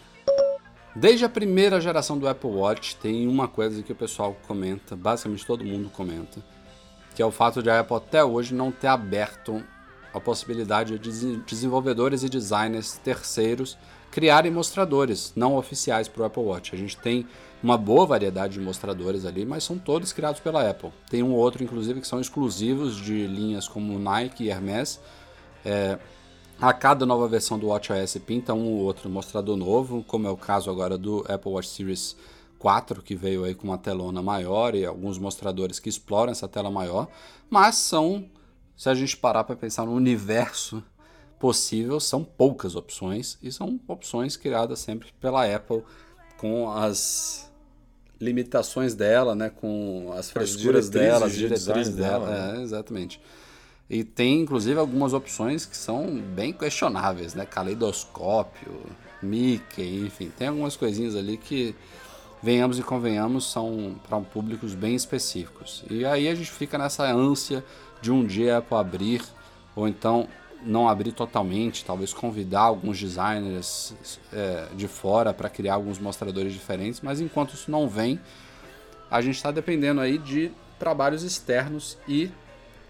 Desde 0.95 1.23
a 1.23 1.29
primeira 1.29 1.79
geração 1.79 2.17
do 2.17 2.27
Apple 2.27 2.49
Watch, 2.49 2.97
tem 2.97 3.27
uma 3.27 3.47
coisa 3.47 3.81
que 3.81 3.93
o 3.93 3.95
pessoal 3.95 4.35
comenta, 4.45 4.95
basicamente 4.95 5.45
todo 5.45 5.63
mundo 5.63 5.89
comenta, 5.89 6.43
que 7.15 7.21
é 7.21 7.25
o 7.25 7.31
fato 7.31 7.63
de 7.63 7.69
a 7.69 7.79
Apple 7.79 7.95
até 7.95 8.23
hoje 8.23 8.53
não 8.53 8.71
ter 8.71 8.87
aberto 8.87 9.63
a 10.13 10.19
possibilidade 10.19 10.99
de 10.99 11.37
desenvolvedores 11.37 12.23
e 12.23 12.29
designers 12.29 12.97
terceiros 12.97 13.77
criarem 14.11 14.51
mostradores 14.51 15.33
não 15.35 15.55
oficiais 15.55 16.07
para 16.07 16.23
o 16.23 16.25
Apple 16.25 16.43
Watch. 16.43 16.75
A 16.75 16.77
gente 16.77 16.97
tem 16.97 17.25
uma 17.63 17.77
boa 17.77 18.05
variedade 18.05 18.53
de 18.55 18.59
mostradores 18.59 19.25
ali, 19.25 19.45
mas 19.45 19.63
são 19.63 19.77
todos 19.77 20.11
criados 20.11 20.39
pela 20.39 20.69
Apple. 20.69 20.91
Tem 21.09 21.23
um 21.23 21.33
outro, 21.33 21.63
inclusive, 21.63 22.01
que 22.01 22.07
são 22.07 22.19
exclusivos 22.19 22.95
de 22.97 23.25
linhas 23.27 23.67
como 23.67 23.97
Nike 23.97 24.43
e 24.43 24.49
Hermes. 24.49 24.99
É, 25.63 25.97
A 26.59 26.73
cada 26.73 27.05
nova 27.07 27.27
versão 27.27 27.57
do 27.57 27.67
WatchOS 27.67 28.17
pinta 28.25 28.53
um 28.53 28.67
ou 28.67 28.79
outro 28.83 29.09
mostrador 29.09 29.57
novo, 29.57 30.03
como 30.07 30.27
é 30.27 30.29
o 30.29 30.37
caso 30.37 30.69
agora 30.69 30.95
do 30.97 31.25
Apple 31.27 31.51
Watch 31.51 31.69
Series 31.69 32.15
4, 32.59 33.01
que 33.01 33.15
veio 33.15 33.43
aí 33.43 33.55
com 33.55 33.67
uma 33.67 33.77
telona 33.79 34.21
maior 34.21 34.75
e 34.75 34.85
alguns 34.85 35.17
mostradores 35.17 35.79
que 35.79 35.89
exploram 35.89 36.31
essa 36.31 36.47
tela 36.47 36.69
maior, 36.69 37.07
mas 37.49 37.75
são, 37.77 38.29
se 38.77 38.87
a 38.89 38.93
gente 38.93 39.17
parar 39.17 39.43
para 39.43 39.55
pensar 39.55 39.85
no 39.87 39.93
universo 39.93 40.83
possível, 41.41 41.99
são 41.99 42.23
poucas 42.23 42.75
opções 42.75 43.39
e 43.41 43.51
são 43.51 43.79
opções 43.87 44.37
criadas 44.37 44.77
sempre 44.77 45.11
pela 45.19 45.43
Apple 45.43 45.81
com 46.37 46.69
as 46.69 47.51
limitações 48.19 48.93
dela, 48.93 49.33
né, 49.33 49.49
com 49.49 50.13
as 50.15 50.29
frescuras 50.29 50.87
dela, 50.87 51.25
as 51.25 51.33
diretrizes 51.33 51.95
dela, 51.95 52.27
dela 52.27 52.53
né? 52.53 52.59
é, 52.59 52.61
exatamente. 52.61 53.19
E 53.89 54.03
tem 54.03 54.39
inclusive 54.41 54.79
algumas 54.79 55.13
opções 55.13 55.65
que 55.65 55.75
são 55.75 56.21
bem 56.21 56.53
questionáveis, 56.53 57.33
né? 57.33 57.45
Caleidoscópio, 57.45 58.79
Mickey, 59.21 60.05
enfim, 60.05 60.31
tem 60.37 60.47
algumas 60.47 60.77
coisinhas 60.77 61.15
ali 61.15 61.37
que 61.37 61.75
venhamos 62.41 62.77
e 62.79 62.83
convenhamos, 62.83 63.51
são 63.51 63.99
para 64.07 64.19
públicos 64.21 64.75
bem 64.75 64.95
específicos. 64.95 65.83
E 65.89 66.05
aí 66.05 66.27
a 66.27 66.35
gente 66.35 66.51
fica 66.51 66.77
nessa 66.77 67.03
ânsia 67.03 67.65
de 68.01 68.11
um 68.11 68.25
dia 68.25 68.59
Apple 68.59 68.77
abrir, 68.77 69.23
ou 69.75 69.87
então 69.87 70.27
não 70.63 70.87
abrir 70.87 71.11
totalmente, 71.11 71.83
talvez 71.83 72.13
convidar 72.13 72.61
alguns 72.61 72.99
designers 72.99 73.93
é, 74.31 74.67
de 74.75 74.87
fora 74.87 75.33
para 75.33 75.49
criar 75.49 75.75
alguns 75.75 75.99
mostradores 75.99 76.53
diferentes, 76.53 77.01
mas 77.01 77.19
enquanto 77.19 77.53
isso 77.53 77.71
não 77.71 77.87
vem, 77.87 78.19
a 79.09 79.21
gente 79.21 79.35
está 79.35 79.51
dependendo 79.51 80.01
aí 80.01 80.17
de 80.17 80.51
trabalhos 80.79 81.23
externos 81.23 81.97
e 82.07 82.31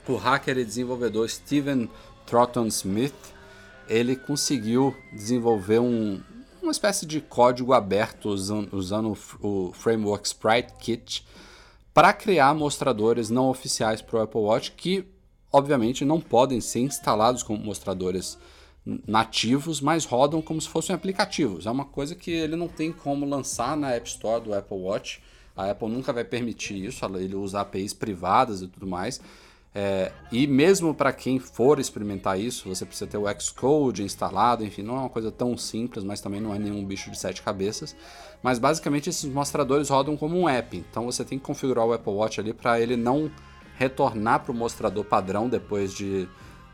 o 0.07 0.15
hacker 0.15 0.57
e 0.57 0.65
desenvolvedor 0.65 1.29
Steven 1.29 1.89
Trotton 2.25 2.67
Smith 2.67 3.13
ele 3.87 4.15
conseguiu 4.15 4.95
desenvolver 5.11 5.79
um, 5.79 6.21
uma 6.61 6.71
espécie 6.71 7.05
de 7.05 7.19
código 7.19 7.73
aberto 7.73 8.29
usando, 8.29 8.73
usando 8.73 9.17
o 9.41 9.71
framework 9.73 10.27
Sprite 10.27 10.73
Kit 10.79 11.25
para 11.93 12.13
criar 12.13 12.53
mostradores 12.53 13.29
não 13.29 13.49
oficiais 13.49 14.01
para 14.01 14.19
o 14.19 14.21
Apple 14.21 14.41
Watch 14.41 14.71
que, 14.71 15.05
obviamente, 15.51 16.05
não 16.05 16.19
podem 16.19 16.61
ser 16.61 16.79
instalados 16.79 17.43
como 17.43 17.63
mostradores 17.63 18.37
nativos, 19.07 19.79
mas 19.79 20.05
rodam 20.05 20.41
como 20.41 20.59
se 20.59 20.67
fossem 20.67 20.95
aplicativos. 20.95 21.65
É 21.65 21.71
uma 21.71 21.85
coisa 21.85 22.15
que 22.15 22.31
ele 22.31 22.55
não 22.55 22.67
tem 22.67 22.91
como 22.91 23.25
lançar 23.25 23.77
na 23.77 23.91
App 23.91 24.07
Store 24.09 24.43
do 24.43 24.53
Apple 24.53 24.77
Watch. 24.77 25.21
A 25.55 25.69
Apple 25.69 25.89
nunca 25.89 26.11
vai 26.11 26.23
permitir 26.23 26.85
isso, 26.85 27.05
ele 27.05 27.35
usa 27.35 27.61
APIs 27.61 27.93
privadas 27.93 28.61
e 28.61 28.67
tudo 28.67 28.87
mais. 28.87 29.21
É, 29.73 30.11
e 30.31 30.47
mesmo 30.47 30.93
para 30.93 31.13
quem 31.13 31.39
for 31.39 31.79
experimentar 31.79 32.37
isso, 32.37 32.67
você 32.67 32.85
precisa 32.85 33.09
ter 33.09 33.17
o 33.17 33.25
Xcode 33.39 34.03
instalado, 34.03 34.65
enfim, 34.65 34.81
não 34.81 34.97
é 34.97 34.99
uma 34.99 35.09
coisa 35.09 35.31
tão 35.31 35.57
simples, 35.57 36.03
mas 36.03 36.19
também 36.19 36.41
não 36.41 36.53
é 36.53 36.59
nenhum 36.59 36.83
bicho 36.83 37.09
de 37.09 37.17
sete 37.17 37.41
cabeças. 37.41 37.95
Mas 38.43 38.59
basicamente 38.59 39.09
esses 39.09 39.31
mostradores 39.31 39.89
rodam 39.89 40.17
como 40.17 40.37
um 40.37 40.49
app, 40.49 40.75
então 40.75 41.05
você 41.05 41.23
tem 41.23 41.37
que 41.37 41.45
configurar 41.45 41.85
o 41.85 41.93
Apple 41.93 42.11
Watch 42.11 42.39
ali 42.39 42.53
para 42.53 42.81
ele 42.81 42.97
não 42.97 43.31
retornar 43.81 44.41
para 44.41 44.51
o 44.51 44.55
mostrador 44.55 45.03
padrão 45.03 45.49
depois 45.49 45.91
de 45.91 46.29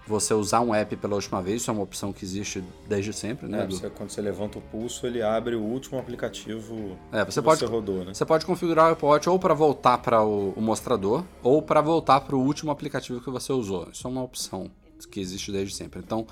você 0.05 0.33
usar 0.33 0.61
um 0.61 0.73
app 0.73 0.95
pela 0.95 1.15
última 1.15 1.41
vez, 1.41 1.61
isso 1.61 1.69
é 1.69 1.73
uma 1.73 1.83
opção 1.83 2.13
que 2.13 2.23
existe 2.23 2.63
desde 2.87 3.11
sempre, 3.11 3.47
né? 3.47 3.63
É, 3.63 3.65
você, 3.65 3.89
quando 3.89 4.09
você 4.09 4.21
levanta 4.21 4.57
o 4.57 4.61
pulso, 4.61 5.05
ele 5.05 5.21
abre 5.21 5.55
o 5.55 5.61
último 5.61 5.99
aplicativo 5.99 6.97
é, 7.11 7.25
você 7.25 7.41
que 7.41 7.45
pode, 7.45 7.59
você 7.59 7.65
rodou, 7.65 8.05
né? 8.05 8.13
Você 8.13 8.25
pode 8.25 8.45
configurar 8.45 8.89
o 8.89 8.91
Apple 8.93 9.07
Watch 9.07 9.29
ou 9.29 9.37
para 9.37 9.53
voltar 9.53 9.97
para 9.97 10.23
o, 10.23 10.51
o, 10.51 10.61
mostrador, 10.61 11.23
ou 11.43 11.61
para 11.61 11.81
voltar 11.81 12.21
para 12.21 12.35
o 12.35 12.39
último 12.39 12.71
aplicativo 12.71 13.21
que 13.21 13.29
você 13.29 13.51
usou. 13.51 13.89
Isso 13.91 14.07
é 14.07 14.09
uma 14.09 14.23
opção 14.23 14.71
que 15.11 15.19
existe 15.19 15.51
desde 15.51 15.75
sempre. 15.75 15.99
Então, 15.99 16.25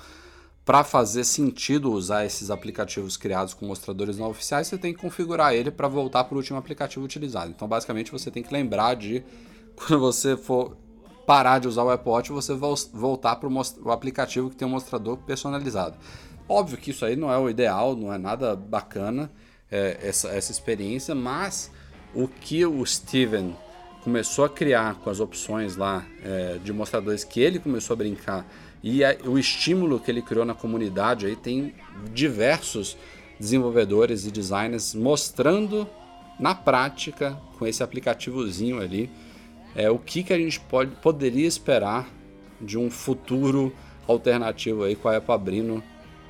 para 0.64 0.82
fazer 0.82 1.24
sentido 1.24 1.92
usar 1.92 2.24
esses 2.24 2.50
aplicativos 2.50 3.16
criados 3.16 3.52
com 3.54 3.66
mostradores 3.66 4.18
não 4.18 4.28
oficiais, 4.28 4.66
você 4.66 4.78
tem 4.78 4.94
que 4.94 5.00
configurar 5.00 5.54
ele 5.54 5.70
para 5.70 5.86
voltar 5.86 6.24
para 6.24 6.34
o 6.34 6.38
último 6.38 6.58
aplicativo 6.58 7.04
utilizado. 7.04 7.50
Então, 7.50 7.68
basicamente, 7.68 8.10
você 8.10 8.30
tem 8.30 8.42
que 8.42 8.52
lembrar 8.52 8.94
de 8.94 9.22
quando 9.76 10.00
você 10.00 10.36
for 10.36 10.76
parar 11.26 11.58
de 11.58 11.68
usar 11.68 11.82
o 11.82 11.90
Apple 11.90 12.10
Watch 12.10 12.30
você 12.30 12.54
voltar 12.54 13.36
para 13.36 13.48
o 13.48 13.90
aplicativo 13.90 14.48
que 14.48 14.56
tem 14.56 14.66
um 14.66 14.70
mostrador 14.70 15.16
personalizado. 15.18 15.96
Óbvio 16.48 16.78
que 16.78 16.92
isso 16.92 17.04
aí 17.04 17.16
não 17.16 17.32
é 17.32 17.36
o 17.36 17.50
ideal, 17.50 17.96
não 17.96 18.12
é 18.12 18.18
nada 18.18 18.54
bacana 18.54 19.30
é, 19.70 19.98
essa, 20.00 20.28
essa 20.28 20.52
experiência, 20.52 21.14
mas 21.14 21.70
o 22.14 22.28
que 22.28 22.64
o 22.64 22.86
Steven 22.86 23.56
começou 24.04 24.44
a 24.44 24.48
criar 24.48 24.94
com 24.94 25.10
as 25.10 25.18
opções 25.18 25.76
lá 25.76 26.06
é, 26.22 26.58
de 26.62 26.72
mostradores 26.72 27.24
que 27.24 27.40
ele 27.40 27.58
começou 27.58 27.94
a 27.94 27.96
brincar 27.96 28.46
e 28.80 29.04
a, 29.04 29.16
o 29.24 29.36
estímulo 29.36 29.98
que 29.98 30.08
ele 30.08 30.22
criou 30.22 30.44
na 30.44 30.54
comunidade 30.54 31.26
aí 31.26 31.34
tem 31.34 31.74
diversos 32.14 32.96
desenvolvedores 33.40 34.24
e 34.24 34.30
designers 34.30 34.94
mostrando 34.94 35.88
na 36.38 36.54
prática 36.54 37.36
com 37.58 37.66
esse 37.66 37.82
aplicativozinho 37.82 38.80
ali 38.80 39.10
é, 39.76 39.90
o 39.90 39.98
que, 39.98 40.22
que 40.22 40.32
a 40.32 40.38
gente 40.38 40.58
pode, 40.58 40.90
poderia 40.96 41.46
esperar 41.46 42.08
de 42.60 42.78
um 42.78 42.90
futuro 42.90 43.72
alternativo 44.08 44.84
aí 44.84 44.96
com 44.96 45.08
a 45.08 45.18
Apple 45.18 45.34
abrindo 45.34 45.82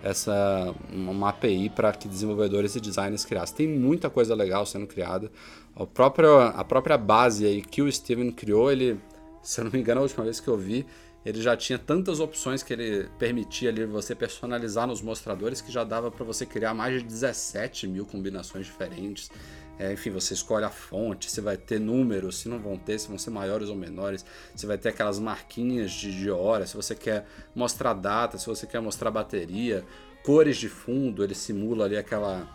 essa 0.03 0.75
uma 0.93 1.31
API 1.31 1.71
para 1.71 1.93
que 1.93 2.09
desenvolvedores 2.09 2.75
e 2.75 2.81
designers 2.81 3.25
criassem. 3.25 3.57
Tem 3.57 3.69
muita 3.69 4.11
coisa 4.11 4.35
legal 4.35 4.67
sendo 4.67 4.87
criada. 4.87 5.31
A 5.75 5.87
própria, 5.87 6.49
a 6.49 6.65
própria 6.65 6.99
base 6.99 7.47
aí 7.47 7.63
que 7.63 7.83
o 7.83 7.91
Steven 7.91 8.31
criou, 8.33 8.71
ele, 8.71 9.01
se 9.43 9.61
eu 9.61 9.65
não 9.65 9.73
me 9.73 9.79
engano, 9.79 10.01
a 10.01 10.03
última 10.03 10.25
vez 10.25 10.41
que 10.41 10.49
eu 10.49 10.57
vi, 10.57 10.85
ele 11.25 11.43
já 11.43 11.57
tinha 11.57 11.79
tantas 11.79 12.21
opções 12.21 12.63
que 12.63 12.73
ele 12.73 13.09
permitia 13.19 13.69
ali 13.69 13.85
você 13.85 14.15
personalizar 14.15 14.87
nos 14.87 15.03
mostradores 15.03 15.61
que 15.61 15.73
já 15.73 15.83
dava 15.83 16.11
para 16.11 16.25
você 16.25 16.47
criar 16.47 16.73
mais 16.73 17.01
de 17.01 17.09
17 17.09 17.89
mil 17.89 18.07
combinações 18.07 18.67
diferentes. 18.67 19.31
É, 19.79 19.93
enfim, 19.93 20.11
você 20.11 20.33
escolhe 20.33 20.65
a 20.65 20.71
fonte, 20.71 21.31
se 21.31 21.41
vai 21.41 21.57
ter 21.57 21.79
números, 21.79 22.39
se 22.39 22.49
não 22.49 22.59
vão 22.59 22.79
ter, 22.79 22.99
se 22.99 23.09
vão 23.09 23.19
ser 23.19 23.31
maiores 23.31 23.69
ou 23.69 23.77
menores, 23.77 24.25
se 24.55 24.65
vai 24.65 24.79
ter 24.79 24.89
aquelas 24.89 25.19
marquinhas 25.19 25.93
de, 25.93 26.17
de 26.17 26.31
hora, 26.31 26.67
se 26.67 26.75
você 26.75 26.95
quer 26.95 27.27
mostrar 27.55 27.93
data, 27.93 28.39
se 28.39 28.47
você 28.47 28.67
quer 28.67 28.81
mostrar 28.81 29.11
bateria, 29.11 29.85
cores 30.25 30.57
de 30.57 30.69
fundo, 30.69 31.23
ele 31.23 31.35
simula 31.35 31.85
ali 31.85 31.97
aquela. 31.97 32.49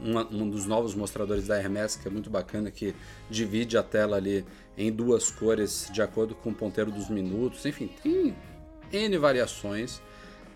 Uma, 0.00 0.24
um 0.30 0.48
dos 0.48 0.64
novos 0.64 0.94
mostradores 0.94 1.48
da 1.48 1.58
Hermes, 1.58 1.96
que 1.96 2.06
é 2.06 2.10
muito 2.10 2.30
bacana, 2.30 2.70
que 2.70 2.94
divide 3.28 3.76
a 3.76 3.82
tela 3.82 4.16
ali 4.16 4.44
em 4.76 4.92
duas 4.92 5.28
cores 5.28 5.90
de 5.92 6.00
acordo 6.00 6.36
com 6.36 6.50
o 6.50 6.54
ponteiro 6.54 6.92
dos 6.92 7.08
minutos. 7.08 7.66
Enfim, 7.66 7.90
tem 8.00 8.32
N 8.92 9.18
variações. 9.18 10.00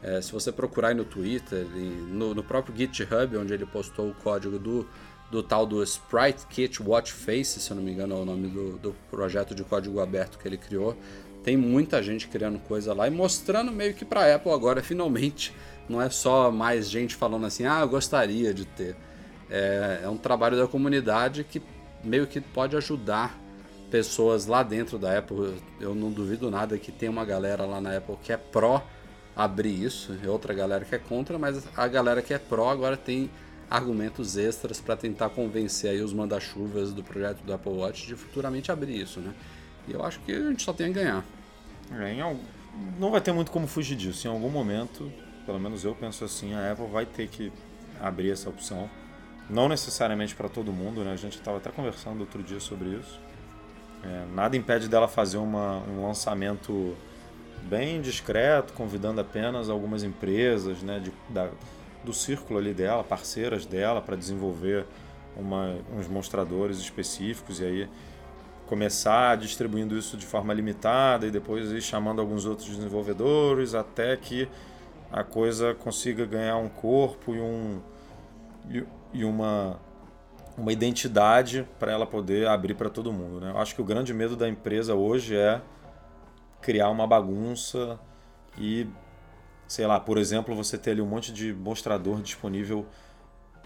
É, 0.01 0.21
se 0.21 0.31
você 0.31 0.53
procurar 0.53 0.89
aí 0.89 0.95
no 0.95 1.05
Twitter, 1.05 1.67
no, 1.67 2.35
no 2.35 2.45
próprio 2.45 2.77
GitHub, 2.77 3.37
onde 3.37 3.53
ele 3.53 3.67
postou 3.67 4.11
o 4.11 4.15
código 4.15 4.61
do 4.61 4.87
do 5.33 5.43
tal 5.43 5.65
do 5.65 5.83
Sprite 5.83 6.47
Kit 6.47 6.83
Watch 6.83 7.11
Face, 7.11 7.59
se 7.59 7.71
eu 7.71 7.77
não 7.77 7.83
me 7.83 7.91
engano 7.91 8.15
é 8.15 8.19
o 8.19 8.25
nome 8.25 8.49
do, 8.49 8.77
do 8.77 8.95
projeto 9.11 9.55
de 9.55 9.65
código 9.65 9.99
aberto 9.99 10.39
que 10.39 10.47
ele 10.47 10.59
criou. 10.59 10.95
Tem 11.43 11.57
muita 11.57 12.03
gente 12.03 12.29
criando 12.29 12.59
coisa 12.59 12.93
lá 12.93 13.09
e 13.09 13.11
mostrando 13.11 13.73
meio 13.73 13.95
que 13.95 14.05
para 14.05 14.35
Apple 14.35 14.53
agora, 14.53 14.83
finalmente, 14.85 15.55
não 15.89 16.03
é 16.03 16.11
só 16.11 16.51
mais 16.53 16.89
gente 16.91 17.17
falando 17.17 17.47
assim, 17.47 17.65
ah, 17.65 17.81
eu 17.81 17.89
gostaria 17.89 18.53
de 18.53 18.67
ter. 18.67 18.95
É, 19.49 20.03
é 20.05 20.09
um 20.09 20.19
trabalho 20.19 20.55
da 20.55 20.69
comunidade 20.69 21.45
que 21.45 21.63
meio 22.05 22.27
que 22.27 22.39
pode 22.39 22.77
ajudar 22.77 23.41
pessoas 23.91 24.45
lá 24.45 24.63
dentro 24.63 24.99
da 24.99 25.17
Apple. 25.17 25.55
Eu 25.81 25.95
não 25.95 26.11
duvido 26.11 26.51
nada 26.51 26.77
que 26.77 26.93
tem 26.93 27.09
uma 27.09 27.25
galera 27.25 27.65
lá 27.65 27.81
na 27.81 27.97
Apple 27.97 28.19
que 28.23 28.35
é 28.35 28.37
pró 28.37 28.87
abrir 29.35 29.83
isso, 29.83 30.15
e 30.23 30.29
outra 30.29 30.53
galera 30.53 30.85
que 30.85 30.95
é 30.95 30.99
contra, 30.99 31.39
mas 31.39 31.67
a 31.75 31.89
galera 31.89 32.21
que 32.21 32.35
é 32.35 32.39
pró 32.39 32.69
agora 32.69 32.99
tem 32.99 33.31
argumentos 33.73 34.37
extras 34.37 34.81
para 34.81 34.95
tentar 34.97 35.31
convencer 35.31 35.91
aí 35.91 36.03
os 36.03 36.13
manda-chuvas 36.13 36.93
do 36.93 37.03
projeto 37.03 37.43
do 37.43 37.55
Apple 37.55 37.73
Watch 37.73 38.07
de 38.07 38.15
futuramente 38.15 38.71
abrir 38.71 39.01
isso, 39.01 39.19
né? 39.19 39.33
E 39.89 39.93
eu 39.93 40.05
acho 40.05 40.21
que 40.21 40.31
a 40.31 40.51
gente 40.51 40.63
só 40.63 40.75
tem 40.75 40.89
a 40.89 40.93
ganhar. 40.93 41.25
É, 41.91 42.21
algum... 42.21 42.39
Não 42.99 43.11
vai 43.11 43.21
ter 43.21 43.33
muito 43.33 43.51
como 43.51 43.67
fugir 43.67 43.97
disso. 43.97 44.27
Em 44.27 44.31
algum 44.31 44.51
momento, 44.51 45.11
pelo 45.47 45.59
menos 45.59 45.85
eu 45.85 45.95
penso 45.95 46.23
assim, 46.23 46.53
a 46.53 46.73
Apple 46.73 46.87
vai 46.87 47.07
ter 47.07 47.29
que 47.29 47.51
abrir 47.99 48.31
essa 48.31 48.51
opção. 48.51 48.91
Não 49.49 49.69
necessariamente 49.69 50.35
para 50.35 50.51
todo 50.51 50.71
mundo, 50.71 51.03
né? 51.03 51.13
A 51.13 51.17
gente 51.17 51.39
estava 51.39 51.57
até 51.57 51.71
conversando 51.71 52.21
outro 52.21 52.43
dia 52.43 52.61
sobre 52.61 52.91
isso. 52.91 53.19
É, 54.05 54.27
nada 54.35 54.55
impede 54.55 54.87
dela 54.87 55.09
fazer 55.09 55.39
uma, 55.39 55.79
um 55.79 56.07
lançamento 56.07 56.95
bem 57.63 58.03
discreto, 58.03 58.75
convidando 58.75 59.21
apenas 59.21 59.71
algumas 59.71 60.03
empresas, 60.03 60.83
né? 60.83 61.01
De, 61.01 61.13
da, 61.31 61.51
do 62.05 62.13
círculo 62.13 62.59
ali 62.59 62.75
dela, 62.75 63.05
parceiras 63.05 63.67
dela, 63.67 64.01
para 64.01 64.17
desenvolver 64.17 64.87
uma, 65.37 65.77
uns 65.97 66.09
mostradores 66.09 66.79
específicos 66.79 67.61
e 67.61 67.65
aí 67.65 67.89
começar 68.67 69.37
distribuindo 69.37 69.97
isso 69.99 70.17
de 70.17 70.25
forma 70.25 70.53
limitada 70.55 71.27
e 71.27 71.31
depois 71.31 71.71
ir 71.73 71.83
chamando 71.83 72.21
alguns 72.21 72.47
outros 72.47 72.69
desenvolvedores 72.69 73.75
até 73.75 74.17
que 74.17 74.49
a 75.13 75.23
coisa 75.23 75.75
consiga 75.75 76.25
ganhar 76.25 76.57
um 76.57 76.69
corpo 76.69 77.35
e, 77.35 77.41
um, 77.41 77.81
e, 78.71 78.85
e 79.13 79.25
uma, 79.25 79.79
uma 80.57 80.73
identidade 80.73 81.69
para 81.79 81.93
ela 81.93 82.07
poder 82.07 82.47
abrir 82.49 82.75
para 82.75 82.89
todo 82.89 83.13
mundo. 83.13 83.41
Né? 83.41 83.51
Eu 83.51 83.59
acho 83.59 83.75
que 83.75 83.83
o 83.83 83.85
grande 83.85 84.15
medo 84.15 84.37
da 84.37 84.49
empresa 84.49 84.95
hoje 84.95 85.37
é 85.37 85.61
criar 86.63 86.89
uma 86.89 87.07
bagunça 87.07 87.99
e 88.57 88.87
sei 89.73 89.87
lá, 89.87 89.99
por 89.99 90.19
exemplo, 90.19 90.55
você 90.55 90.77
ter 90.77 90.91
ali 90.91 91.01
um 91.01 91.07
monte 91.07 91.33
de 91.33 91.51
mostrador 91.55 92.21
disponível 92.21 92.85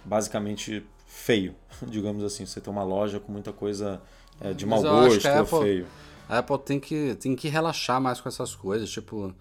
basicamente 0.04 0.86
feio, 1.04 1.52
digamos 1.82 2.22
assim. 2.22 2.46
Você 2.46 2.61
tem 2.61 2.72
uma 2.72 2.84
loja 2.84 3.18
com 3.18 3.32
muita 3.32 3.52
coisa 3.52 4.00
é, 4.40 4.52
de 4.52 4.64
mau 4.64 4.80
gosto 4.80 5.26
ou 5.26 5.34
Apple, 5.40 5.59
feio. 5.59 5.86
A 6.28 6.38
Apple 6.38 6.59
tem 6.61 6.78
que, 6.78 7.16
tem 7.16 7.34
que 7.34 7.48
relaxar 7.48 8.00
mais 8.00 8.20
com 8.20 8.28
essas 8.28 8.54
coisas. 8.54 8.88
Tipo, 8.88 9.34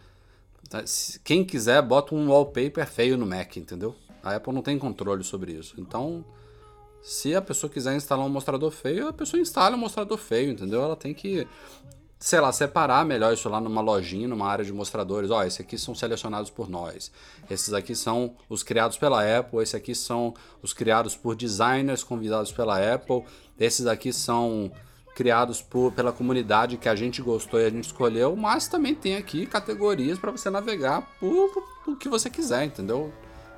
tá, 0.67 0.83
quem 1.23 1.45
quiser, 1.45 1.83
bota 1.83 2.15
um 2.15 2.31
wallpaper 2.31 2.87
feio 2.87 3.15
no 3.15 3.27
Mac, 3.27 3.57
entendeu? 3.57 3.95
A 4.23 4.33
Apple 4.33 4.51
não 4.51 4.63
tem 4.63 4.79
controle 4.79 5.23
sobre 5.23 5.51
isso. 5.51 5.75
Então, 5.77 6.25
se 6.99 7.35
a 7.35 7.43
pessoa 7.43 7.71
quiser 7.71 7.95
instalar 7.95 8.25
um 8.25 8.29
mostrador 8.29 8.71
feio, 8.71 9.07
a 9.07 9.13
pessoa 9.13 9.39
instala 9.39 9.75
um 9.75 9.79
mostrador 9.79 10.17
feio, 10.17 10.49
entendeu? 10.49 10.81
Ela 10.81 10.95
tem 10.95 11.13
que 11.13 11.47
sei 12.19 12.39
lá, 12.39 12.51
separar 12.51 13.05
melhor 13.05 13.33
isso 13.33 13.47
lá 13.49 13.59
numa 13.59 13.81
lojinha, 13.81 14.27
numa 14.27 14.47
área 14.47 14.63
de 14.63 14.73
mostradores. 14.73 15.29
Ó, 15.29 15.39
oh, 15.39 15.43
esses 15.43 15.59
aqui 15.59 15.77
são 15.77 15.93
selecionados 15.93 16.49
por 16.49 16.69
nós. 16.69 17.11
Esses 17.49 17.73
aqui 17.73 17.95
são 17.95 18.35
os 18.49 18.63
criados 18.63 18.97
pela 18.97 19.21
Apple. 19.21 19.59
Esses 19.61 19.75
aqui 19.75 19.93
são 19.93 20.33
os 20.61 20.73
criados 20.73 21.15
por 21.15 21.35
designers 21.35 22.03
convidados 22.03 22.51
pela 22.51 22.77
Apple. 22.93 23.23
Esses 23.59 23.85
aqui 23.85 24.11
são 24.13 24.71
criados 25.15 25.61
por, 25.61 25.93
pela 25.93 26.11
comunidade 26.11 26.77
que 26.77 26.89
a 26.89 26.95
gente 26.95 27.21
gostou 27.21 27.59
e 27.59 27.65
a 27.65 27.69
gente 27.69 27.85
escolheu. 27.85 28.35
Mas 28.35 28.67
também 28.67 28.95
tem 28.95 29.15
aqui 29.15 29.45
categorias 29.45 30.17
para 30.17 30.31
você 30.31 30.49
navegar 30.49 31.01
por, 31.19 31.49
por, 31.53 31.93
o 31.93 31.95
que 31.95 32.09
você 32.09 32.29
quiser, 32.29 32.65
entendeu? 32.65 33.13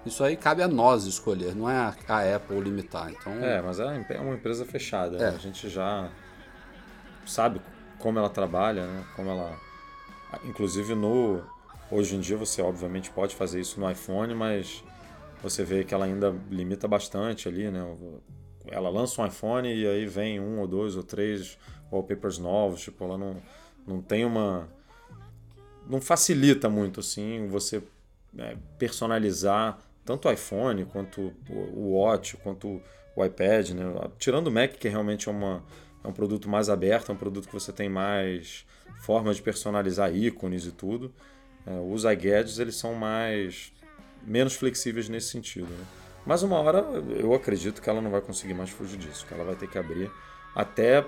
Isso 0.06 0.24
aí 0.24 0.38
cabe 0.38 0.62
a 0.62 0.68
nós 0.68 1.06
escolher, 1.06 1.54
não 1.54 1.70
é 1.70 1.76
a, 1.76 1.96
a 2.08 2.36
Apple 2.36 2.62
limitar. 2.62 3.12
Então... 3.12 3.34
É, 3.34 3.62
mas 3.62 3.80
é 3.80 3.86
uma 4.20 4.36
empresa 4.36 4.66
fechada. 4.66 5.18
É. 5.18 5.30
A 5.30 5.38
gente 5.38 5.68
já 5.68 6.10
sabe 7.26 7.60
como 8.00 8.20
ela 8.20 8.30
trabalha, 8.30 8.86
né? 8.86 9.06
como 9.16 9.30
ela. 9.30 9.60
Inclusive 10.44 10.96
no. 10.96 11.42
Hoje 11.90 12.16
em 12.16 12.20
dia 12.20 12.36
você 12.36 12.62
obviamente 12.62 13.10
pode 13.10 13.34
fazer 13.36 13.62
isso 13.62 13.80
no 13.80 13.90
iPhone, 13.90 14.34
mas 14.36 14.84
você 15.42 15.64
vê 15.64 15.84
que 15.84 15.94
ela 15.94 16.06
ainda 16.06 16.36
limita 16.50 16.88
bastante 16.88 17.48
ali, 17.48 17.72
né? 17.72 17.82
Ela 18.70 18.90
lança 18.90 19.22
um 19.22 19.26
iPhone 19.26 19.74
e 19.74 19.88
aí 19.88 20.06
vem 20.06 20.40
um 20.40 20.60
ou 20.60 20.68
dois 20.68 20.98
ou 20.98 21.04
três 21.04 21.58
wallpapers 21.90 22.38
novos, 22.38 22.82
tipo, 22.82 23.04
ela 23.06 23.18
não, 23.18 23.42
não 23.86 24.02
tem 24.02 24.26
uma. 24.26 24.68
Não 25.88 26.02
facilita 26.02 26.70
muito 26.70 27.00
assim 27.00 27.48
você 27.48 27.82
é, 28.38 28.58
personalizar 28.78 29.80
tanto 30.04 30.28
o 30.28 30.32
iPhone 30.32 30.86
quanto 30.86 31.34
o 31.50 31.94
Watch, 31.94 32.36
quanto 32.38 32.82
o 33.16 33.26
iPad, 33.26 33.72
né? 33.72 33.84
Tirando 34.18 34.48
o 34.48 34.52
Mac, 34.52 34.74
que 34.74 34.88
realmente 34.88 35.28
é 35.28 35.32
uma 35.32 35.64
é 36.08 36.10
um 36.10 36.14
produto 36.14 36.50
mais 36.50 36.70
aberto, 36.70 37.12
é 37.12 37.14
um 37.14 37.18
produto 37.18 37.48
que 37.48 37.54
você 37.54 37.72
tem 37.74 37.90
mais 37.90 38.66
formas 39.02 39.36
de 39.36 39.42
personalizar 39.42 40.16
ícones 40.16 40.66
e 40.66 40.72
tudo. 40.72 41.14
É, 41.66 41.72
os 41.92 42.06
iGadgets 42.06 42.60
eles 42.60 42.76
são 42.76 42.96
mais 42.96 43.74
menos 44.26 44.54
flexíveis 44.56 45.10
nesse 45.10 45.28
sentido. 45.28 45.68
Né? 45.68 45.86
Mas 46.26 46.44
uma 46.44 46.58
hora 46.60 46.80
eu 47.20 47.34
acredito 47.34 47.82
que 47.82 47.90
ela 47.90 48.02
não 48.02 48.10
vai 48.10 48.22
conseguir 48.22 48.54
mais 48.54 48.70
fugir 48.70 48.98
disso, 48.98 49.26
que 49.28 49.34
ela 49.34 49.44
vai 49.44 49.56
ter 49.56 49.68
que 49.68 49.78
abrir 49.78 50.10
até 50.56 51.06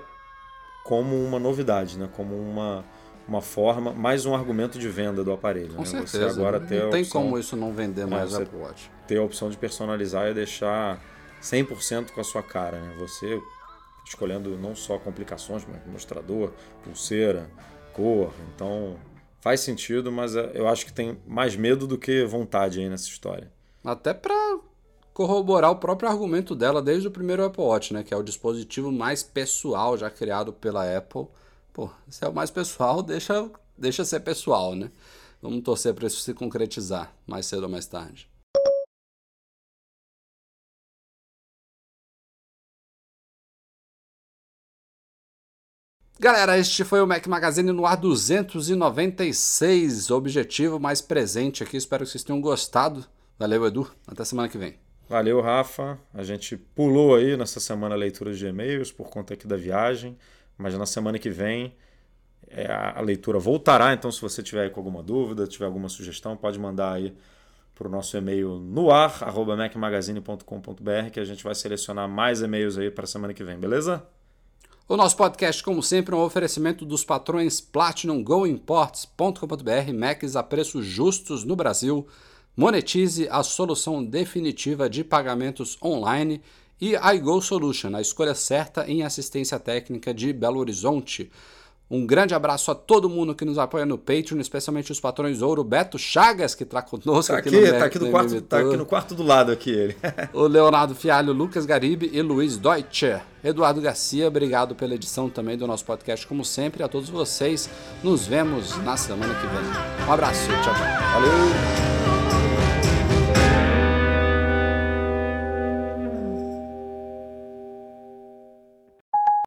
como 0.84 1.16
uma 1.16 1.38
novidade, 1.38 1.98
né? 1.98 2.08
como 2.14 2.36
uma, 2.36 2.84
uma 3.26 3.40
forma, 3.40 3.92
mais 3.92 4.26
um 4.26 4.34
argumento 4.34 4.78
de 4.78 4.88
venda 4.88 5.24
do 5.24 5.32
aparelho. 5.32 5.72
Com 5.72 5.80
né? 5.80 5.86
certeza. 5.86 6.28
Você 6.28 6.40
agora 6.40 6.60
ter 6.60 6.82
não 6.82 6.90
tem 6.90 7.02
opção, 7.02 7.22
como 7.22 7.38
isso 7.38 7.56
não 7.56 7.72
vender 7.72 8.06
mais 8.06 8.34
é, 8.34 8.42
Apple 8.42 8.58
Watch. 8.58 8.90
Ter 9.06 9.16
a 9.16 9.22
opção 9.22 9.48
de 9.48 9.56
personalizar 9.56 10.28
e 10.28 10.34
deixar 10.34 11.00
100% 11.42 12.10
com 12.10 12.20
a 12.20 12.24
sua 12.24 12.42
cara. 12.42 12.78
Né? 12.78 12.96
Você 12.98 13.40
escolhendo 14.04 14.56
não 14.58 14.74
só 14.74 14.98
complicações, 14.98 15.66
mas 15.66 15.84
mostrador, 15.86 16.52
pulseira, 16.82 17.50
cor. 17.92 18.32
Então 18.54 18.96
faz 19.40 19.60
sentido, 19.60 20.12
mas 20.12 20.36
é, 20.36 20.52
eu 20.54 20.68
acho 20.68 20.84
que 20.84 20.92
tem 20.92 21.18
mais 21.26 21.56
medo 21.56 21.86
do 21.86 21.98
que 21.98 22.24
vontade 22.24 22.80
aí 22.80 22.88
nessa 22.88 23.08
história. 23.08 23.50
Até 23.84 24.12
para 24.12 24.58
corroborar 25.12 25.70
o 25.70 25.76
próprio 25.76 26.08
argumento 26.08 26.54
dela 26.54 26.80
desde 26.80 27.08
o 27.08 27.10
primeiro 27.10 27.44
Apple 27.44 27.62
Watch, 27.62 27.92
né, 27.92 28.02
que 28.02 28.14
é 28.14 28.16
o 28.16 28.22
dispositivo 28.22 28.92
mais 28.92 29.22
pessoal 29.22 29.96
já 29.96 30.10
criado 30.10 30.52
pela 30.52 30.96
Apple. 30.96 31.26
Pô, 31.72 31.90
se 32.08 32.24
é 32.24 32.28
o 32.28 32.34
mais 32.34 32.50
pessoal, 32.50 33.02
deixa 33.02 33.50
deixa 33.76 34.04
ser 34.04 34.20
pessoal, 34.20 34.74
né? 34.74 34.90
Vamos 35.40 35.62
torcer 35.62 35.94
para 35.94 36.06
isso 36.06 36.20
se 36.20 36.34
concretizar 36.34 37.14
mais 37.26 37.46
cedo 37.46 37.62
ou 37.62 37.68
mais 37.68 37.86
tarde. 37.86 38.28
Galera, 46.22 46.58
este 46.58 46.84
foi 46.84 47.00
o 47.00 47.06
Mac 47.06 47.26
Magazine 47.26 47.72
no 47.72 47.86
ar 47.86 47.96
296, 47.96 50.10
objetivo 50.10 50.78
mais 50.78 51.00
presente 51.00 51.62
aqui. 51.62 51.78
Espero 51.78 52.04
que 52.04 52.10
vocês 52.10 52.22
tenham 52.22 52.42
gostado. 52.42 53.06
Valeu, 53.38 53.66
Edu. 53.66 53.90
Até 54.06 54.22
semana 54.26 54.46
que 54.46 54.58
vem. 54.58 54.74
Valeu, 55.08 55.40
Rafa. 55.40 55.98
A 56.12 56.22
gente 56.22 56.58
pulou 56.58 57.14
aí 57.14 57.38
nessa 57.38 57.58
semana 57.58 57.94
a 57.94 57.98
leitura 57.98 58.34
de 58.34 58.46
e-mails 58.46 58.92
por 58.92 59.08
conta 59.08 59.32
aqui 59.32 59.46
da 59.46 59.56
viagem, 59.56 60.14
mas 60.58 60.76
na 60.76 60.84
semana 60.84 61.18
que 61.18 61.30
vem 61.30 61.74
é, 62.48 62.70
a 62.70 63.00
leitura 63.00 63.38
voltará. 63.38 63.94
Então, 63.94 64.12
se 64.12 64.20
você 64.20 64.42
tiver 64.42 64.68
com 64.68 64.78
alguma 64.78 65.02
dúvida, 65.02 65.46
tiver 65.46 65.64
alguma 65.64 65.88
sugestão, 65.88 66.36
pode 66.36 66.58
mandar 66.58 66.92
aí 66.92 67.16
para 67.74 67.88
o 67.88 67.90
nosso 67.90 68.14
e-mail 68.14 68.58
no 68.58 68.90
ar, 68.90 69.20
macmagazine.com.br, 69.56 71.10
que 71.10 71.18
a 71.18 71.24
gente 71.24 71.42
vai 71.42 71.54
selecionar 71.54 72.06
mais 72.06 72.42
e-mails 72.42 72.76
aí 72.76 72.90
para 72.90 73.04
a 73.04 73.08
semana 73.08 73.32
que 73.32 73.42
vem, 73.42 73.58
beleza? 73.58 74.06
O 74.90 74.96
nosso 74.96 75.16
podcast, 75.16 75.62
como 75.62 75.84
sempre, 75.84 76.16
é 76.16 76.18
um 76.18 76.24
oferecimento 76.24 76.84
dos 76.84 77.04
patrões 77.04 77.60
Platinum 77.60 78.24
GoImports.com.br, 78.24 79.94
Macs 79.94 80.34
a 80.34 80.42
preços 80.42 80.84
justos 80.84 81.44
no 81.44 81.54
Brasil. 81.54 82.08
Monetize 82.56 83.28
a 83.30 83.44
solução 83.44 84.04
definitiva 84.04 84.90
de 84.90 85.04
pagamentos 85.04 85.78
online 85.80 86.42
e 86.80 86.96
iGo 87.14 87.40
Solution, 87.40 87.94
a 87.94 88.00
escolha 88.00 88.34
certa 88.34 88.84
em 88.90 89.04
assistência 89.04 89.60
técnica 89.60 90.12
de 90.12 90.32
Belo 90.32 90.58
Horizonte. 90.58 91.30
Um 91.90 92.06
grande 92.06 92.34
abraço 92.34 92.70
a 92.70 92.74
todo 92.74 93.08
mundo 93.08 93.34
que 93.34 93.44
nos 93.44 93.58
apoia 93.58 93.84
no 93.84 93.98
Patreon, 93.98 94.38
especialmente 94.38 94.92
os 94.92 95.00
patrões 95.00 95.42
Ouro, 95.42 95.64
Beto 95.64 95.98
Chagas, 95.98 96.54
que 96.54 96.62
está 96.62 96.80
conosco 96.80 97.32
tá 97.32 97.38
aqui, 97.38 97.48
aqui, 97.48 97.60
no 97.60 97.78
tá 97.78 97.84
aqui, 97.84 97.98
no 97.98 98.10
quarto, 98.10 98.40
tá 98.42 98.58
aqui 98.60 98.76
no 98.76 98.86
quarto 98.86 99.14
do 99.16 99.22
lado 99.24 99.50
aqui 99.50 99.70
ele. 99.70 99.96
o 100.32 100.46
Leonardo 100.46 100.94
Fialho, 100.94 101.32
Lucas 101.32 101.66
Garibe 101.66 102.08
e 102.12 102.22
Luiz 102.22 102.56
Deutscher. 102.56 103.22
Eduardo 103.42 103.80
Garcia, 103.80 104.28
obrigado 104.28 104.74
pela 104.76 104.94
edição 104.94 105.28
também 105.28 105.58
do 105.58 105.66
nosso 105.66 105.84
podcast, 105.84 106.24
como 106.26 106.44
sempre. 106.44 106.84
A 106.84 106.88
todos 106.88 107.08
vocês, 107.08 107.68
nos 108.04 108.24
vemos 108.24 108.76
na 108.84 108.96
semana 108.96 109.34
que 109.34 109.46
vem. 109.46 110.06
Um 110.06 110.12
abraço, 110.12 110.46
tchau, 110.62 110.74
tchau. 110.74 110.74
Valeu! 111.12 111.99